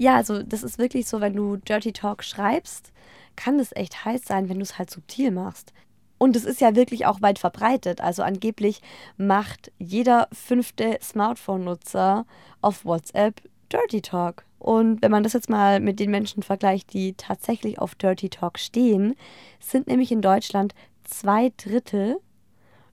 Ja, 0.01 0.15
also 0.15 0.41
das 0.41 0.63
ist 0.63 0.79
wirklich 0.79 1.05
so, 1.07 1.21
wenn 1.21 1.35
du 1.35 1.57
Dirty 1.57 1.93
Talk 1.93 2.23
schreibst, 2.23 2.91
kann 3.35 3.59
das 3.59 3.71
echt 3.75 4.03
heiß 4.03 4.23
sein, 4.25 4.49
wenn 4.49 4.57
du 4.57 4.63
es 4.63 4.79
halt 4.79 4.89
subtil 4.89 5.29
machst. 5.29 5.73
Und 6.17 6.35
es 6.35 6.43
ist 6.43 6.59
ja 6.59 6.75
wirklich 6.75 7.05
auch 7.05 7.21
weit 7.21 7.37
verbreitet. 7.37 8.01
Also 8.01 8.23
angeblich 8.23 8.81
macht 9.17 9.71
jeder 9.77 10.27
fünfte 10.33 10.97
Smartphone-Nutzer 11.03 12.25
auf 12.61 12.83
WhatsApp 12.83 13.43
Dirty 13.71 14.01
Talk. 14.01 14.43
Und 14.57 15.03
wenn 15.03 15.11
man 15.11 15.21
das 15.21 15.33
jetzt 15.33 15.51
mal 15.51 15.79
mit 15.79 15.99
den 15.99 16.09
Menschen 16.09 16.41
vergleicht, 16.41 16.93
die 16.93 17.13
tatsächlich 17.13 17.77
auf 17.77 17.93
Dirty 17.93 18.29
Talk 18.29 18.57
stehen, 18.57 19.13
sind 19.59 19.85
nämlich 19.85 20.11
in 20.11 20.23
Deutschland 20.23 20.73
zwei 21.03 21.51
Drittel 21.57 22.17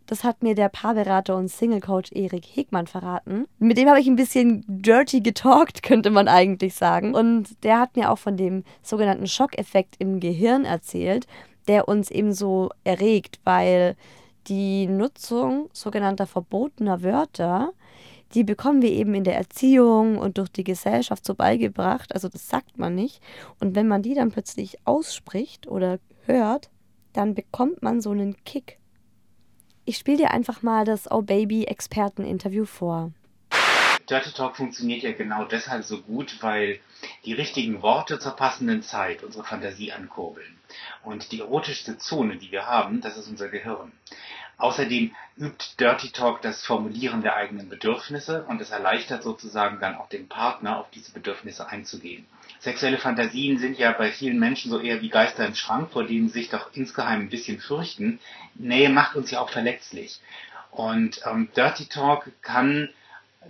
das 0.09 0.25
hat 0.25 0.43
mir 0.43 0.55
der 0.55 0.71
Paarberater 0.71 1.37
und 1.37 1.49
Single-Coach 1.49 2.12
Erik 2.12 2.47
Hegmann 2.47 2.87
verraten. 2.87 3.47
Mit 3.59 3.77
dem 3.77 3.88
habe 3.88 4.00
ich 4.00 4.07
ein 4.07 4.17
bisschen 4.17 4.65
dirty 4.67 5.21
getalkt, 5.21 5.83
könnte 5.85 6.11
man 6.11 6.29
eigentlich 6.29 6.75
sagen. 6.75 7.15
Und 7.15 7.62
der 7.62 7.79
hat 7.79 7.95
mir 7.95 8.11
auch 8.11 8.19
von 8.19 8.37
dem 8.37 8.65
sogenannten 8.83 9.27
Schockeffekt 9.27 9.97
im 9.99 10.19
Gehirn 10.19 10.65
erzählt, 10.65 11.27
der 11.69 11.88
uns 11.88 12.11
eben 12.11 12.33
so 12.33 12.71
erregt, 12.85 13.38
weil 13.45 13.97
die 14.47 14.87
Nutzung 14.87 15.69
sogenannter 15.75 16.27
verbotener 16.27 17.03
Wörter, 17.03 17.73
die 18.33 18.45
bekommen 18.45 18.81
wir 18.81 18.91
eben 18.91 19.15
in 19.15 19.25
der 19.25 19.37
Erziehung 19.37 20.17
und 20.17 20.38
durch 20.38 20.49
die 20.49 20.65
Gesellschaft 20.65 21.27
so 21.27 21.35
beigebracht. 21.35 22.15
Also 22.15 22.31
das 22.31 22.49
sagt 22.49 22.79
man 22.79 22.95
nicht. 22.95 23.21
Und 23.61 23.75
wenn 23.75 23.88
man 23.88 24.00
die 24.00 24.15
dann 24.15 24.31
plötzlich 24.31 24.79
ausspricht 24.87 25.69
oder 25.69 25.99
hört, 26.25 26.71
dann 27.12 27.35
bekommt 27.35 27.83
man 27.83 28.00
so 28.00 28.11
einen 28.11 28.43
Kick. 28.45 28.79
Ich 29.88 29.97
spiele 29.97 30.18
dir 30.18 30.33
einfach 30.33 30.62
mal 30.62 30.85
das 30.85 31.11
Oh 31.11 31.23
Baby 31.23 31.64
Experteninterview 31.64 32.66
vor. 32.66 33.10
Dirty 34.10 34.32
Talk 34.32 34.54
funktioniert 34.54 35.02
ja 35.02 35.13
genau 35.13 35.47
deshalb 35.47 35.82
so 35.82 36.02
gut, 36.02 36.43
weil 36.43 36.78
die 37.25 37.32
richtigen 37.32 37.80
Worte 37.80 38.19
zur 38.19 38.32
passenden 38.32 38.82
Zeit 38.82 39.23
unsere 39.23 39.45
Fantasie 39.45 39.91
ankurbeln. 39.91 40.58
Und 41.04 41.32
die 41.32 41.41
erotischste 41.41 41.97
Zone, 41.97 42.36
die 42.36 42.52
wir 42.52 42.67
haben, 42.67 43.00
das 43.00 43.17
ist 43.17 43.28
unser 43.28 43.49
Gehirn. 43.49 43.93
Außerdem 44.58 45.15
übt 45.39 45.65
Dirty 45.80 46.10
Talk 46.10 46.43
das 46.43 46.67
Formulieren 46.67 47.23
der 47.23 47.36
eigenen 47.36 47.71
Bedürfnisse 47.71 48.45
und 48.45 48.60
es 48.60 48.71
erleichtert 48.71 49.23
sozusagen 49.23 49.80
dann 49.80 49.97
auch 49.97 50.10
dem 50.10 50.28
Partner, 50.28 50.80
auf 50.80 50.91
diese 50.91 51.13
Bedürfnisse 51.13 51.67
einzugehen. 51.67 52.26
Sexuelle 52.60 52.99
Fantasien 52.99 53.58
sind 53.58 53.78
ja 53.78 53.92
bei 53.92 54.10
vielen 54.10 54.38
Menschen 54.38 54.71
so 54.71 54.80
eher 54.80 55.00
wie 55.00 55.08
Geister 55.08 55.47
im 55.47 55.54
Schrank, 55.54 55.90
vor 55.92 56.04
denen 56.04 56.28
sie 56.28 56.40
sich 56.40 56.50
doch 56.50 56.71
insgeheim 56.75 57.21
ein 57.21 57.28
bisschen 57.28 57.60
fürchten. 57.60 58.18
Nähe 58.54 58.88
macht 58.88 59.16
uns 59.16 59.30
ja 59.30 59.40
auch 59.40 59.50
verletzlich. 59.50 60.21
Und 60.71 61.21
ähm, 61.25 61.49
Dirty 61.56 61.86
Talk 61.86 62.30
kann 62.42 62.90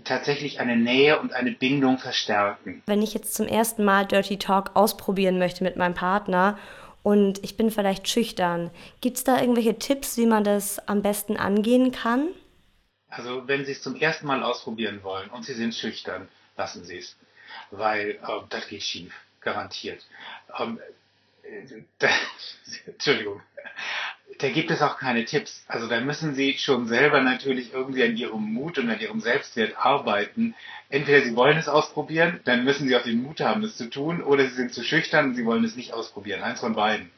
tatsächlich 0.04 0.60
eine 0.60 0.76
Nähe 0.76 1.18
und 1.18 1.32
eine 1.32 1.52
Bindung 1.52 1.98
verstärken. 1.98 2.82
Wenn 2.86 3.02
ich 3.02 3.14
jetzt 3.14 3.34
zum 3.34 3.46
ersten 3.46 3.84
Mal 3.84 4.06
Dirty 4.06 4.38
Talk 4.38 4.72
ausprobieren 4.74 5.38
möchte 5.38 5.64
mit 5.64 5.76
meinem 5.76 5.94
Partner 5.94 6.58
und 7.02 7.42
ich 7.42 7.56
bin 7.56 7.70
vielleicht 7.70 8.08
schüchtern, 8.08 8.70
gibt 9.00 9.16
es 9.16 9.24
da 9.24 9.40
irgendwelche 9.40 9.78
Tipps, 9.78 10.16
wie 10.16 10.26
man 10.26 10.44
das 10.44 10.78
am 10.88 11.02
besten 11.02 11.36
angehen 11.36 11.92
kann? 11.92 12.28
Also 13.08 13.48
wenn 13.48 13.64
Sie 13.64 13.72
es 13.72 13.82
zum 13.82 13.96
ersten 13.96 14.26
Mal 14.26 14.42
ausprobieren 14.42 15.02
wollen 15.02 15.30
und 15.30 15.44
Sie 15.44 15.54
sind 15.54 15.74
schüchtern, 15.74 16.28
lassen 16.56 16.84
Sie 16.84 16.98
es. 16.98 17.16
Weil 17.70 18.10
äh, 18.10 18.40
das 18.48 18.68
geht 18.68 18.82
schief, 18.82 19.12
garantiert. 19.40 20.04
Ähm, 20.58 20.78
äh, 21.42 21.82
da, 21.98 22.08
Entschuldigung. 22.86 23.42
Da 24.38 24.50
gibt 24.50 24.70
es 24.70 24.82
auch 24.82 24.98
keine 24.98 25.24
Tipps. 25.24 25.64
Also 25.66 25.88
da 25.88 26.00
müssen 26.00 26.34
Sie 26.34 26.58
schon 26.58 26.86
selber 26.86 27.20
natürlich 27.22 27.72
irgendwie 27.72 28.04
an 28.04 28.16
Ihrem 28.16 28.42
Mut 28.52 28.78
und 28.78 28.88
an 28.88 29.00
Ihrem 29.00 29.20
Selbstwert 29.20 29.76
arbeiten. 29.76 30.54
Entweder 30.90 31.22
Sie 31.22 31.34
wollen 31.34 31.58
es 31.58 31.68
ausprobieren, 31.68 32.40
dann 32.44 32.64
müssen 32.64 32.86
Sie 32.86 32.96
auch 32.96 33.02
den 33.02 33.22
Mut 33.22 33.40
haben, 33.40 33.64
es 33.64 33.76
zu 33.76 33.90
tun, 33.90 34.22
oder 34.22 34.44
Sie 34.44 34.54
sind 34.54 34.72
zu 34.72 34.84
schüchtern 34.84 35.26
und 35.26 35.34
Sie 35.34 35.44
wollen 35.44 35.64
es 35.64 35.76
nicht 35.76 35.92
ausprobieren. 35.92 36.42
Eins 36.42 36.60
von 36.60 36.74
beiden. 36.74 37.10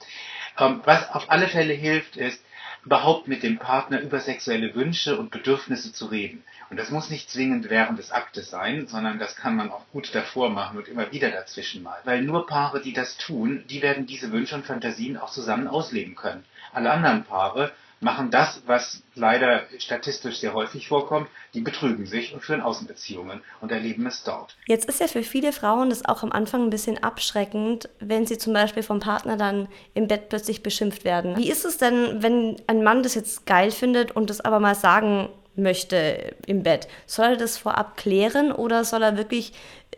Ähm, 0.59 0.81
was 0.85 1.11
auf 1.11 1.31
alle 1.31 1.49
Fälle 1.49 1.75
hilft, 1.75 2.17
ist, 2.17 2.43
überhaupt 2.85 3.29
mit 3.29 3.43
dem 3.43 3.59
Partner 3.59 4.01
über 4.01 4.21
sexuelle 4.21 4.75
Wünsche 4.75 5.19
und 5.19 5.31
Bedürfnisse 5.31 5.93
zu 5.93 6.07
reden. 6.07 6.43
Und 6.71 6.79
das 6.79 6.91
muss 6.91 7.11
nicht 7.11 7.31
zwingend 7.31 7.69
während 7.69 7.99
des 7.99 8.13
Aktes 8.13 8.49
sein, 8.49 8.87
sondern 8.87 9.19
das 9.19 9.37
kann 9.37 9.57
man 9.57 9.71
auch 9.71 9.85
gut 9.93 10.15
davor 10.15 10.51
machen 10.51 10.79
und 10.79 10.89
immer 10.89 11.11
wieder 11.13 11.31
dazwischen 11.31 11.83
mal. 11.83 11.99
Weil 12.05 12.23
nur 12.23 12.47
Paare, 12.47 12.81
die 12.81 12.93
das 12.93 13.17
tun, 13.17 13.65
die 13.69 13.83
werden 13.83 14.07
diese 14.07 14.33
Wünsche 14.33 14.55
und 14.55 14.65
Fantasien 14.65 15.17
auch 15.17 15.31
zusammen 15.31 15.69
ausleben 15.69 16.15
können. 16.15 16.45
Alle 16.73 16.91
anderen 16.91 17.25
Paare 17.25 17.73
machen 18.01 18.31
das, 18.31 18.63
was 18.67 19.03
leider 19.15 19.63
statistisch 19.79 20.39
sehr 20.39 20.55
häufig 20.55 20.89
vorkommt, 20.89 21.29
die 21.53 21.61
betrügen 21.61 22.07
sich 22.07 22.33
und 22.33 22.41
führen 22.41 22.63
Außenbeziehungen 22.63 23.43
und 23.61 23.71
erleben 23.71 24.07
es 24.07 24.25
dort. 24.25 24.57
Jetzt 24.67 24.89
ist 24.89 25.01
ja 25.01 25.07
für 25.07 25.23
viele 25.23 25.53
Frauen 25.53 25.91
das 25.91 26.05
auch 26.07 26.23
am 26.23 26.33
Anfang 26.33 26.65
ein 26.65 26.71
bisschen 26.71 27.03
abschreckend, 27.03 27.91
wenn 28.01 28.27
sie 28.27 28.39
zum 28.39 28.55
Beispiel 28.55 28.83
vom 28.83 29.01
Partner 29.01 29.37
dann 29.37 29.69
im 29.93 30.09
Bett 30.09 30.31
plötzlich 30.31 30.63
beschimpft 30.63 31.05
werden. 31.05 31.37
Wie 31.37 31.51
ist 31.51 31.65
es 31.65 31.77
denn, 31.77 32.23
wenn 32.23 32.57
ein 32.67 32.83
Mann 32.83 33.03
das 33.03 33.15
jetzt 33.15 33.47
geil 33.47 33.71
findet 33.71 34.13
und 34.13 34.31
das 34.31 34.41
aber 34.41 34.61
mal 34.61 34.75
sagen 34.75 35.29
möchte 35.55 36.35
im 36.47 36.63
Bett? 36.63 36.89
Soll 37.07 37.27
er 37.27 37.37
das 37.37 37.59
vorab 37.59 37.99
klären 37.99 38.51
oder 38.51 38.85
soll 38.85 39.03
er 39.03 39.19
wirklich 39.19 39.53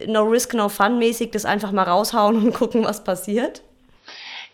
no 0.06 0.22
risk, 0.22 0.54
no 0.54 0.68
fun 0.68 0.98
mäßig 0.98 1.30
das 1.30 1.44
einfach 1.44 1.70
mal 1.70 1.84
raushauen 1.84 2.36
und 2.36 2.54
gucken, 2.54 2.84
was 2.84 3.04
passiert? 3.04 3.62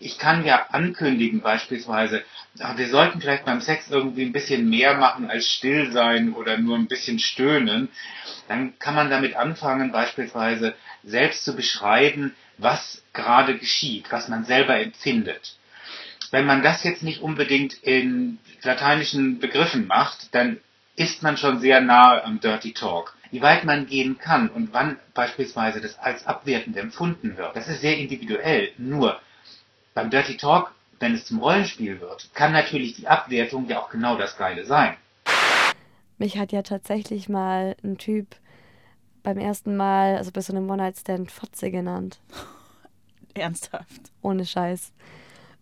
Ich 0.00 0.18
kann 0.18 0.44
ja 0.44 0.66
ankündigen 0.70 1.40
beispielsweise, 1.40 2.22
ach, 2.60 2.76
wir 2.76 2.88
sollten 2.88 3.20
vielleicht 3.20 3.44
beim 3.44 3.60
Sex 3.60 3.90
irgendwie 3.90 4.22
ein 4.22 4.32
bisschen 4.32 4.68
mehr 4.68 4.96
machen 4.96 5.28
als 5.28 5.48
still 5.48 5.90
sein 5.90 6.34
oder 6.34 6.56
nur 6.58 6.76
ein 6.76 6.86
bisschen 6.86 7.18
stöhnen. 7.18 7.88
Dann 8.46 8.78
kann 8.78 8.94
man 8.94 9.10
damit 9.10 9.34
anfangen, 9.34 9.90
beispielsweise 9.90 10.74
selbst 11.02 11.44
zu 11.44 11.56
beschreiben, 11.56 12.34
was 12.58 13.02
gerade 13.12 13.58
geschieht, 13.58 14.06
was 14.10 14.28
man 14.28 14.44
selber 14.44 14.78
empfindet. 14.78 15.56
Wenn 16.30 16.46
man 16.46 16.62
das 16.62 16.84
jetzt 16.84 17.02
nicht 17.02 17.20
unbedingt 17.20 17.74
in 17.74 18.38
lateinischen 18.62 19.40
Begriffen 19.40 19.86
macht, 19.86 20.34
dann 20.34 20.60
ist 20.94 21.22
man 21.22 21.36
schon 21.36 21.60
sehr 21.60 21.80
nahe 21.80 22.24
am 22.24 22.40
Dirty 22.40 22.72
Talk. 22.72 23.14
Wie 23.30 23.42
weit 23.42 23.64
man 23.64 23.86
gehen 23.86 24.18
kann 24.18 24.48
und 24.48 24.72
wann 24.72 24.98
beispielsweise 25.14 25.80
das 25.80 25.98
als 25.98 26.26
abwertend 26.26 26.76
empfunden 26.76 27.36
wird, 27.36 27.56
das 27.56 27.68
ist 27.68 27.80
sehr 27.80 27.96
individuell. 27.98 28.72
Nur 28.78 29.20
beim 29.98 30.10
Dirty 30.10 30.36
Talk, 30.36 30.70
wenn 31.00 31.14
es 31.14 31.26
zum 31.26 31.40
Rollenspiel 31.40 32.00
wird, 32.00 32.30
kann 32.32 32.52
natürlich 32.52 32.94
die 32.94 33.08
Abwertung 33.08 33.66
ja 33.66 33.80
auch 33.80 33.90
genau 33.90 34.16
das 34.16 34.36
Geile 34.36 34.64
sein. 34.64 34.96
Mich 36.18 36.38
hat 36.38 36.52
ja 36.52 36.62
tatsächlich 36.62 37.28
mal 37.28 37.74
ein 37.82 37.98
Typ 37.98 38.36
beim 39.24 39.38
ersten 39.38 39.76
Mal, 39.76 40.16
also 40.16 40.30
bei 40.30 40.40
so 40.40 40.52
einem 40.52 40.70
One-Night-Stand, 40.70 41.32
Fotze 41.32 41.72
genannt. 41.72 42.20
Ernsthaft. 43.34 44.12
Ohne 44.22 44.46
Scheiß. 44.46 44.92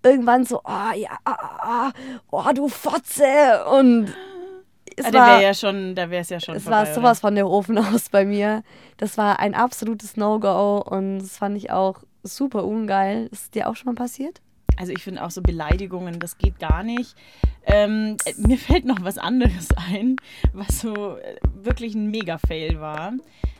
Irgendwann 0.02 0.44
so, 0.44 0.60
oh 0.62 0.92
ja, 0.94 1.18
ah, 1.24 1.32
ah, 1.58 1.92
oh 2.30 2.44
du 2.54 2.68
Fotze. 2.68 3.64
Und 3.70 4.12
es 4.98 5.06
Ah, 5.06 5.14
war, 5.14 5.40
ja 5.40 5.54
schon, 5.54 5.94
da 5.94 6.10
wäre 6.10 6.20
es 6.20 6.28
ja 6.28 6.40
schon 6.40 6.56
es 6.56 6.64
vorbei, 6.64 6.76
war 6.76 6.94
sowas 6.94 7.20
von 7.20 7.34
der 7.34 7.48
Ofen 7.48 7.78
aus 7.94 8.10
bei 8.10 8.26
mir. 8.26 8.64
Das 8.98 9.16
war 9.16 9.38
ein 9.38 9.54
absolutes 9.54 10.18
No-Go 10.18 10.80
und 10.80 11.20
das 11.20 11.38
fand 11.38 11.56
ich 11.56 11.70
auch 11.70 12.00
super 12.26 12.64
ungeil. 12.64 13.28
Ist 13.30 13.54
dir 13.54 13.68
auch 13.68 13.76
schon 13.76 13.86
mal 13.86 13.94
passiert? 13.94 14.40
Also 14.76 14.92
ich 14.92 15.02
finde 15.02 15.24
auch 15.24 15.30
so 15.30 15.42
Beleidigungen, 15.42 16.18
das 16.20 16.38
geht 16.38 16.58
gar 16.58 16.82
nicht. 16.82 17.16
Ähm, 17.64 18.16
äh, 18.24 18.34
mir 18.36 18.58
fällt 18.58 18.84
noch 18.84 19.02
was 19.02 19.18
anderes 19.18 19.68
ein, 19.90 20.16
was 20.52 20.80
so 20.80 21.16
äh, 21.16 21.36
wirklich 21.62 21.94
ein 21.94 22.10
Mega-Fail 22.10 22.80
war. 22.80 23.14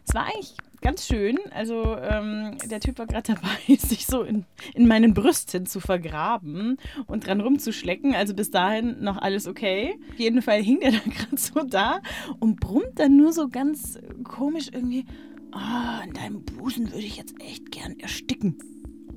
Es 0.07 0.14
war 0.14 0.24
eigentlich 0.24 0.55
ganz 0.83 1.07
schön. 1.07 1.38
Also 1.50 1.96
ähm, 1.96 2.59
der 2.66 2.81
Typ 2.81 2.98
war 2.98 3.07
gerade 3.07 3.35
dabei, 3.35 3.76
sich 3.79 4.07
so 4.07 4.22
in, 4.22 4.44
in 4.74 4.87
meinen 4.87 5.14
Brüsten 5.14 5.66
zu 5.66 5.81
vergraben 5.81 6.79
und 7.07 7.26
dran 7.26 7.40
rumzuschlecken. 7.40 8.14
Also 8.14 8.35
bis 8.35 8.50
dahin 8.50 9.02
noch 9.02 9.16
alles 9.16 9.48
okay. 9.48 9.98
Auf 10.12 10.18
jeden 10.18 10.42
Fall 10.42 10.62
hing 10.62 10.81
der 10.81 10.92
da 10.92 10.98
gerade 10.98 11.37
so 11.37 11.62
da 11.62 12.00
und 12.38 12.61
brummt 12.61 13.00
dann 13.00 13.16
nur 13.16 13.33
so 13.33 13.48
ganz 13.48 13.98
komisch 14.22 14.68
irgendwie, 14.72 15.07
ah, 15.57 16.03
in 16.05 16.12
deinem 16.12 16.45
Busen 16.45 16.90
würde 16.92 17.05
ich 17.05 17.16
jetzt 17.16 17.35
echt 17.40 17.71
gern 17.71 17.99
ersticken. 17.99 18.59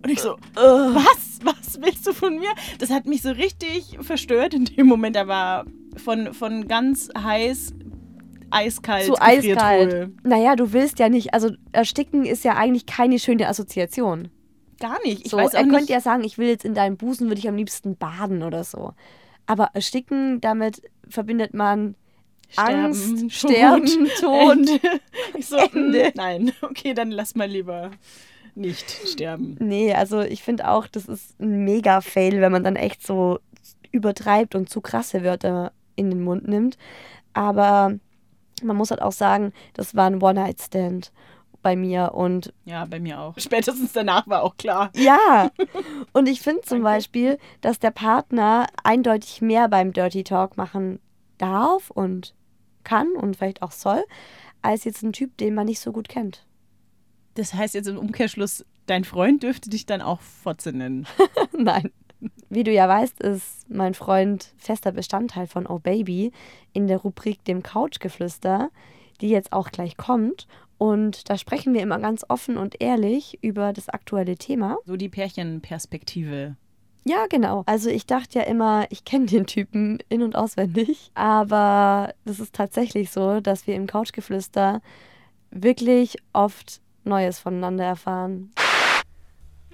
Und 0.03 0.09
ich 0.09 0.21
so, 0.21 0.37
was? 0.55 1.39
Was 1.43 1.81
willst 1.81 2.05
du 2.07 2.13
von 2.13 2.37
mir? 2.37 2.49
Das 2.79 2.89
hat 2.89 3.05
mich 3.05 3.21
so 3.21 3.31
richtig 3.31 3.97
verstört 4.01 4.53
in 4.53 4.65
dem 4.65 4.87
Moment. 4.87 5.15
Er 5.15 5.27
war 5.27 5.65
von, 5.97 6.33
von 6.33 6.67
ganz 6.67 7.09
heiß, 7.17 7.73
eiskalt. 8.51 9.05
Zu 9.05 9.21
eiskalt. 9.21 10.11
Naja, 10.23 10.55
du 10.55 10.73
willst 10.73 10.99
ja 10.99 11.09
nicht, 11.09 11.33
also 11.33 11.51
ersticken 11.71 12.25
ist 12.25 12.43
ja 12.43 12.55
eigentlich 12.55 12.85
keine 12.85 13.19
schöne 13.19 13.47
Assoziation. 13.47 14.29
Gar 14.79 14.97
nicht. 15.03 15.25
Ich 15.25 15.31
so, 15.31 15.37
weiß 15.37 15.49
auch 15.49 15.59
er 15.59 15.63
nicht. 15.63 15.75
könnte 15.75 15.93
ja 15.93 16.01
sagen, 16.01 16.23
ich 16.23 16.37
will 16.37 16.47
jetzt 16.47 16.65
in 16.65 16.73
deinem 16.73 16.97
Busen, 16.97 17.27
würde 17.27 17.39
ich 17.39 17.49
am 17.49 17.55
liebsten 17.55 17.97
baden 17.97 18.43
oder 18.43 18.63
so. 18.63 18.93
Aber 19.45 19.71
ersticken, 19.73 20.39
damit 20.41 20.81
verbindet 21.07 21.53
man 21.53 21.95
Angst, 22.57 23.31
Sterben, 23.31 24.09
Tod. 24.19 24.51
Ende. 24.51 24.79
Ich 25.37 25.47
so, 25.47 25.57
Ende. 25.57 26.07
mm, 26.09 26.11
Nein, 26.15 26.51
okay, 26.61 26.93
dann 26.93 27.11
lass 27.11 27.35
mal 27.35 27.47
lieber 27.47 27.91
nicht 28.55 28.89
sterben. 29.07 29.55
Nee, 29.59 29.93
also 29.93 30.21
ich 30.21 30.43
finde 30.43 30.69
auch, 30.69 30.87
das 30.87 31.05
ist 31.07 31.39
ein 31.39 31.63
Mega-Fail, 31.63 32.41
wenn 32.41 32.51
man 32.51 32.63
dann 32.63 32.75
echt 32.75 33.05
so 33.05 33.39
übertreibt 33.91 34.55
und 34.55 34.69
zu 34.69 34.81
krasse 34.81 35.23
Wörter 35.23 35.71
in 35.95 36.09
den 36.09 36.21
Mund 36.23 36.47
nimmt. 36.47 36.77
Aber 37.33 37.93
man 38.63 38.75
muss 38.75 38.91
halt 38.91 39.01
auch 39.01 39.11
sagen, 39.13 39.53
das 39.73 39.95
war 39.95 40.07
ein 40.07 40.21
One-Night-Stand 40.21 41.11
bei 41.61 41.75
mir 41.75 42.11
und 42.13 42.53
Ja, 42.65 42.85
bei 42.85 42.99
mir 42.99 43.19
auch. 43.19 43.33
Spätestens 43.37 43.91
danach 43.93 44.27
war 44.27 44.43
auch 44.43 44.57
klar. 44.57 44.91
Ja, 44.95 45.51
und 46.13 46.27
ich 46.27 46.41
finde 46.41 46.61
zum 46.61 46.81
Beispiel, 46.83 47.37
dass 47.61 47.79
der 47.79 47.91
Partner 47.91 48.67
eindeutig 48.83 49.41
mehr 49.41 49.67
beim 49.69 49.93
Dirty 49.93 50.23
Talk 50.23 50.57
machen 50.57 50.99
darf 51.37 51.89
und 51.91 52.33
kann 52.83 53.11
und 53.15 53.37
vielleicht 53.37 53.61
auch 53.61 53.71
soll, 53.71 54.03
als 54.61 54.83
jetzt 54.83 55.03
ein 55.03 55.13
Typ, 55.13 55.37
den 55.37 55.55
man 55.55 55.65
nicht 55.65 55.79
so 55.79 55.91
gut 55.91 56.09
kennt. 56.09 56.45
Das 57.35 57.53
heißt 57.53 57.75
jetzt 57.75 57.87
im 57.87 57.97
Umkehrschluss, 57.97 58.65
dein 58.85 59.03
Freund 59.03 59.43
dürfte 59.43 59.69
dich 59.69 59.85
dann 59.85 60.01
auch 60.01 60.21
Fotze 60.21 60.73
nennen. 60.73 61.07
Nein. 61.57 61.91
Wie 62.49 62.63
du 62.63 62.71
ja 62.71 62.87
weißt, 62.89 63.21
ist 63.21 63.69
mein 63.69 63.93
Freund 63.93 64.53
fester 64.57 64.91
Bestandteil 64.91 65.47
von 65.47 65.67
Oh 65.67 65.79
Baby 65.79 66.33
in 66.73 66.87
der 66.87 66.97
Rubrik 66.97 67.45
dem 67.45 67.63
Couchgeflüster, 67.63 68.71
die 69.21 69.29
jetzt 69.29 69.53
auch 69.53 69.71
gleich 69.71 69.95
kommt. 69.95 70.47
Und 70.77 71.29
da 71.29 71.37
sprechen 71.37 71.73
wir 71.73 71.81
immer 71.81 71.99
ganz 71.99 72.25
offen 72.27 72.57
und 72.57 72.81
ehrlich 72.81 73.37
über 73.41 73.73
das 73.73 73.89
aktuelle 73.89 74.35
Thema. 74.35 74.77
So 74.85 74.97
die 74.97 75.09
Pärchenperspektive. 75.09 76.55
Ja, 77.05 77.27
genau. 77.27 77.63
Also 77.65 77.89
ich 77.89 78.05
dachte 78.05 78.39
ja 78.39 78.45
immer, 78.45 78.85
ich 78.89 79.05
kenne 79.05 79.25
den 79.25 79.45
Typen 79.45 79.99
in- 80.09 80.21
und 80.21 80.35
auswendig. 80.35 81.11
Aber 81.15 82.13
es 82.25 82.39
ist 82.39 82.53
tatsächlich 82.53 83.11
so, 83.11 83.39
dass 83.39 83.67
wir 83.67 83.75
im 83.75 83.87
Couchgeflüster 83.87 84.81
wirklich 85.51 86.17
oft 86.33 86.81
Neues 87.03 87.39
voneinander 87.39 87.85
erfahren. 87.85 88.51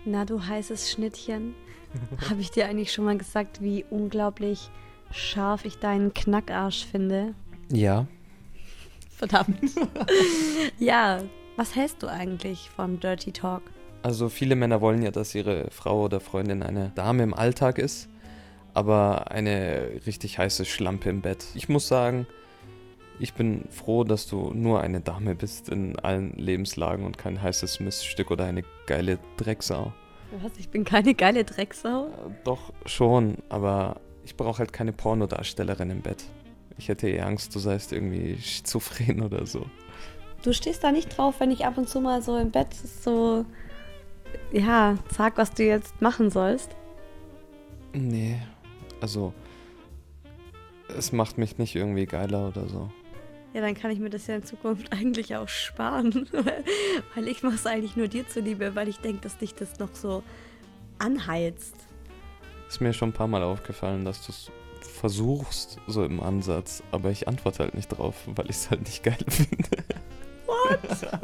Na, 0.05 0.25
du 0.25 0.45
heißes 0.45 0.91
Schnittchen. 0.91 1.55
Habe 2.29 2.41
ich 2.41 2.51
dir 2.51 2.67
eigentlich 2.67 2.93
schon 2.93 3.05
mal 3.05 3.17
gesagt, 3.17 3.61
wie 3.61 3.85
unglaublich 3.89 4.69
scharf 5.11 5.65
ich 5.65 5.79
deinen 5.79 6.13
Knackarsch 6.13 6.85
finde? 6.85 7.33
Ja, 7.69 8.05
Verdammt. 9.15 9.57
ja, 10.79 11.23
was 11.55 11.75
hältst 11.75 12.03
du 12.03 12.07
eigentlich 12.07 12.69
von 12.69 12.99
Dirty 12.99 13.31
Talk? 13.31 13.61
Also 14.05 14.29
viele 14.29 14.55
Männer 14.55 14.81
wollen 14.81 15.01
ja, 15.01 15.09
dass 15.09 15.33
ihre 15.33 15.71
Frau 15.71 16.03
oder 16.03 16.19
Freundin 16.19 16.61
eine 16.61 16.91
Dame 16.93 17.23
im 17.23 17.33
Alltag 17.33 17.79
ist, 17.79 18.07
aber 18.75 19.31
eine 19.31 19.89
richtig 20.05 20.37
heiße 20.37 20.63
Schlampe 20.63 21.09
im 21.09 21.21
Bett. 21.21 21.43
Ich 21.55 21.69
muss 21.69 21.87
sagen, 21.87 22.27
ich 23.17 23.33
bin 23.33 23.63
froh, 23.71 24.03
dass 24.03 24.27
du 24.27 24.51
nur 24.53 24.81
eine 24.81 25.01
Dame 25.01 25.33
bist 25.33 25.69
in 25.69 25.97
allen 25.97 26.33
Lebenslagen 26.33 27.03
und 27.03 27.17
kein 27.17 27.41
heißes 27.41 27.79
Miststück 27.79 28.29
oder 28.29 28.45
eine 28.45 28.61
geile 28.85 29.17
Drecksau. 29.37 29.91
Was, 30.43 30.51
ich 30.59 30.69
bin 30.69 30.83
keine 30.83 31.15
geile 31.15 31.43
Drecksau? 31.43 32.09
Doch 32.43 32.73
schon, 32.85 33.37
aber 33.49 33.99
ich 34.23 34.37
brauche 34.37 34.59
halt 34.59 34.71
keine 34.71 34.93
Pornodarstellerin 34.93 35.89
im 35.89 36.01
Bett. 36.01 36.25
Ich 36.77 36.89
hätte 36.89 37.09
eher 37.09 37.25
Angst, 37.25 37.55
du 37.55 37.59
seist 37.59 37.91
irgendwie 37.91 38.37
schizophren 38.39 39.23
oder 39.23 39.47
so. 39.47 39.65
Du 40.43 40.53
stehst 40.53 40.83
da 40.83 40.91
nicht 40.91 41.17
drauf, 41.17 41.39
wenn 41.39 41.49
ich 41.49 41.65
ab 41.65 41.79
und 41.79 41.89
zu 41.89 42.01
mal 42.01 42.21
so 42.21 42.37
im 42.37 42.51
Bett 42.51 42.71
so, 42.75 43.45
ja, 44.51 44.97
sag, 45.09 45.37
was 45.37 45.51
du 45.51 45.63
jetzt 45.63 46.01
machen 46.01 46.29
sollst. 46.29 46.75
Nee, 47.93 48.37
also 49.01 49.33
es 50.97 51.11
macht 51.11 51.37
mich 51.37 51.57
nicht 51.57 51.75
irgendwie 51.75 52.05
geiler 52.05 52.49
oder 52.49 52.67
so. 52.67 52.89
Ja, 53.53 53.61
dann 53.61 53.73
kann 53.73 53.89
ich 53.91 53.99
mir 53.99 54.09
das 54.09 54.27
ja 54.27 54.35
in 54.35 54.43
Zukunft 54.43 54.91
eigentlich 54.91 55.35
auch 55.35 55.47
sparen. 55.47 56.27
weil 57.15 57.27
ich 57.27 57.41
mache 57.41 57.55
es 57.55 57.65
eigentlich 57.65 57.95
nur 57.95 58.07
dir 58.07 58.27
zuliebe, 58.27 58.75
weil 58.75 58.89
ich 58.89 58.97
denke, 58.97 59.21
dass 59.21 59.37
dich 59.37 59.55
das 59.55 59.79
noch 59.79 59.93
so 59.93 60.23
anheizt. 60.99 61.75
Ist 62.67 62.81
mir 62.81 62.93
schon 62.93 63.09
ein 63.09 63.13
paar 63.13 63.27
Mal 63.27 63.43
aufgefallen, 63.43 64.05
dass 64.05 64.25
du 64.25 64.31
es 64.31 64.51
versuchst, 64.81 65.79
so 65.87 66.03
im 66.03 66.21
Ansatz, 66.21 66.83
aber 66.91 67.11
ich 67.11 67.27
antworte 67.27 67.59
halt 67.59 67.75
nicht 67.75 67.89
drauf, 67.89 68.15
weil 68.27 68.45
ich 68.45 68.57
es 68.57 68.69
halt 68.69 68.81
nicht 68.81 69.03
geil 69.03 69.17
finde. 69.27 69.83
What? 70.45 71.19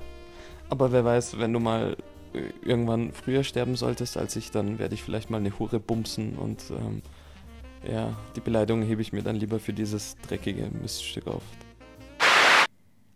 aber 0.69 0.91
wer 0.91 1.03
weiß, 1.03 1.37
wenn 1.37 1.53
du 1.53 1.59
mal 1.59 1.97
irgendwann 2.63 3.11
früher 3.11 3.43
sterben 3.43 3.75
solltest 3.75 4.17
als 4.17 4.35
ich, 4.35 4.51
dann 4.51 4.79
werde 4.79 4.95
ich 4.95 5.03
vielleicht 5.03 5.29
mal 5.29 5.37
eine 5.37 5.57
Hure 5.59 5.79
bumsen 5.79 6.37
und 6.37 6.63
ähm, 6.71 7.01
ja, 7.89 8.15
die 8.35 8.41
Beleidigung 8.41 8.83
hebe 8.83 9.01
ich 9.01 9.11
mir 9.11 9.23
dann 9.23 9.35
lieber 9.35 9.59
für 9.59 9.73
dieses 9.73 10.15
dreckige 10.17 10.69
Miststück 10.81 11.27
auf. 11.27 11.43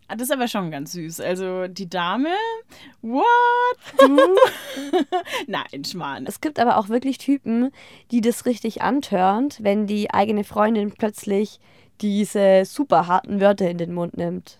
Ah, 0.08 0.14
das 0.14 0.28
ist 0.28 0.32
aber 0.32 0.46
schon 0.46 0.70
ganz 0.70 0.92
süß. 0.92 1.20
Also 1.20 1.66
die 1.66 1.88
Dame, 1.88 2.34
what? 3.02 3.24
Du? 3.98 4.16
Nein, 5.48 5.84
Schmarrn. 5.84 6.26
Es 6.26 6.40
gibt 6.40 6.60
aber 6.60 6.76
auch 6.76 6.88
wirklich 6.88 7.18
Typen, 7.18 7.70
die 8.12 8.20
das 8.20 8.46
richtig 8.46 8.82
antörnt, 8.82 9.58
wenn 9.62 9.86
die 9.86 10.12
eigene 10.12 10.44
Freundin 10.44 10.92
plötzlich 10.92 11.58
diese 12.00 12.64
super 12.64 13.08
harten 13.08 13.40
Wörter 13.40 13.68
in 13.68 13.78
den 13.78 13.92
Mund 13.92 14.16
nimmt. 14.16 14.58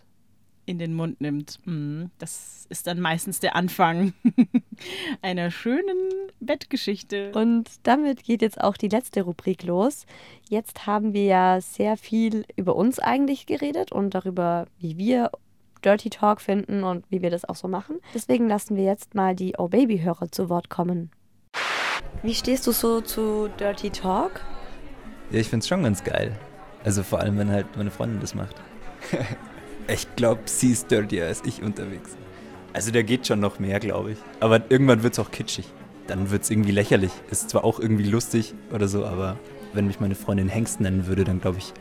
In 0.67 0.79
den 0.79 0.95
Mund 0.95 1.21
nimmt. 1.21 1.59
Hm, 1.65 2.11
Das 2.19 2.67
ist 2.69 2.87
dann 2.87 3.01
meistens 3.01 3.41
der 3.41 3.57
Anfang 3.57 4.13
einer 5.23 5.51
schönen 5.51 6.11
Bettgeschichte. 6.41 7.33
Und 7.33 7.69
damit 7.85 8.25
geht 8.25 8.43
jetzt 8.43 8.61
auch 8.61 8.77
die 8.77 8.89
letzte 8.89 9.23
Rubrik 9.23 9.63
los. 9.63 10.05
Jetzt 10.49 10.87
haben 10.87 11.13
wir 11.15 11.25
ja 11.25 11.61
sehr 11.61 11.97
viel 11.97 12.45
über 12.57 12.77
uns 12.77 12.99
eigentlich 12.99 13.47
geredet 13.47 13.93
und 13.93 14.11
darüber, 14.15 14.67
wie 14.79 14.99
wir 14.99 15.31
Dirty 15.85 16.11
Talk 16.11 16.41
finden 16.41 16.83
und 16.85 17.05
wie 17.11 17.23
wir 17.23 17.31
das 17.31 17.45
auch 17.45 17.55
so 17.57 17.69
machen. 17.69 18.01
Deswegen 18.15 18.49
lassen 18.49 18.77
wir 18.77 18.85
jetzt 18.85 19.15
mal 19.15 19.35
die 19.37 19.55
Oh 19.59 19.69
Baby-Hörer 19.69 20.31
zu 20.33 20.49
Wort 20.49 20.69
kommen. 20.69 21.11
Wie 22.23 22.35
stehst 22.35 22.67
du 22.67 22.73
so 22.73 23.01
zu 23.01 23.49
Dirty 23.61 23.91
Talk? 23.91 24.41
Ja, 25.31 25.39
ich 25.41 25.49
find's 25.49 25.69
schon 25.69 25.83
ganz 25.83 26.03
geil. 26.03 26.37
Also 26.85 27.03
vor 27.03 27.21
allem, 27.21 27.39
wenn 27.39 27.51
halt 27.51 27.77
meine 27.77 27.91
Freundin 27.91 28.21
das 28.21 28.35
macht. 28.35 28.57
ich 29.89 30.17
glaube, 30.17 30.43
sie 30.47 30.73
ist 30.73 30.91
dirtier 30.91 31.27
als 31.27 31.43
ich 31.45 31.63
unterwegs. 31.63 32.17
Also 32.73 32.91
da 32.91 33.03
geht 33.03 33.27
schon 33.27 33.41
noch 33.41 33.59
mehr, 33.59 33.81
glaube 33.81 34.13
ich. 34.13 34.19
Aber 34.41 34.61
irgendwann 34.71 35.03
wird's 35.03 35.19
auch 35.19 35.31
kitschig. 35.31 35.67
Dann 36.07 36.31
wird's 36.31 36.51
irgendwie 36.51 36.73
lächerlich. 36.73 37.13
Ist 37.31 37.51
zwar 37.51 37.65
auch 37.65 37.81
irgendwie 37.81 38.05
lustig 38.05 38.55
oder 38.73 38.89
so, 38.89 39.05
aber 39.05 39.39
wenn 39.73 39.87
mich 39.87 40.01
meine 40.01 40.15
Freundin 40.15 40.49
Hengst 40.49 40.81
nennen 40.81 41.07
würde, 41.07 41.25
dann 41.25 41.41
glaube 41.41 41.59
ich, 41.59 41.73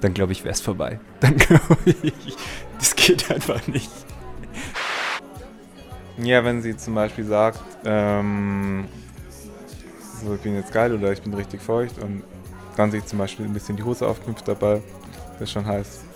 dann 0.00 0.14
glaube 0.14 0.32
ich, 0.32 0.44
wär's 0.44 0.60
vorbei. 0.60 0.98
Dann 1.20 1.36
glaube 1.36 1.76
ich, 1.84 2.36
das 2.78 2.96
geht 2.96 3.30
einfach 3.30 3.66
nicht. 3.66 3.90
Ja, 6.16 6.42
wenn 6.42 6.62
sie 6.62 6.76
zum 6.76 6.94
Beispiel 6.94 7.24
sagt, 7.24 7.60
ähm, 7.84 8.86
so, 10.22 10.34
ich 10.34 10.40
bin 10.40 10.54
jetzt 10.54 10.72
geil 10.72 10.94
oder 10.94 11.12
ich 11.12 11.20
bin 11.22 11.34
richtig 11.34 11.60
feucht 11.60 11.98
und 11.98 12.22
dann 12.76 12.90
sich 12.90 13.04
zum 13.04 13.18
Beispiel 13.18 13.44
ein 13.44 13.52
bisschen 13.52 13.76
die 13.76 13.82
Hose 13.82 14.06
aufknüpft 14.06 14.48
dabei, 14.48 14.82
das 15.34 15.42
ist 15.42 15.52
schon 15.52 15.66
heiß. 15.66 16.09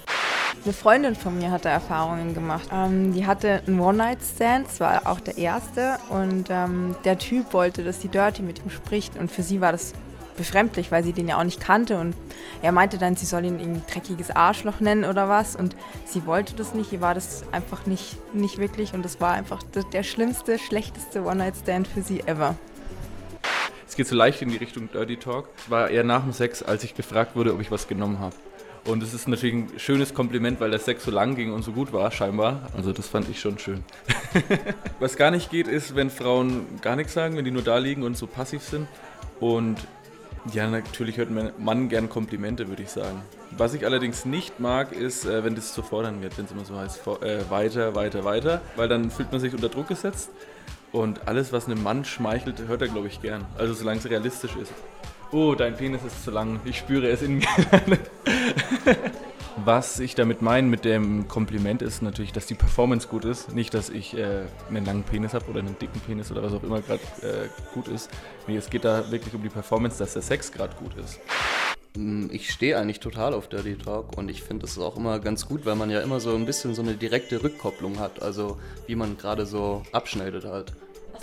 Eine 0.65 0.73
Freundin 0.73 1.15
von 1.15 1.37
mir 1.37 1.51
hatte 1.51 1.69
Erfahrungen 1.69 2.33
gemacht. 2.33 2.71
Ähm, 2.73 3.13
die 3.13 3.27
hatte 3.27 3.63
einen 3.67 3.79
One-Night-Stand, 3.79 4.67
das 4.67 4.81
war 4.81 5.07
auch 5.07 5.21
der 5.21 5.37
erste. 5.37 5.99
Und 6.09 6.47
ähm, 6.49 6.97
der 7.05 7.19
Typ 7.19 7.53
wollte, 7.53 7.85
dass 7.85 7.99
die 7.99 8.09
Dirty 8.09 8.41
mit 8.41 8.65
ihm 8.65 8.71
spricht. 8.71 9.19
Und 9.19 9.31
für 9.31 9.43
sie 9.43 9.61
war 9.61 9.73
das 9.73 9.93
befremdlich, 10.39 10.91
weil 10.91 11.05
sie 11.05 11.13
den 11.13 11.29
ja 11.29 11.39
auch 11.39 11.45
nicht 11.45 11.61
kannte. 11.61 11.99
Und 11.99 12.17
er 12.63 12.73
meinte 12.73 12.97
dann, 12.97 13.15
sie 13.15 13.27
soll 13.27 13.45
ihn 13.45 13.61
ein 13.61 13.83
dreckiges 13.93 14.31
Arschloch 14.31 14.81
nennen 14.81 15.05
oder 15.05 15.29
was. 15.29 15.55
Und 15.55 15.77
sie 16.07 16.25
wollte 16.25 16.55
das 16.55 16.73
nicht. 16.73 16.95
Ihr 16.95 17.03
war 17.03 17.13
das 17.13 17.45
einfach 17.53 17.85
nicht, 17.85 18.17
nicht 18.33 18.57
wirklich. 18.57 18.95
Und 18.95 19.05
das 19.05 19.21
war 19.21 19.35
einfach 19.35 19.63
der 19.93 20.03
schlimmste, 20.03 20.59
schlechteste 20.59 21.25
One-Night-Stand 21.25 21.87
für 21.89 22.01
sie 22.01 22.21
ever. 22.21 22.55
Es 23.87 23.97
geht 23.97 24.07
so 24.07 24.17
leicht 24.17 24.41
in 24.41 24.49
die 24.49 24.57
Richtung 24.57 24.91
Dirty 24.91 25.19
Talk. 25.19 25.51
Es 25.59 25.69
war 25.69 25.91
eher 25.91 26.05
nach 26.05 26.23
dem 26.23 26.33
Sex, 26.33 26.63
als 26.63 26.85
ich 26.85 26.95
gefragt 26.95 27.37
wurde, 27.37 27.53
ob 27.53 27.61
ich 27.61 27.71
was 27.71 27.87
genommen 27.87 28.19
habe. 28.19 28.35
Und 28.85 29.03
es 29.03 29.15
ist 29.15 29.29
natürlich 29.29 29.55
ein 29.55 29.71
schönes 29.79 30.13
Kompliment, 30.13 30.61
weil 30.61 30.71
der 30.71 30.79
Sex 30.79 31.05
so 31.05 31.11
lang 31.11 31.37
ging 31.37 31.53
und 31.53 31.63
so 31.63 31.73
gut 31.73 31.93
war, 31.93 32.11
scheinbar. 32.11 32.69
Also 32.77 32.93
das 32.93 33.09
fand 33.09 33.29
ich 33.31 33.41
schon 33.41 33.59
schön. 33.59 33.83
Was 35.01 35.17
gar 35.17 35.31
nicht 35.31 35.51
geht, 35.51 35.69
ist, 35.69 35.97
wenn 35.97 36.11
Frauen 36.11 36.67
gar 36.83 36.95
nichts 36.95 37.15
sagen, 37.15 37.37
wenn 37.37 37.47
die 37.47 37.51
nur 37.51 37.63
da 37.63 37.79
liegen 37.79 38.03
und 38.03 38.17
so 38.17 38.27
passiv 38.27 38.63
sind. 38.63 38.87
Und 39.41 39.79
ja, 40.53 40.69
natürlich 40.69 41.17
hört 41.17 41.31
mein 41.31 41.53
Mann 41.59 41.89
gern 41.89 42.11
Komplimente, 42.11 42.69
würde 42.69 42.83
ich 42.83 42.91
sagen. 42.91 43.23
Was 43.57 43.73
ich 43.73 43.87
allerdings 43.87 44.27
nicht 44.27 44.61
mag, 44.61 44.93
ist, 44.93 45.25
äh, 45.25 45.43
wenn 45.45 45.55
das 45.55 45.73
zu 45.73 45.83
fordern 45.83 46.21
wird, 46.21 46.37
wenn 46.37 46.45
es 46.45 46.51
immer 46.51 46.65
so 46.67 46.77
heißt, 46.77 47.07
äh, 47.23 47.49
weiter, 47.49 47.95
weiter, 47.95 48.25
weiter, 48.25 48.61
weil 48.77 48.89
dann 48.89 49.11
fühlt 49.11 49.33
man 49.33 49.41
sich 49.41 49.55
unter 49.55 49.71
Druck 49.71 49.89
gesetzt. 49.89 50.31
Und 50.93 51.27
alles, 51.27 51.53
was 51.53 51.67
einem 51.67 51.83
Mann 51.83 52.05
schmeichelt, 52.05 52.69
hört 52.69 52.83
er, 52.83 52.89
glaube 52.89 53.09
ich, 53.09 53.23
gern. 53.23 53.47
Also 53.57 53.73
solange 53.73 53.99
es 53.99 54.09
realistisch 54.09 54.55
ist. 54.57 54.73
Oh, 55.35 55.57
dein 55.57 55.77
Penis 55.77 56.05
ist 56.05 56.23
zu 56.23 56.31
lang. 56.31 56.61
Ich 56.65 56.79
spüre 56.79 57.09
es 57.09 57.21
in 57.21 57.39
mir. 57.39 57.47
Was 59.65 59.99
ich 59.99 60.15
damit 60.15 60.43
meine 60.43 60.69
mit 60.69 60.85
dem 60.85 61.27
Kompliment 61.27 61.83
ist 61.83 62.03
natürlich, 62.03 62.33
dass 62.33 62.47
die 62.47 62.55
Performance 62.55 63.09
gut 63.09 63.25
ist. 63.25 63.53
Nicht, 63.53 63.75
dass 63.75 63.91
ich 63.91 64.17
äh, 64.17 64.43
einen 64.69 64.87
langen 64.87 65.03
Penis 65.03 65.35
habe 65.35 65.47
oder 65.47 65.59
einen 65.59 65.77
dicken 65.77 65.99
Penis 65.99 66.31
oder 66.31 66.45
was 66.45 66.53
auch 66.53 66.63
immer 66.63 66.81
gerade 66.83 67.01
äh, 67.23 67.49
gut 67.75 67.89
ist. 67.89 68.11
Nee, 68.47 68.57
es 68.57 68.71
geht 68.71 68.85
da 68.85 69.11
wirklich 69.11 69.35
um 69.35 69.43
die 69.43 69.49
Performance, 69.49 69.99
dass 69.99 70.13
der 70.13 70.23
Sex 70.23 70.53
gerade 70.53 70.77
gut 70.77 70.93
ist. 71.05 71.19
Mm, 71.97 72.27
ich 72.31 72.51
stehe 72.51 72.79
eigentlich 72.79 73.01
total 73.01 73.35
auf 73.35 73.49
Dirty 73.49 73.77
Talk 73.77 74.17
und 74.17 74.29
ich 74.29 74.45
finde 74.45 74.67
es 74.67 74.79
auch 74.79 74.97
immer 74.97 75.19
ganz 75.19 75.49
gut, 75.49 75.67
weil 75.67 75.75
man 75.75 75.91
ja 75.91 76.01
immer 76.01 76.21
so 76.21 76.33
ein 76.33 76.47
bisschen 76.47 76.77
so 76.77 76.83
eine 76.83 76.95
direkte 76.95 77.43
Rückkopplung 77.43 77.99
hat. 77.99 78.23
Also 78.23 78.61
wie 78.87 78.95
man 78.95 79.19
gerade 79.19 79.47
so 79.47 79.83
abschneidet 79.91 80.45
halt. 80.45 80.75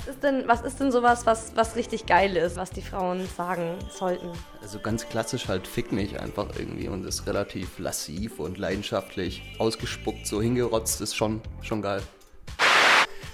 Was 0.03 0.15
ist 0.15 0.23
denn, 0.23 0.47
was 0.47 0.61
ist 0.61 0.79
denn 0.79 0.91
sowas, 0.91 1.27
was, 1.27 1.55
was 1.55 1.75
richtig 1.75 2.07
geil 2.07 2.35
ist, 2.35 2.57
was 2.57 2.71
die 2.71 2.81
Frauen 2.81 3.27
sagen 3.37 3.75
sollten? 3.91 4.31
Also 4.59 4.79
ganz 4.79 5.07
klassisch 5.07 5.47
halt 5.47 5.67
fick 5.67 5.91
mich 5.91 6.19
einfach 6.19 6.47
irgendwie 6.57 6.87
und 6.87 7.05
ist 7.05 7.27
relativ 7.27 7.77
lassiv 7.77 8.39
und 8.39 8.57
leidenschaftlich 8.57 9.43
ausgespuckt, 9.59 10.25
so 10.25 10.41
hingerotzt 10.41 11.01
ist 11.01 11.15
schon, 11.15 11.39
schon 11.61 11.83
geil. 11.83 12.01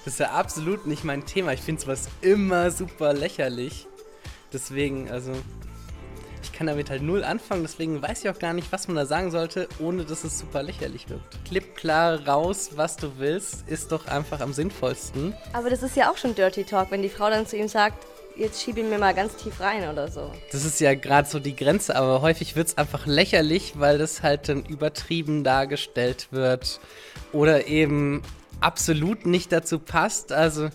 Das 0.03 0.15
ist 0.15 0.19
ja 0.19 0.32
absolut 0.32 0.88
nicht 0.88 1.06
mein 1.06 1.25
Thema. 1.25 1.53
Ich 1.53 1.62
finde 1.62 1.82
sowas 1.82 2.10
immer 2.19 2.69
super 2.69 3.13
lächerlich. 3.13 3.88
Deswegen, 4.51 5.10
also 5.10 5.32
kann 6.58 6.67
damit 6.67 6.89
halt 6.89 7.04
null 7.04 7.24
anfangen, 7.24 7.62
deswegen 7.62 8.02
weiß 8.02 8.24
ich 8.24 8.30
auch 8.30 8.39
gar 8.39 8.54
nicht, 8.54 8.72
was 8.72 8.88
man 8.88 8.98
da 8.98 9.06
sagen 9.06 9.30
sollte, 9.30 9.70
ohne 9.80 10.06
dass 10.06 10.24
es 10.24 10.39
super 10.39 10.63
lächerlich 10.63 11.08
wirkt. 11.08 11.38
Klipp 11.46 11.76
klar 11.76 12.28
raus, 12.28 12.72
was 12.76 12.98
du 12.98 13.12
willst, 13.17 13.67
ist 13.67 13.91
doch 13.91 14.08
einfach 14.08 14.39
am 14.39 14.54
sinnvollsten. 14.54 15.36
Aber 15.54 15.70
das 15.70 15.84
ist 15.84 15.96
ja 15.96 16.10
auch 16.12 16.17
schon 16.17 16.34
Dirty 16.34 16.63
Talk, 16.63 16.89
wenn 16.89 17.04
die 17.04 17.10
Frau 17.10 17.30
dann 17.30 17.46
zu 17.46 17.58
ihm 17.58 17.67
sagt, 17.67 18.08
jetzt 18.36 18.63
schieb 18.63 18.78
ihn 18.78 18.89
mir 18.89 18.98
mal 18.98 19.13
ganz 19.13 19.36
tief 19.36 19.60
rein 19.60 19.88
oder 19.88 20.10
so. 20.10 20.32
Das 20.52 20.65
ist 20.65 20.80
ja 20.80 20.96
gerade 20.96 21.30
so 21.30 21.39
die 21.39 21.56
Grenze, 21.56 21.96
aber 21.96 22.22
häufig 22.22 22.56
wird 22.56 22.70
es 22.70 22.78
einfach 22.78 23.06
lächerlich, 23.06 23.74
weil 23.78 24.00
das 24.00 24.24
halt 24.24 24.50
dann 24.50 24.65
übertrieben 24.65 25.43
dargestellt 25.43 26.30
wird 26.32 26.80
oder 27.34 27.67
eben 27.67 28.24
absolut 28.62 29.28
nicht 29.28 29.52
dazu 29.52 29.78
passt. 29.78 30.32
Also 30.32 30.70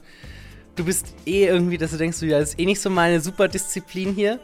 du 0.76 0.84
bist 0.84 1.06
eh 1.26 1.46
irgendwie, 1.46 1.78
dass 1.78 1.90
du 1.90 1.96
denkst, 1.96 2.22
ja, 2.22 2.38
das 2.38 2.50
ist 2.50 2.60
eh 2.60 2.66
nicht 2.66 2.80
so 2.80 2.88
meine 2.88 3.20
Superdisziplin 3.20 4.14
hier. 4.14 4.38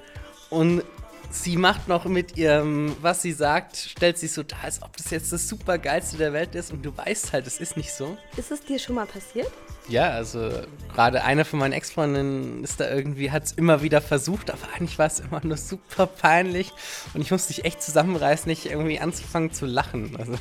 Und 0.51 0.83
sie 1.31 1.57
macht 1.57 1.89
noch 1.89 2.05
mit 2.07 2.37
ihrem, 2.37 2.97
was 3.01 3.23
sie 3.23 3.33
sagt, 3.33 3.77
stellt 3.77 4.19
sich 4.19 4.33
so 4.33 4.43
dar, 4.43 4.65
als 4.65 4.83
ob 4.83 4.97
das 4.97 5.11
jetzt 5.11 5.33
das 5.33 5.49
super 5.49 5.79
geilste 5.79 6.17
der 6.17 6.33
Welt 6.33 6.55
ist 6.55 6.73
und 6.73 6.85
du 6.85 6.97
weißt 6.97 7.33
halt, 7.33 7.47
es 7.47 7.61
ist 7.61 7.77
nicht 7.77 7.93
so. 7.93 8.17
Ist 8.37 8.51
es 8.51 8.61
dir 8.61 8.79
schon 8.79 8.95
mal 8.95 9.07
passiert? 9.07 9.51
Ja, 9.89 10.11
also 10.11 10.51
gerade 10.93 11.25
eine 11.25 11.45
von 11.45 11.59
meinen 11.59 11.73
Ex-Freundinnen 11.73 12.63
ist 12.63 12.81
da 12.81 12.91
irgendwie, 12.91 13.31
hat 13.31 13.45
es 13.45 13.53
immer 13.53 13.83
wieder 13.83 14.01
versucht, 14.01 14.51
aber 14.51 14.69
eigentlich 14.75 14.99
war 14.99 15.07
es 15.07 15.21
immer 15.21 15.41
nur 15.45 15.57
super 15.57 16.07
peinlich 16.07 16.73
und 17.15 17.23
ich 17.23 17.31
musste 17.31 17.53
mich 17.53 17.65
echt 17.65 17.83
zusammenreißen, 17.83 18.49
nicht 18.49 18.67
irgendwie 18.67 19.01
anzufangen 19.01 19.53
zu 19.53 19.67
lachen. 19.67 20.17
Also. 20.19 20.35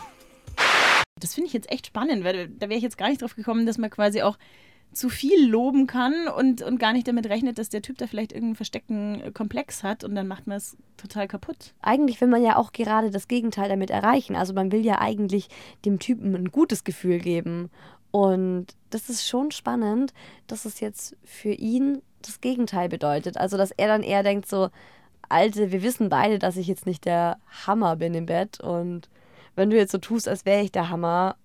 Das 1.20 1.34
finde 1.34 1.48
ich 1.48 1.54
jetzt 1.54 1.72
echt 1.72 1.88
spannend, 1.88 2.24
weil 2.24 2.50
da 2.50 2.68
wäre 2.68 2.78
ich 2.78 2.84
jetzt 2.84 2.98
gar 2.98 3.10
nicht 3.10 3.22
drauf 3.22 3.36
gekommen, 3.36 3.66
dass 3.66 3.78
man 3.78 3.90
quasi 3.90 4.22
auch 4.22 4.38
zu 4.94 5.10
viel 5.10 5.48
loben 5.48 5.86
kann 5.86 6.28
und, 6.28 6.62
und 6.62 6.80
gar 6.80 6.94
nicht 6.94 7.08
damit 7.08 7.28
rechnet, 7.28 7.58
dass 7.58 7.70
der 7.70 7.82
Typ 7.82 7.98
da 7.98 8.08
vielleicht 8.08 8.32
irgendeinen 8.32 8.56
versteckten 8.56 9.22
äh, 9.22 9.32
Komplex 9.32 9.84
hat 9.84 10.04
und 10.04 10.16
dann 10.16 10.28
macht 10.28 10.48
man 10.48 10.58
es 10.58 10.76
total 10.98 11.28
kaputt. 11.28 11.74
Eigentlich 11.82 12.20
will 12.20 12.28
man 12.28 12.44
ja 12.44 12.58
auch 12.58 12.72
gerade 12.72 13.12
das 13.12 13.28
Gegenteil 13.28 13.70
damit 13.70 13.92
erreichen. 13.92 14.36
Also 14.36 14.54
man 14.54 14.72
will 14.72 14.84
ja 14.84 15.00
eigentlich 15.00 15.50
dem 15.86 16.00
Typen 16.00 16.36
ein 16.36 16.52
gutes 16.52 16.84
Gefühl 16.84 17.20
geben. 17.20 17.70
Und 18.12 18.68
das 18.90 19.10
ist 19.10 19.28
schon 19.28 19.52
spannend, 19.52 20.14
dass 20.48 20.66
es 20.66 20.80
jetzt 20.80 21.16
für 21.24 21.52
ihn 21.52 22.02
das 22.24 22.42
Gegenteil 22.42 22.90
bedeutet. 22.90 23.38
Also 23.38 23.58
dass 23.58 23.72
er 23.72 23.88
dann 23.88 24.02
eher 24.02 24.24
denkt 24.24 24.48
so, 24.48 24.70
Alte, 25.30 25.72
wir 25.72 25.84
wissen 25.84 26.10
beide, 26.10 26.40
dass 26.40 26.58
ich 26.58 26.68
jetzt 26.68 26.86
nicht 26.86 27.06
der 27.06 27.38
Hammer 27.66 27.98
bin 27.98 28.14
im 28.14 28.26
Bett 28.26 28.60
und 28.62 29.10
wenn 29.56 29.70
du 29.72 29.76
jetzt 29.76 29.92
so 29.92 29.98
tust, 29.98 30.28
als 30.28 30.46
wäre 30.46 30.62
ich 30.62 30.72
der 30.72 30.90
Hammer, 30.90 31.36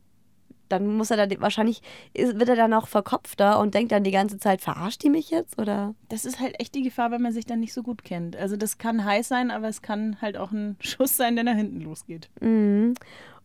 dann 0.73 0.87
muss 0.87 1.11
er 1.11 1.17
dann 1.17 1.41
wahrscheinlich, 1.41 1.83
wird 2.15 2.49
er 2.49 2.57
dann 2.57 2.75
auch 2.75 2.89
verkopfter 2.89 3.61
und 3.61 3.75
denkt 3.75 3.93
dann 3.93 4.05
die 4.05 4.11
ganze 4.11 4.39
Zeit, 4.39 4.61
verarscht 4.61 5.03
die 5.03 5.11
mich 5.11 5.31
jetzt? 5.31 5.61
Oder? 5.61 5.95
Das 6.09 6.25
ist 6.25 6.41
halt 6.41 6.59
echt 6.59 6.75
die 6.75 6.83
Gefahr, 6.83 7.11
wenn 7.11 7.23
man 7.23 7.33
sich 7.33 7.47
dann 7.47 7.61
nicht 7.61 7.75
so 7.75 7.83
gut 7.83 8.05
kennt. 8.05 8.37
Also 8.37 8.57
das 8.57 8.79
kann 8.79 9.05
heiß 9.05 9.29
sein, 9.29 9.51
aber 9.51 9.69
es 9.69 9.83
kann 9.83 10.21
halt 10.21 10.37
auch 10.37 10.51
ein 10.51 10.77
Schuss 10.81 11.17
sein, 11.17 11.37
der 11.37 11.45
nach 11.45 11.55
hinten 11.55 11.81
losgeht. 11.81 12.31
Mhm. 12.41 12.95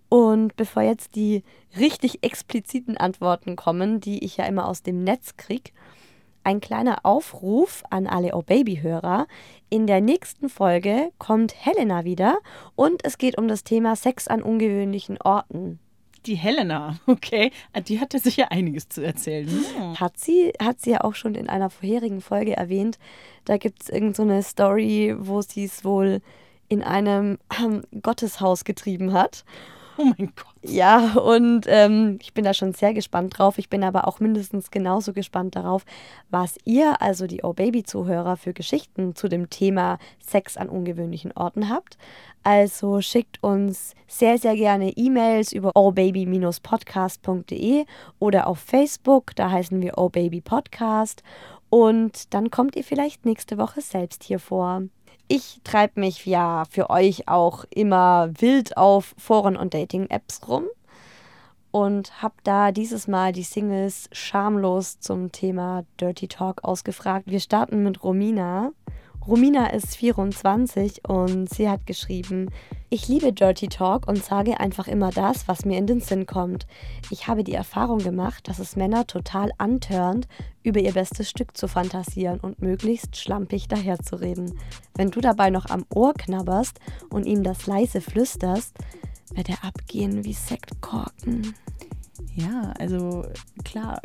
Und 0.10 0.56
bevor 0.56 0.84
jetzt 0.84 1.16
die 1.16 1.44
richtig 1.78 2.24
expliziten 2.24 2.96
Antworten 2.96 3.58
kommen, 3.58 4.00
die 4.00 4.24
ich 4.24 4.38
ja 4.38 4.46
immer 4.46 4.68
aus 4.68 4.82
dem 4.82 5.04
Netz 5.04 5.36
kriege, 5.36 5.72
ein 6.48 6.62
kleiner 6.62 7.00
Aufruf 7.04 7.84
an 7.90 8.08
alle 8.08 8.34
Oh 8.34 8.42
Baby-Hörer. 8.42 9.28
In 9.70 9.86
der 9.86 10.00
nächsten 10.00 10.48
Folge 10.48 11.12
kommt 11.18 11.54
Helena 11.54 12.06
wieder 12.06 12.38
und 12.78 13.04
es 13.04 13.18
geht 13.18 13.38
um 13.38 13.50
das 13.50 13.66
Thema 13.66 13.98
Sex 13.98 14.30
an 14.30 14.42
ungewöhnlichen 14.42 15.22
Orten 15.22 15.80
die 16.28 16.36
Helena, 16.36 17.00
okay. 17.08 17.52
Ah, 17.74 17.82
die 17.82 18.00
hatte 18.00 18.20
sicher 18.20 18.52
einiges 18.52 18.90
zu 18.90 19.04
erzählen. 19.04 19.48
Hm. 19.48 20.00
Hat 20.00 20.20
sie, 20.20 20.54
hat 20.62 20.82
sie 20.82 20.92
ja 20.92 21.02
auch 21.02 21.16
schon 21.16 21.36
in 21.36 21.50
einer 21.50 21.70
vorherigen 21.70 22.22
Folge 22.22 22.56
erwähnt. 22.56 23.00
Da 23.46 23.58
gibt 23.58 23.84
es 23.84 23.90
irgendeine 23.90 24.42
so 24.42 24.50
Story, 24.50 25.16
wo 25.18 25.42
sie 25.42 25.64
es 25.64 25.84
wohl 25.84 26.22
in 26.70 26.84
einem 26.84 27.40
ähm, 27.60 27.84
Gotteshaus 28.02 28.66
getrieben 28.66 29.14
hat. 29.14 29.46
Oh 29.98 30.04
mein 30.04 30.32
Gott. 30.36 30.46
Ja, 30.62 31.14
und 31.14 31.66
ähm, 31.68 32.20
ich 32.22 32.34
bin 32.34 32.46
da 32.46 32.54
schon 32.54 32.74
sehr 32.74 32.94
gespannt 32.94 33.38
drauf. 33.38 33.58
Ich 33.58 33.70
bin 33.70 33.84
aber 33.84 34.08
auch 34.08 34.20
mindestens 34.20 34.70
genauso 34.70 35.12
gespannt 35.12 35.56
darauf, 35.56 35.86
was 36.30 36.58
ihr, 36.66 37.02
also 37.02 37.26
die 37.26 37.44
Oh 37.44 37.54
Baby-Zuhörer, 37.54 38.38
für 38.38 38.54
Geschichten 38.54 39.16
zu 39.16 39.28
dem 39.28 39.50
Thema 39.50 39.98
Sex 40.20 40.56
an 40.56 40.70
ungewöhnlichen 40.70 41.32
Orten 41.32 41.70
habt. 41.70 41.98
Also 42.44 43.02
schickt 43.02 43.44
uns 43.44 43.96
sehr, 44.08 44.38
sehr 44.38 44.56
gerne 44.56 44.92
E-Mails 44.92 45.52
über 45.52 45.76
ohbaby-podcast.de 45.76 47.86
oder 48.20 48.48
auf 48.48 48.60
Facebook, 48.60 49.36
da 49.36 49.52
heißen 49.52 49.82
wir 49.82 49.98
Oh 49.98 50.10
Baby 50.10 50.42
Podcast. 50.42 51.24
Und 51.70 52.34
dann 52.34 52.52
kommt 52.52 52.76
ihr 52.76 52.84
vielleicht 52.84 53.26
nächste 53.26 53.58
Woche 53.58 53.82
selbst 53.82 54.24
hier 54.24 54.40
vor. 54.40 54.84
Ich 55.30 55.60
treibe 55.66 56.00
mich 56.00 56.26
ja 56.26 56.64
für 56.70 56.90
euch 56.90 57.28
auch 57.28 57.66
immer 57.70 58.30
wild 58.40 58.78
auf 58.78 59.14
Foren 59.18 59.58
und 59.58 59.74
Dating-Apps 59.74 60.48
rum 60.48 60.64
und 61.72 62.22
habe 62.22 62.36
da 62.46 62.72
dieses 62.72 63.10
Mal 63.10 63.34
die 63.34 63.44
Singles 63.44 64.08
schamlos 64.14 65.02
zum 65.02 65.34
Thema 65.34 65.84
Dirty 66.00 66.30
Talk 66.30 66.64
ausgefragt. 66.64 67.26
Wir 67.28 67.42
starten 67.42 67.84
mit 67.84 68.04
Romina. 68.06 68.72
Romina 69.28 69.68
ist 69.68 69.98
24 69.98 71.02
und 71.10 71.50
sie 71.50 71.70
hat 71.70 71.86
geschrieben, 71.86 72.50
ich 72.90 73.10
liebe 73.10 73.34
Dirty 73.34 73.68
Talk 73.68 74.08
und 74.08 74.24
sage 74.24 74.58
einfach 74.62 74.88
immer 74.88 75.12
das, 75.12 75.50
was 75.50 75.66
mir 75.66 75.78
in 75.78 75.86
den 75.86 76.00
Sinn 76.00 76.26
kommt. 76.26 76.66
Ich 77.10 77.28
habe 77.28 77.44
die 77.44 77.54
Erfahrung 77.54 77.98
gemacht, 77.98 78.48
dass 78.48 78.60
es 78.60 78.78
Männer 78.78 79.06
total 79.06 79.52
antörnt, 79.58 80.30
über 80.64 80.80
ihr 80.80 80.94
bestes 80.94 81.30
Stück 81.30 81.58
zu 81.58 81.68
fantasieren 81.68 82.40
und 82.40 82.62
möglichst 82.62 83.18
schlampig 83.18 83.68
daherzureden. 83.68 84.58
Wenn 84.96 85.12
du 85.12 85.20
dabei 85.20 85.50
noch 85.50 85.66
am 85.66 85.86
Ohr 85.94 86.14
knabberst 86.14 86.80
und 87.10 87.26
ihm 87.26 87.44
das 87.44 87.68
leise 87.68 88.00
flüsterst, 88.00 88.78
wird 89.34 89.50
er 89.50 89.62
abgehen 89.66 90.24
wie 90.24 90.32
Sektkorken. 90.32 91.54
Ja, 92.36 92.74
also 92.80 93.26
klar, 93.64 94.02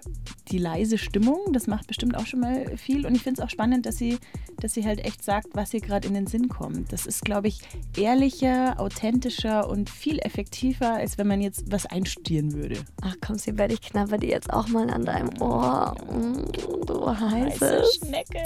die 0.51 0.59
leise 0.59 0.99
Stimmung, 0.99 1.53
das 1.53 1.67
macht 1.67 1.87
bestimmt 1.87 2.17
auch 2.17 2.27
schon 2.27 2.41
mal 2.41 2.77
viel. 2.77 3.07
Und 3.07 3.15
ich 3.15 3.23
finde 3.23 3.41
es 3.41 3.47
auch 3.47 3.51
spannend, 3.51 3.87
dass 3.87 3.97
sie, 3.97 4.19
dass 4.61 4.75
sie 4.75 4.85
halt 4.85 5.05
echt 5.05 5.23
sagt, 5.23 5.49
was 5.55 5.73
ihr 5.75 5.81
gerade 5.81 6.09
in 6.09 6.15
den 6.15 6.27
Sinn 6.27 6.49
kommt. 6.49 6.93
Das 6.93 7.07
ist, 7.07 7.25
glaube 7.25 7.49
ich, 7.49 7.61
ehrlicher, 7.97 8.79
authentischer 8.81 9.69
und 9.69 9.91
viel 9.91 10.19
effektiver, 10.21 10.95
als 10.95 11.19
wenn 11.19 11.27
man 11.27 11.41
jetzt 11.41 11.71
was 11.71 11.87
einstudieren 11.87 12.53
würde. 12.55 12.79
Ach 13.03 13.15
komm, 13.21 13.39
Sibel, 13.39 13.71
ich 13.73 13.81
knabber 13.83 14.19
dir 14.19 14.31
jetzt 14.31 14.53
auch 14.53 14.69
mal 14.69 14.89
an 14.91 15.05
deinem 15.05 15.41
Ohr. 15.41 15.95
Mm, 16.11 16.87
Du 16.87 17.07
heißes. 17.09 17.61
Heiße 17.61 17.85
Schnecke. 18.07 18.41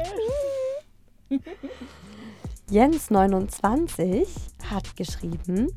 Jens29 2.70 4.26
hat 4.70 4.96
geschrieben, 4.96 5.68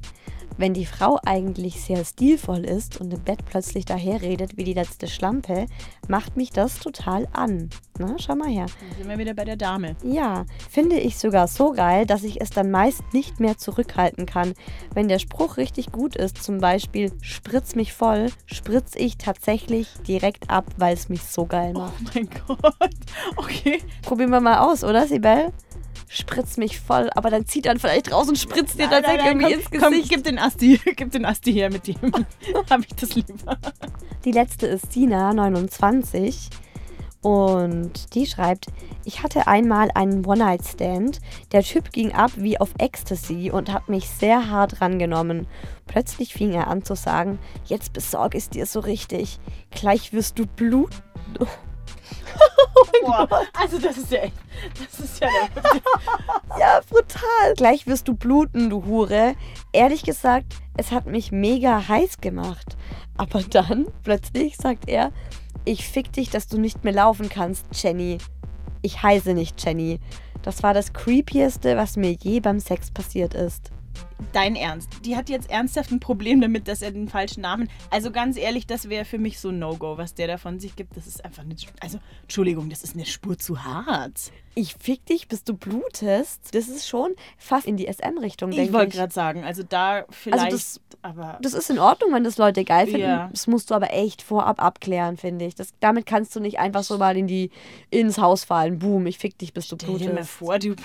wenn 0.60 0.74
die 0.74 0.86
Frau 0.86 1.18
eigentlich 1.26 1.82
sehr 1.82 2.04
stilvoll 2.04 2.66
ist 2.66 3.00
und 3.00 3.14
im 3.14 3.22
Bett 3.22 3.46
plötzlich 3.46 3.86
daherredet 3.86 4.58
wie 4.58 4.66
die 4.66 4.74
letzte 4.74 5.08
Schlampe, 5.08 5.68
macht 6.10 6.36
mich 6.36 6.50
das 6.52 6.80
total 6.80 7.28
an. 7.32 7.70
Na, 7.98 8.16
schau 8.20 8.36
mal 8.36 8.50
her. 8.50 8.66
Dann 8.66 8.98
sind 8.98 9.10
wir 9.10 9.18
wieder 9.18 9.34
bei 9.34 9.46
der 9.46 9.56
Dame. 9.56 9.96
Ja, 10.04 10.46
finde 10.70 10.98
ich 10.98 11.18
sogar 11.18 11.48
so 11.48 11.72
geil, 11.72 12.06
dass 12.06 12.24
ich 12.24 12.42
es 12.42 12.50
dann 12.50 12.72
meist 12.72 13.02
nicht 13.14 13.40
mehr 13.40 13.58
zurückhalten 13.58 14.26
kann. 14.26 14.54
Wenn 14.94 15.08
der 15.08 15.20
Spruch 15.20 15.56
richtig 15.56 15.94
gut 15.94 16.18
ist, 16.18 16.44
zum 16.44 16.60
Beispiel 16.60 17.14
spritz 17.22 17.76
mich 17.76 17.94
voll, 17.94 18.30
spritz 18.46 18.92
ich 18.96 19.18
tatsächlich 19.18 19.88
direkt 20.08 20.50
ab, 20.50 20.66
weil 20.78 20.94
es 20.94 21.08
mich 21.08 21.24
so 21.24 21.46
geil 21.46 21.72
macht. 21.72 21.94
Oh 22.00 22.10
mein 22.14 22.30
Gott. 22.48 22.96
Okay. 23.38 23.82
Probieren 24.02 24.32
wir 24.32 24.42
mal 24.42 24.60
aus, 24.60 24.84
oder, 24.84 25.08
Sibel? 25.08 25.54
Spritz 26.12 26.58
mich 26.58 26.80
voll, 26.80 27.10
aber 27.16 27.30
dann 27.30 27.46
zieht 27.46 27.68
dann 27.68 27.78
vielleicht 27.78 28.12
raus 28.12 28.28
und 28.28 28.38
spritzt 28.38 28.80
dir 28.80 28.90
tatsächlich 28.90 29.26
nein, 29.26 29.38
nein, 29.38 29.42
irgendwie 29.42 29.54
komm, 29.54 29.74
ins 29.74 29.84
komm, 29.84 29.92
Gesicht. 29.92 30.10
gib 30.10 30.24
den 30.24 30.40
Asti, 30.40 30.82
gib 30.96 31.12
den 31.12 31.24
Asti 31.24 31.54
her 31.54 31.72
mit 31.72 31.86
dem. 31.86 31.96
Habe 32.70 32.84
ich 32.84 32.96
das 32.96 33.14
lieber. 33.14 33.58
Die 34.26 34.32
letzte 34.32 34.66
ist 34.66 34.92
Sina, 34.92 35.34
29. 35.34 36.50
Und 37.22 38.16
die 38.16 38.26
schreibt, 38.26 38.68
ich 39.06 39.22
hatte 39.24 39.48
einmal 39.48 39.90
einen 39.94 40.26
One-Night-Stand. 40.26 41.20
Der 41.52 41.64
Typ 41.64 41.92
ging 41.92 42.14
ab 42.14 42.32
wie 42.38 42.60
auf 42.60 42.70
Ecstasy 42.78 43.52
und 43.52 43.72
hat 43.72 43.88
mich 43.90 44.10
sehr 44.10 44.50
hart 44.50 44.82
rangenommen. 44.82 45.46
Plötzlich 45.86 46.34
fing 46.34 46.54
er 46.54 46.68
an 46.70 46.84
zu 46.84 46.96
sagen, 46.96 47.38
jetzt 47.66 47.94
besorg 47.94 48.36
es 48.36 48.50
dir 48.50 48.66
so 48.66 48.80
richtig. 48.80 49.40
Gleich 49.70 50.12
wirst 50.14 50.40
du 50.40 50.46
Blut... 53.02 53.30
Boah, 53.30 53.44
also 53.54 53.80
das 53.80 53.98
ist 53.98 54.12
ja 54.12 54.20
echt, 54.20 54.36
das 54.78 55.00
ist 55.00 55.22
ja 55.22 55.28
Ja, 56.60 56.82
brutal. 56.90 57.54
Gleich 57.56 57.88
wirst 57.88 58.08
du 58.08 58.14
bluten, 58.14 58.70
du 58.70 58.86
Hure. 58.86 59.36
Ehrlich 59.72 60.04
gesagt, 60.04 60.56
es 60.78 60.92
hat 60.92 61.06
mich 61.06 61.32
mega 61.32 61.88
heiß 61.88 62.18
gemacht. 62.20 62.78
Aber 63.18 63.42
dann, 63.44 63.88
plötzlich, 64.04 64.58
sagt 64.58 64.88
er, 64.88 65.12
ich 65.66 65.88
fick 65.88 66.12
dich, 66.14 66.30
dass 66.30 66.48
du 66.48 66.58
nicht 66.58 66.84
mehr 66.84 66.94
laufen 66.94 67.30
kannst, 67.30 67.66
Jenny. 67.74 68.18
Ich 68.82 69.04
heiße 69.04 69.34
nicht 69.34 69.64
Jenny. 69.64 70.00
Das 70.42 70.64
war 70.64 70.74
das 70.74 70.94
Creepieste, 70.94 71.76
was 71.76 71.98
mir 71.98 72.12
je 72.12 72.40
beim 72.40 72.60
Sex 72.60 72.92
passiert 72.92 73.34
ist. 73.34 73.72
Dein 74.34 74.56
Ernst. 74.56 74.90
Die 75.06 75.16
hat 75.16 75.30
jetzt 75.30 75.50
ernsthaft 75.50 75.92
ein 75.92 76.00
Problem 76.00 76.42
damit, 76.42 76.68
dass 76.68 76.82
er 76.82 76.92
den 76.92 77.08
falschen 77.08 77.42
Namen. 77.42 77.70
Also 77.90 78.12
ganz 78.12 78.38
ehrlich, 78.38 78.68
das 78.68 78.90
wäre 78.90 79.06
für 79.06 79.18
mich 79.18 79.40
so 79.40 79.50
ein 79.50 79.60
No-Go, 79.60 79.98
was 79.98 80.14
der 80.14 80.28
da 80.28 80.38
von 80.38 80.60
sich 80.60 80.76
gibt. 80.76 80.96
Das 80.98 81.08
ist 81.08 81.24
einfach 81.26 81.44
eine. 81.44 81.56
Also, 81.82 82.00
Entschuldigung, 82.24 82.70
das 82.70 82.84
ist 82.84 82.96
eine 82.96 83.06
Spur 83.06 83.38
zu 83.38 83.64
hart. 83.64 84.32
Ich 84.56 84.76
fick 84.76 85.06
dich, 85.06 85.28
bis 85.30 85.44
du 85.44 85.54
blutest. 85.56 86.54
Das 86.54 86.68
ist 86.68 86.88
schon 86.88 87.12
fast 87.38 87.66
in 87.66 87.78
die 87.78 87.88
SM-Richtung, 87.88 88.50
denke 88.52 88.64
Ich 88.64 88.70
ich. 88.70 88.74
wollte 88.74 88.98
gerade 88.98 89.14
sagen, 89.14 89.44
also 89.44 89.64
da 89.64 90.04
vielleicht. 90.10 90.52
das- 90.52 90.82
aber 91.02 91.38
Das 91.42 91.54
ist 91.54 91.70
in 91.70 91.80
Ordnung, 91.80 92.12
wenn 92.14 92.26
das 92.26 92.38
Leute 92.38 92.66
geil 92.66 92.86
finden. 92.86 93.00
Ja. 93.02 93.30
Das 93.32 93.48
musst 93.48 93.70
du 93.72 93.74
aber 93.76 93.94
echt 93.94 94.22
vorab 94.22 94.62
abklären, 94.62 95.16
finde 95.16 95.46
ich. 95.46 95.56
Das, 95.56 95.70
damit 95.80 96.06
kannst 96.06 96.36
du 96.36 96.42
nicht 96.42 96.60
einfach 96.60 96.84
so 96.84 96.98
mal 96.98 97.16
in 97.16 97.26
die, 97.26 97.52
ins 97.90 98.18
Haus 98.18 98.44
fallen. 98.44 98.80
Boom, 98.80 99.08
ich 99.08 99.18
fick 99.18 99.38
dich, 99.38 99.54
bis 99.54 99.70
du 99.70 99.78
stell 99.78 99.98
dir 99.98 100.06
mal 100.08 100.12
blutest. 100.16 100.30
vor, 100.32 100.60
dir 100.60 100.76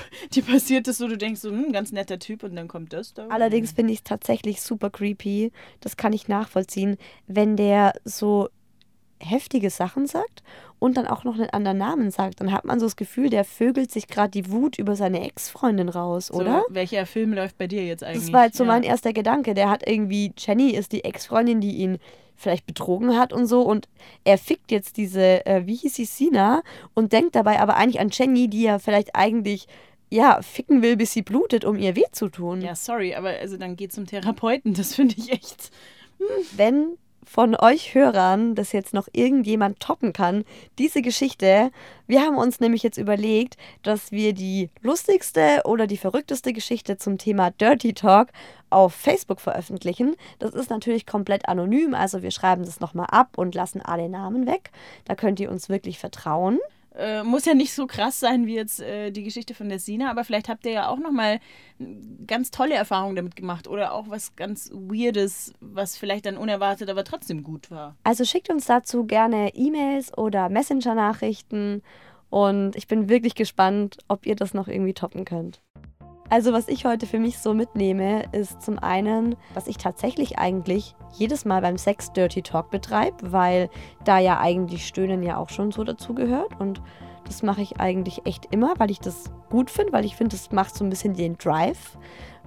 passiert 0.46 0.86
das 0.86 0.98
so, 0.98 1.08
du 1.08 1.18
denkst 1.18 1.40
so, 1.40 1.50
hm, 1.50 1.72
ganz 1.72 1.90
netter 1.90 2.20
Typ 2.20 2.44
und 2.44 2.54
dann 2.54 2.68
kommt 2.68 2.92
das 2.92 3.12
da. 3.12 3.23
Allerdings 3.30 3.72
finde 3.72 3.92
ich 3.92 4.00
es 4.00 4.04
tatsächlich 4.04 4.62
super 4.62 4.90
creepy. 4.90 5.52
Das 5.80 5.96
kann 5.96 6.12
ich 6.12 6.28
nachvollziehen, 6.28 6.96
wenn 7.26 7.56
der 7.56 7.92
so 8.04 8.48
heftige 9.20 9.70
Sachen 9.70 10.06
sagt 10.06 10.42
und 10.78 10.96
dann 10.96 11.06
auch 11.06 11.24
noch 11.24 11.34
einen 11.36 11.48
anderen 11.50 11.78
Namen 11.78 12.10
sagt. 12.10 12.40
Dann 12.40 12.52
hat 12.52 12.64
man 12.64 12.78
so 12.78 12.86
das 12.86 12.96
Gefühl, 12.96 13.30
der 13.30 13.44
vögelt 13.44 13.90
sich 13.90 14.06
gerade 14.08 14.30
die 14.30 14.50
Wut 14.50 14.78
über 14.78 14.96
seine 14.96 15.22
Ex-Freundin 15.26 15.88
raus, 15.88 16.26
so, 16.26 16.34
oder? 16.34 16.64
Welcher 16.68 17.06
Film 17.06 17.32
läuft 17.32 17.56
bei 17.56 17.66
dir 17.66 17.84
jetzt 17.86 18.04
eigentlich? 18.04 18.24
Das 18.24 18.32
war 18.32 18.44
jetzt 18.46 18.56
so 18.58 18.64
Ja. 18.64 18.68
mein 18.68 18.82
erster 18.82 19.12
Gedanke. 19.12 19.54
Der 19.54 19.70
hat 19.70 19.86
irgendwie, 19.88 20.32
Jenny 20.36 20.70
ist 20.70 20.92
die 20.92 21.04
Ex-Freundin, 21.04 21.60
die 21.60 21.76
ihn 21.76 21.98
vielleicht 22.36 22.66
betrogen 22.66 23.16
hat 23.16 23.32
und 23.32 23.46
so. 23.46 23.62
Und 23.62 23.88
er 24.24 24.36
fickt 24.36 24.70
jetzt 24.72 24.96
diese, 24.96 25.46
äh, 25.46 25.66
wie 25.66 25.76
hieß 25.76 25.94
sie, 25.94 26.04
Sina, 26.04 26.62
und 26.92 27.12
denkt 27.12 27.36
dabei 27.36 27.60
aber 27.60 27.76
eigentlich 27.76 28.00
an 28.00 28.10
Jenny, 28.12 28.48
die 28.48 28.66
er 28.66 28.80
vielleicht 28.80 29.14
eigentlich, 29.14 29.68
ja, 30.14 30.40
ficken 30.42 30.80
will, 30.80 30.96
bis 30.96 31.12
sie 31.12 31.22
blutet, 31.22 31.64
um 31.64 31.76
ihr 31.76 31.96
weh 31.96 32.04
zu 32.12 32.28
tun. 32.28 32.60
Ja, 32.60 32.76
sorry, 32.76 33.14
aber 33.14 33.30
also 33.30 33.56
dann 33.56 33.74
geh 33.74 33.88
zum 33.88 34.06
Therapeuten. 34.06 34.72
Das 34.74 34.94
finde 34.94 35.16
ich 35.18 35.32
echt. 35.32 35.70
Wenn 36.56 36.96
von 37.24 37.56
euch 37.56 37.94
Hörern 37.94 38.54
das 38.54 38.72
jetzt 38.72 38.94
noch 38.94 39.08
irgendjemand 39.12 39.80
toppen 39.80 40.12
kann, 40.12 40.44
diese 40.78 41.02
Geschichte. 41.02 41.70
Wir 42.06 42.20
haben 42.20 42.36
uns 42.36 42.60
nämlich 42.60 42.82
jetzt 42.82 42.98
überlegt, 42.98 43.56
dass 43.82 44.12
wir 44.12 44.34
die 44.34 44.70
lustigste 44.82 45.62
oder 45.64 45.86
die 45.86 45.96
verrückteste 45.96 46.52
Geschichte 46.52 46.96
zum 46.96 47.18
Thema 47.18 47.50
Dirty 47.50 47.94
Talk 47.94 48.28
auf 48.70 48.94
Facebook 48.94 49.40
veröffentlichen. 49.40 50.14
Das 50.38 50.54
ist 50.54 50.70
natürlich 50.70 51.06
komplett 51.06 51.48
anonym, 51.48 51.94
also 51.94 52.22
wir 52.22 52.30
schreiben 52.30 52.64
das 52.64 52.78
nochmal 52.78 53.06
ab 53.10 53.36
und 53.36 53.54
lassen 53.54 53.80
alle 53.80 54.08
Namen 54.08 54.46
weg. 54.46 54.70
Da 55.06 55.14
könnt 55.14 55.40
ihr 55.40 55.50
uns 55.50 55.68
wirklich 55.68 55.98
vertrauen. 55.98 56.60
Äh, 56.96 57.24
muss 57.24 57.44
ja 57.44 57.54
nicht 57.54 57.74
so 57.74 57.88
krass 57.88 58.20
sein 58.20 58.46
wie 58.46 58.54
jetzt 58.54 58.80
äh, 58.80 59.10
die 59.10 59.24
Geschichte 59.24 59.52
von 59.52 59.68
der 59.68 59.80
Sina, 59.80 60.10
aber 60.10 60.22
vielleicht 60.22 60.48
habt 60.48 60.64
ihr 60.64 60.72
ja 60.72 60.88
auch 60.88 60.98
nochmal 60.98 61.40
ganz 62.26 62.52
tolle 62.52 62.74
Erfahrungen 62.74 63.16
damit 63.16 63.34
gemacht 63.34 63.66
oder 63.66 63.92
auch 63.92 64.08
was 64.08 64.36
ganz 64.36 64.70
Weirdes, 64.72 65.52
was 65.60 65.96
vielleicht 65.96 66.26
dann 66.26 66.36
unerwartet, 66.36 66.88
aber 66.88 67.02
trotzdem 67.02 67.42
gut 67.42 67.70
war. 67.70 67.96
Also 68.04 68.24
schickt 68.24 68.48
uns 68.48 68.66
dazu 68.66 69.04
gerne 69.06 69.54
E-Mails 69.56 70.16
oder 70.16 70.48
Messenger-Nachrichten 70.48 71.82
und 72.30 72.76
ich 72.76 72.86
bin 72.86 73.08
wirklich 73.08 73.34
gespannt, 73.34 73.98
ob 74.06 74.24
ihr 74.24 74.36
das 74.36 74.54
noch 74.54 74.68
irgendwie 74.68 74.94
toppen 74.94 75.24
könnt. 75.24 75.60
Also 76.30 76.52
was 76.52 76.68
ich 76.68 76.84
heute 76.84 77.06
für 77.06 77.18
mich 77.18 77.38
so 77.38 77.54
mitnehme, 77.54 78.24
ist 78.32 78.62
zum 78.62 78.78
einen, 78.78 79.36
dass 79.54 79.66
ich 79.66 79.76
tatsächlich 79.76 80.38
eigentlich 80.38 80.96
jedes 81.12 81.44
Mal 81.44 81.60
beim 81.60 81.76
Sex 81.76 82.12
Dirty 82.12 82.42
Talk 82.42 82.70
betreibe, 82.70 83.32
weil 83.32 83.68
da 84.04 84.18
ja 84.18 84.40
eigentlich 84.40 84.86
Stöhnen 84.86 85.22
ja 85.22 85.36
auch 85.36 85.50
schon 85.50 85.70
so 85.70 85.84
dazugehört 85.84 86.58
und 86.58 86.82
das 87.26 87.42
mache 87.42 87.62
ich 87.62 87.80
eigentlich 87.80 88.26
echt 88.26 88.52
immer, 88.52 88.74
weil 88.78 88.90
ich 88.90 89.00
das 89.00 89.30
gut 89.50 89.70
finde, 89.70 89.92
weil 89.92 90.04
ich 90.04 90.16
finde, 90.16 90.36
das 90.36 90.50
macht 90.50 90.74
so 90.74 90.84
ein 90.84 90.90
bisschen 90.90 91.14
den 91.14 91.38
Drive 91.38 91.98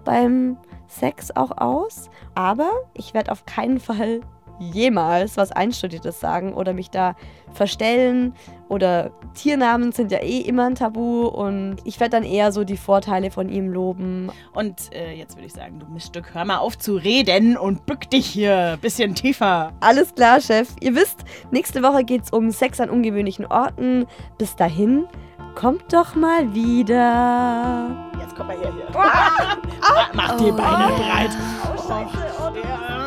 beim 0.05 0.57
Sex 0.87 1.35
auch 1.35 1.57
aus. 1.57 2.09
Aber 2.35 2.69
ich 2.93 3.13
werde 3.13 3.31
auf 3.31 3.45
keinen 3.45 3.79
Fall 3.79 4.21
jemals 4.59 5.37
was 5.37 5.51
Einstudiertes 5.51 6.19
sagen 6.19 6.53
oder 6.53 6.73
mich 6.73 6.89
da 6.89 7.15
verstellen 7.53 8.33
oder 8.69 9.11
Tiernamen 9.33 9.91
sind 9.91 10.11
ja 10.11 10.19
eh 10.19 10.41
immer 10.41 10.65
ein 10.65 10.75
Tabu 10.75 11.27
und 11.27 11.77
ich 11.85 11.99
werde 11.99 12.17
dann 12.17 12.23
eher 12.23 12.51
so 12.51 12.63
die 12.63 12.77
Vorteile 12.77 13.31
von 13.31 13.49
ihm 13.49 13.69
loben. 13.69 14.29
Und 14.53 14.93
äh, 14.93 15.13
jetzt 15.13 15.35
würde 15.37 15.45
ich 15.47 15.53
sagen, 15.53 15.79
du 15.79 15.85
Miststück, 15.87 16.33
hör 16.33 16.45
mal 16.45 16.57
auf 16.57 16.77
zu 16.77 16.95
reden 16.95 17.57
und 17.57 17.85
bück 17.85 18.09
dich 18.09 18.25
hier 18.25 18.73
ein 18.73 18.79
bisschen 18.79 19.15
tiefer. 19.15 19.71
Alles 19.79 20.13
klar, 20.15 20.41
Chef. 20.41 20.69
Ihr 20.81 20.95
wisst, 20.95 21.23
nächste 21.51 21.81
Woche 21.83 22.03
geht's 22.03 22.31
um 22.31 22.51
Sex 22.51 22.79
an 22.79 22.89
ungewöhnlichen 22.89 23.45
Orten. 23.45 24.05
Bis 24.37 24.55
dahin, 24.55 25.05
kommt 25.55 25.93
doch 25.93 26.15
mal 26.15 26.53
wieder. 26.53 28.09
Jetzt 28.19 28.35
komm 28.35 28.47
mal 28.47 28.57
her 28.57 28.73
hier. 28.73 28.87
Mach 30.13 30.37
die 30.37 30.51
Beine 30.51 30.93
breit. 30.95 31.31
Oh, 31.63 31.77
scheiße. 31.77 32.17
Ja, 32.17 32.55
ich. 32.55 32.63
Gut. 32.63 32.65
Ah. 32.65 33.06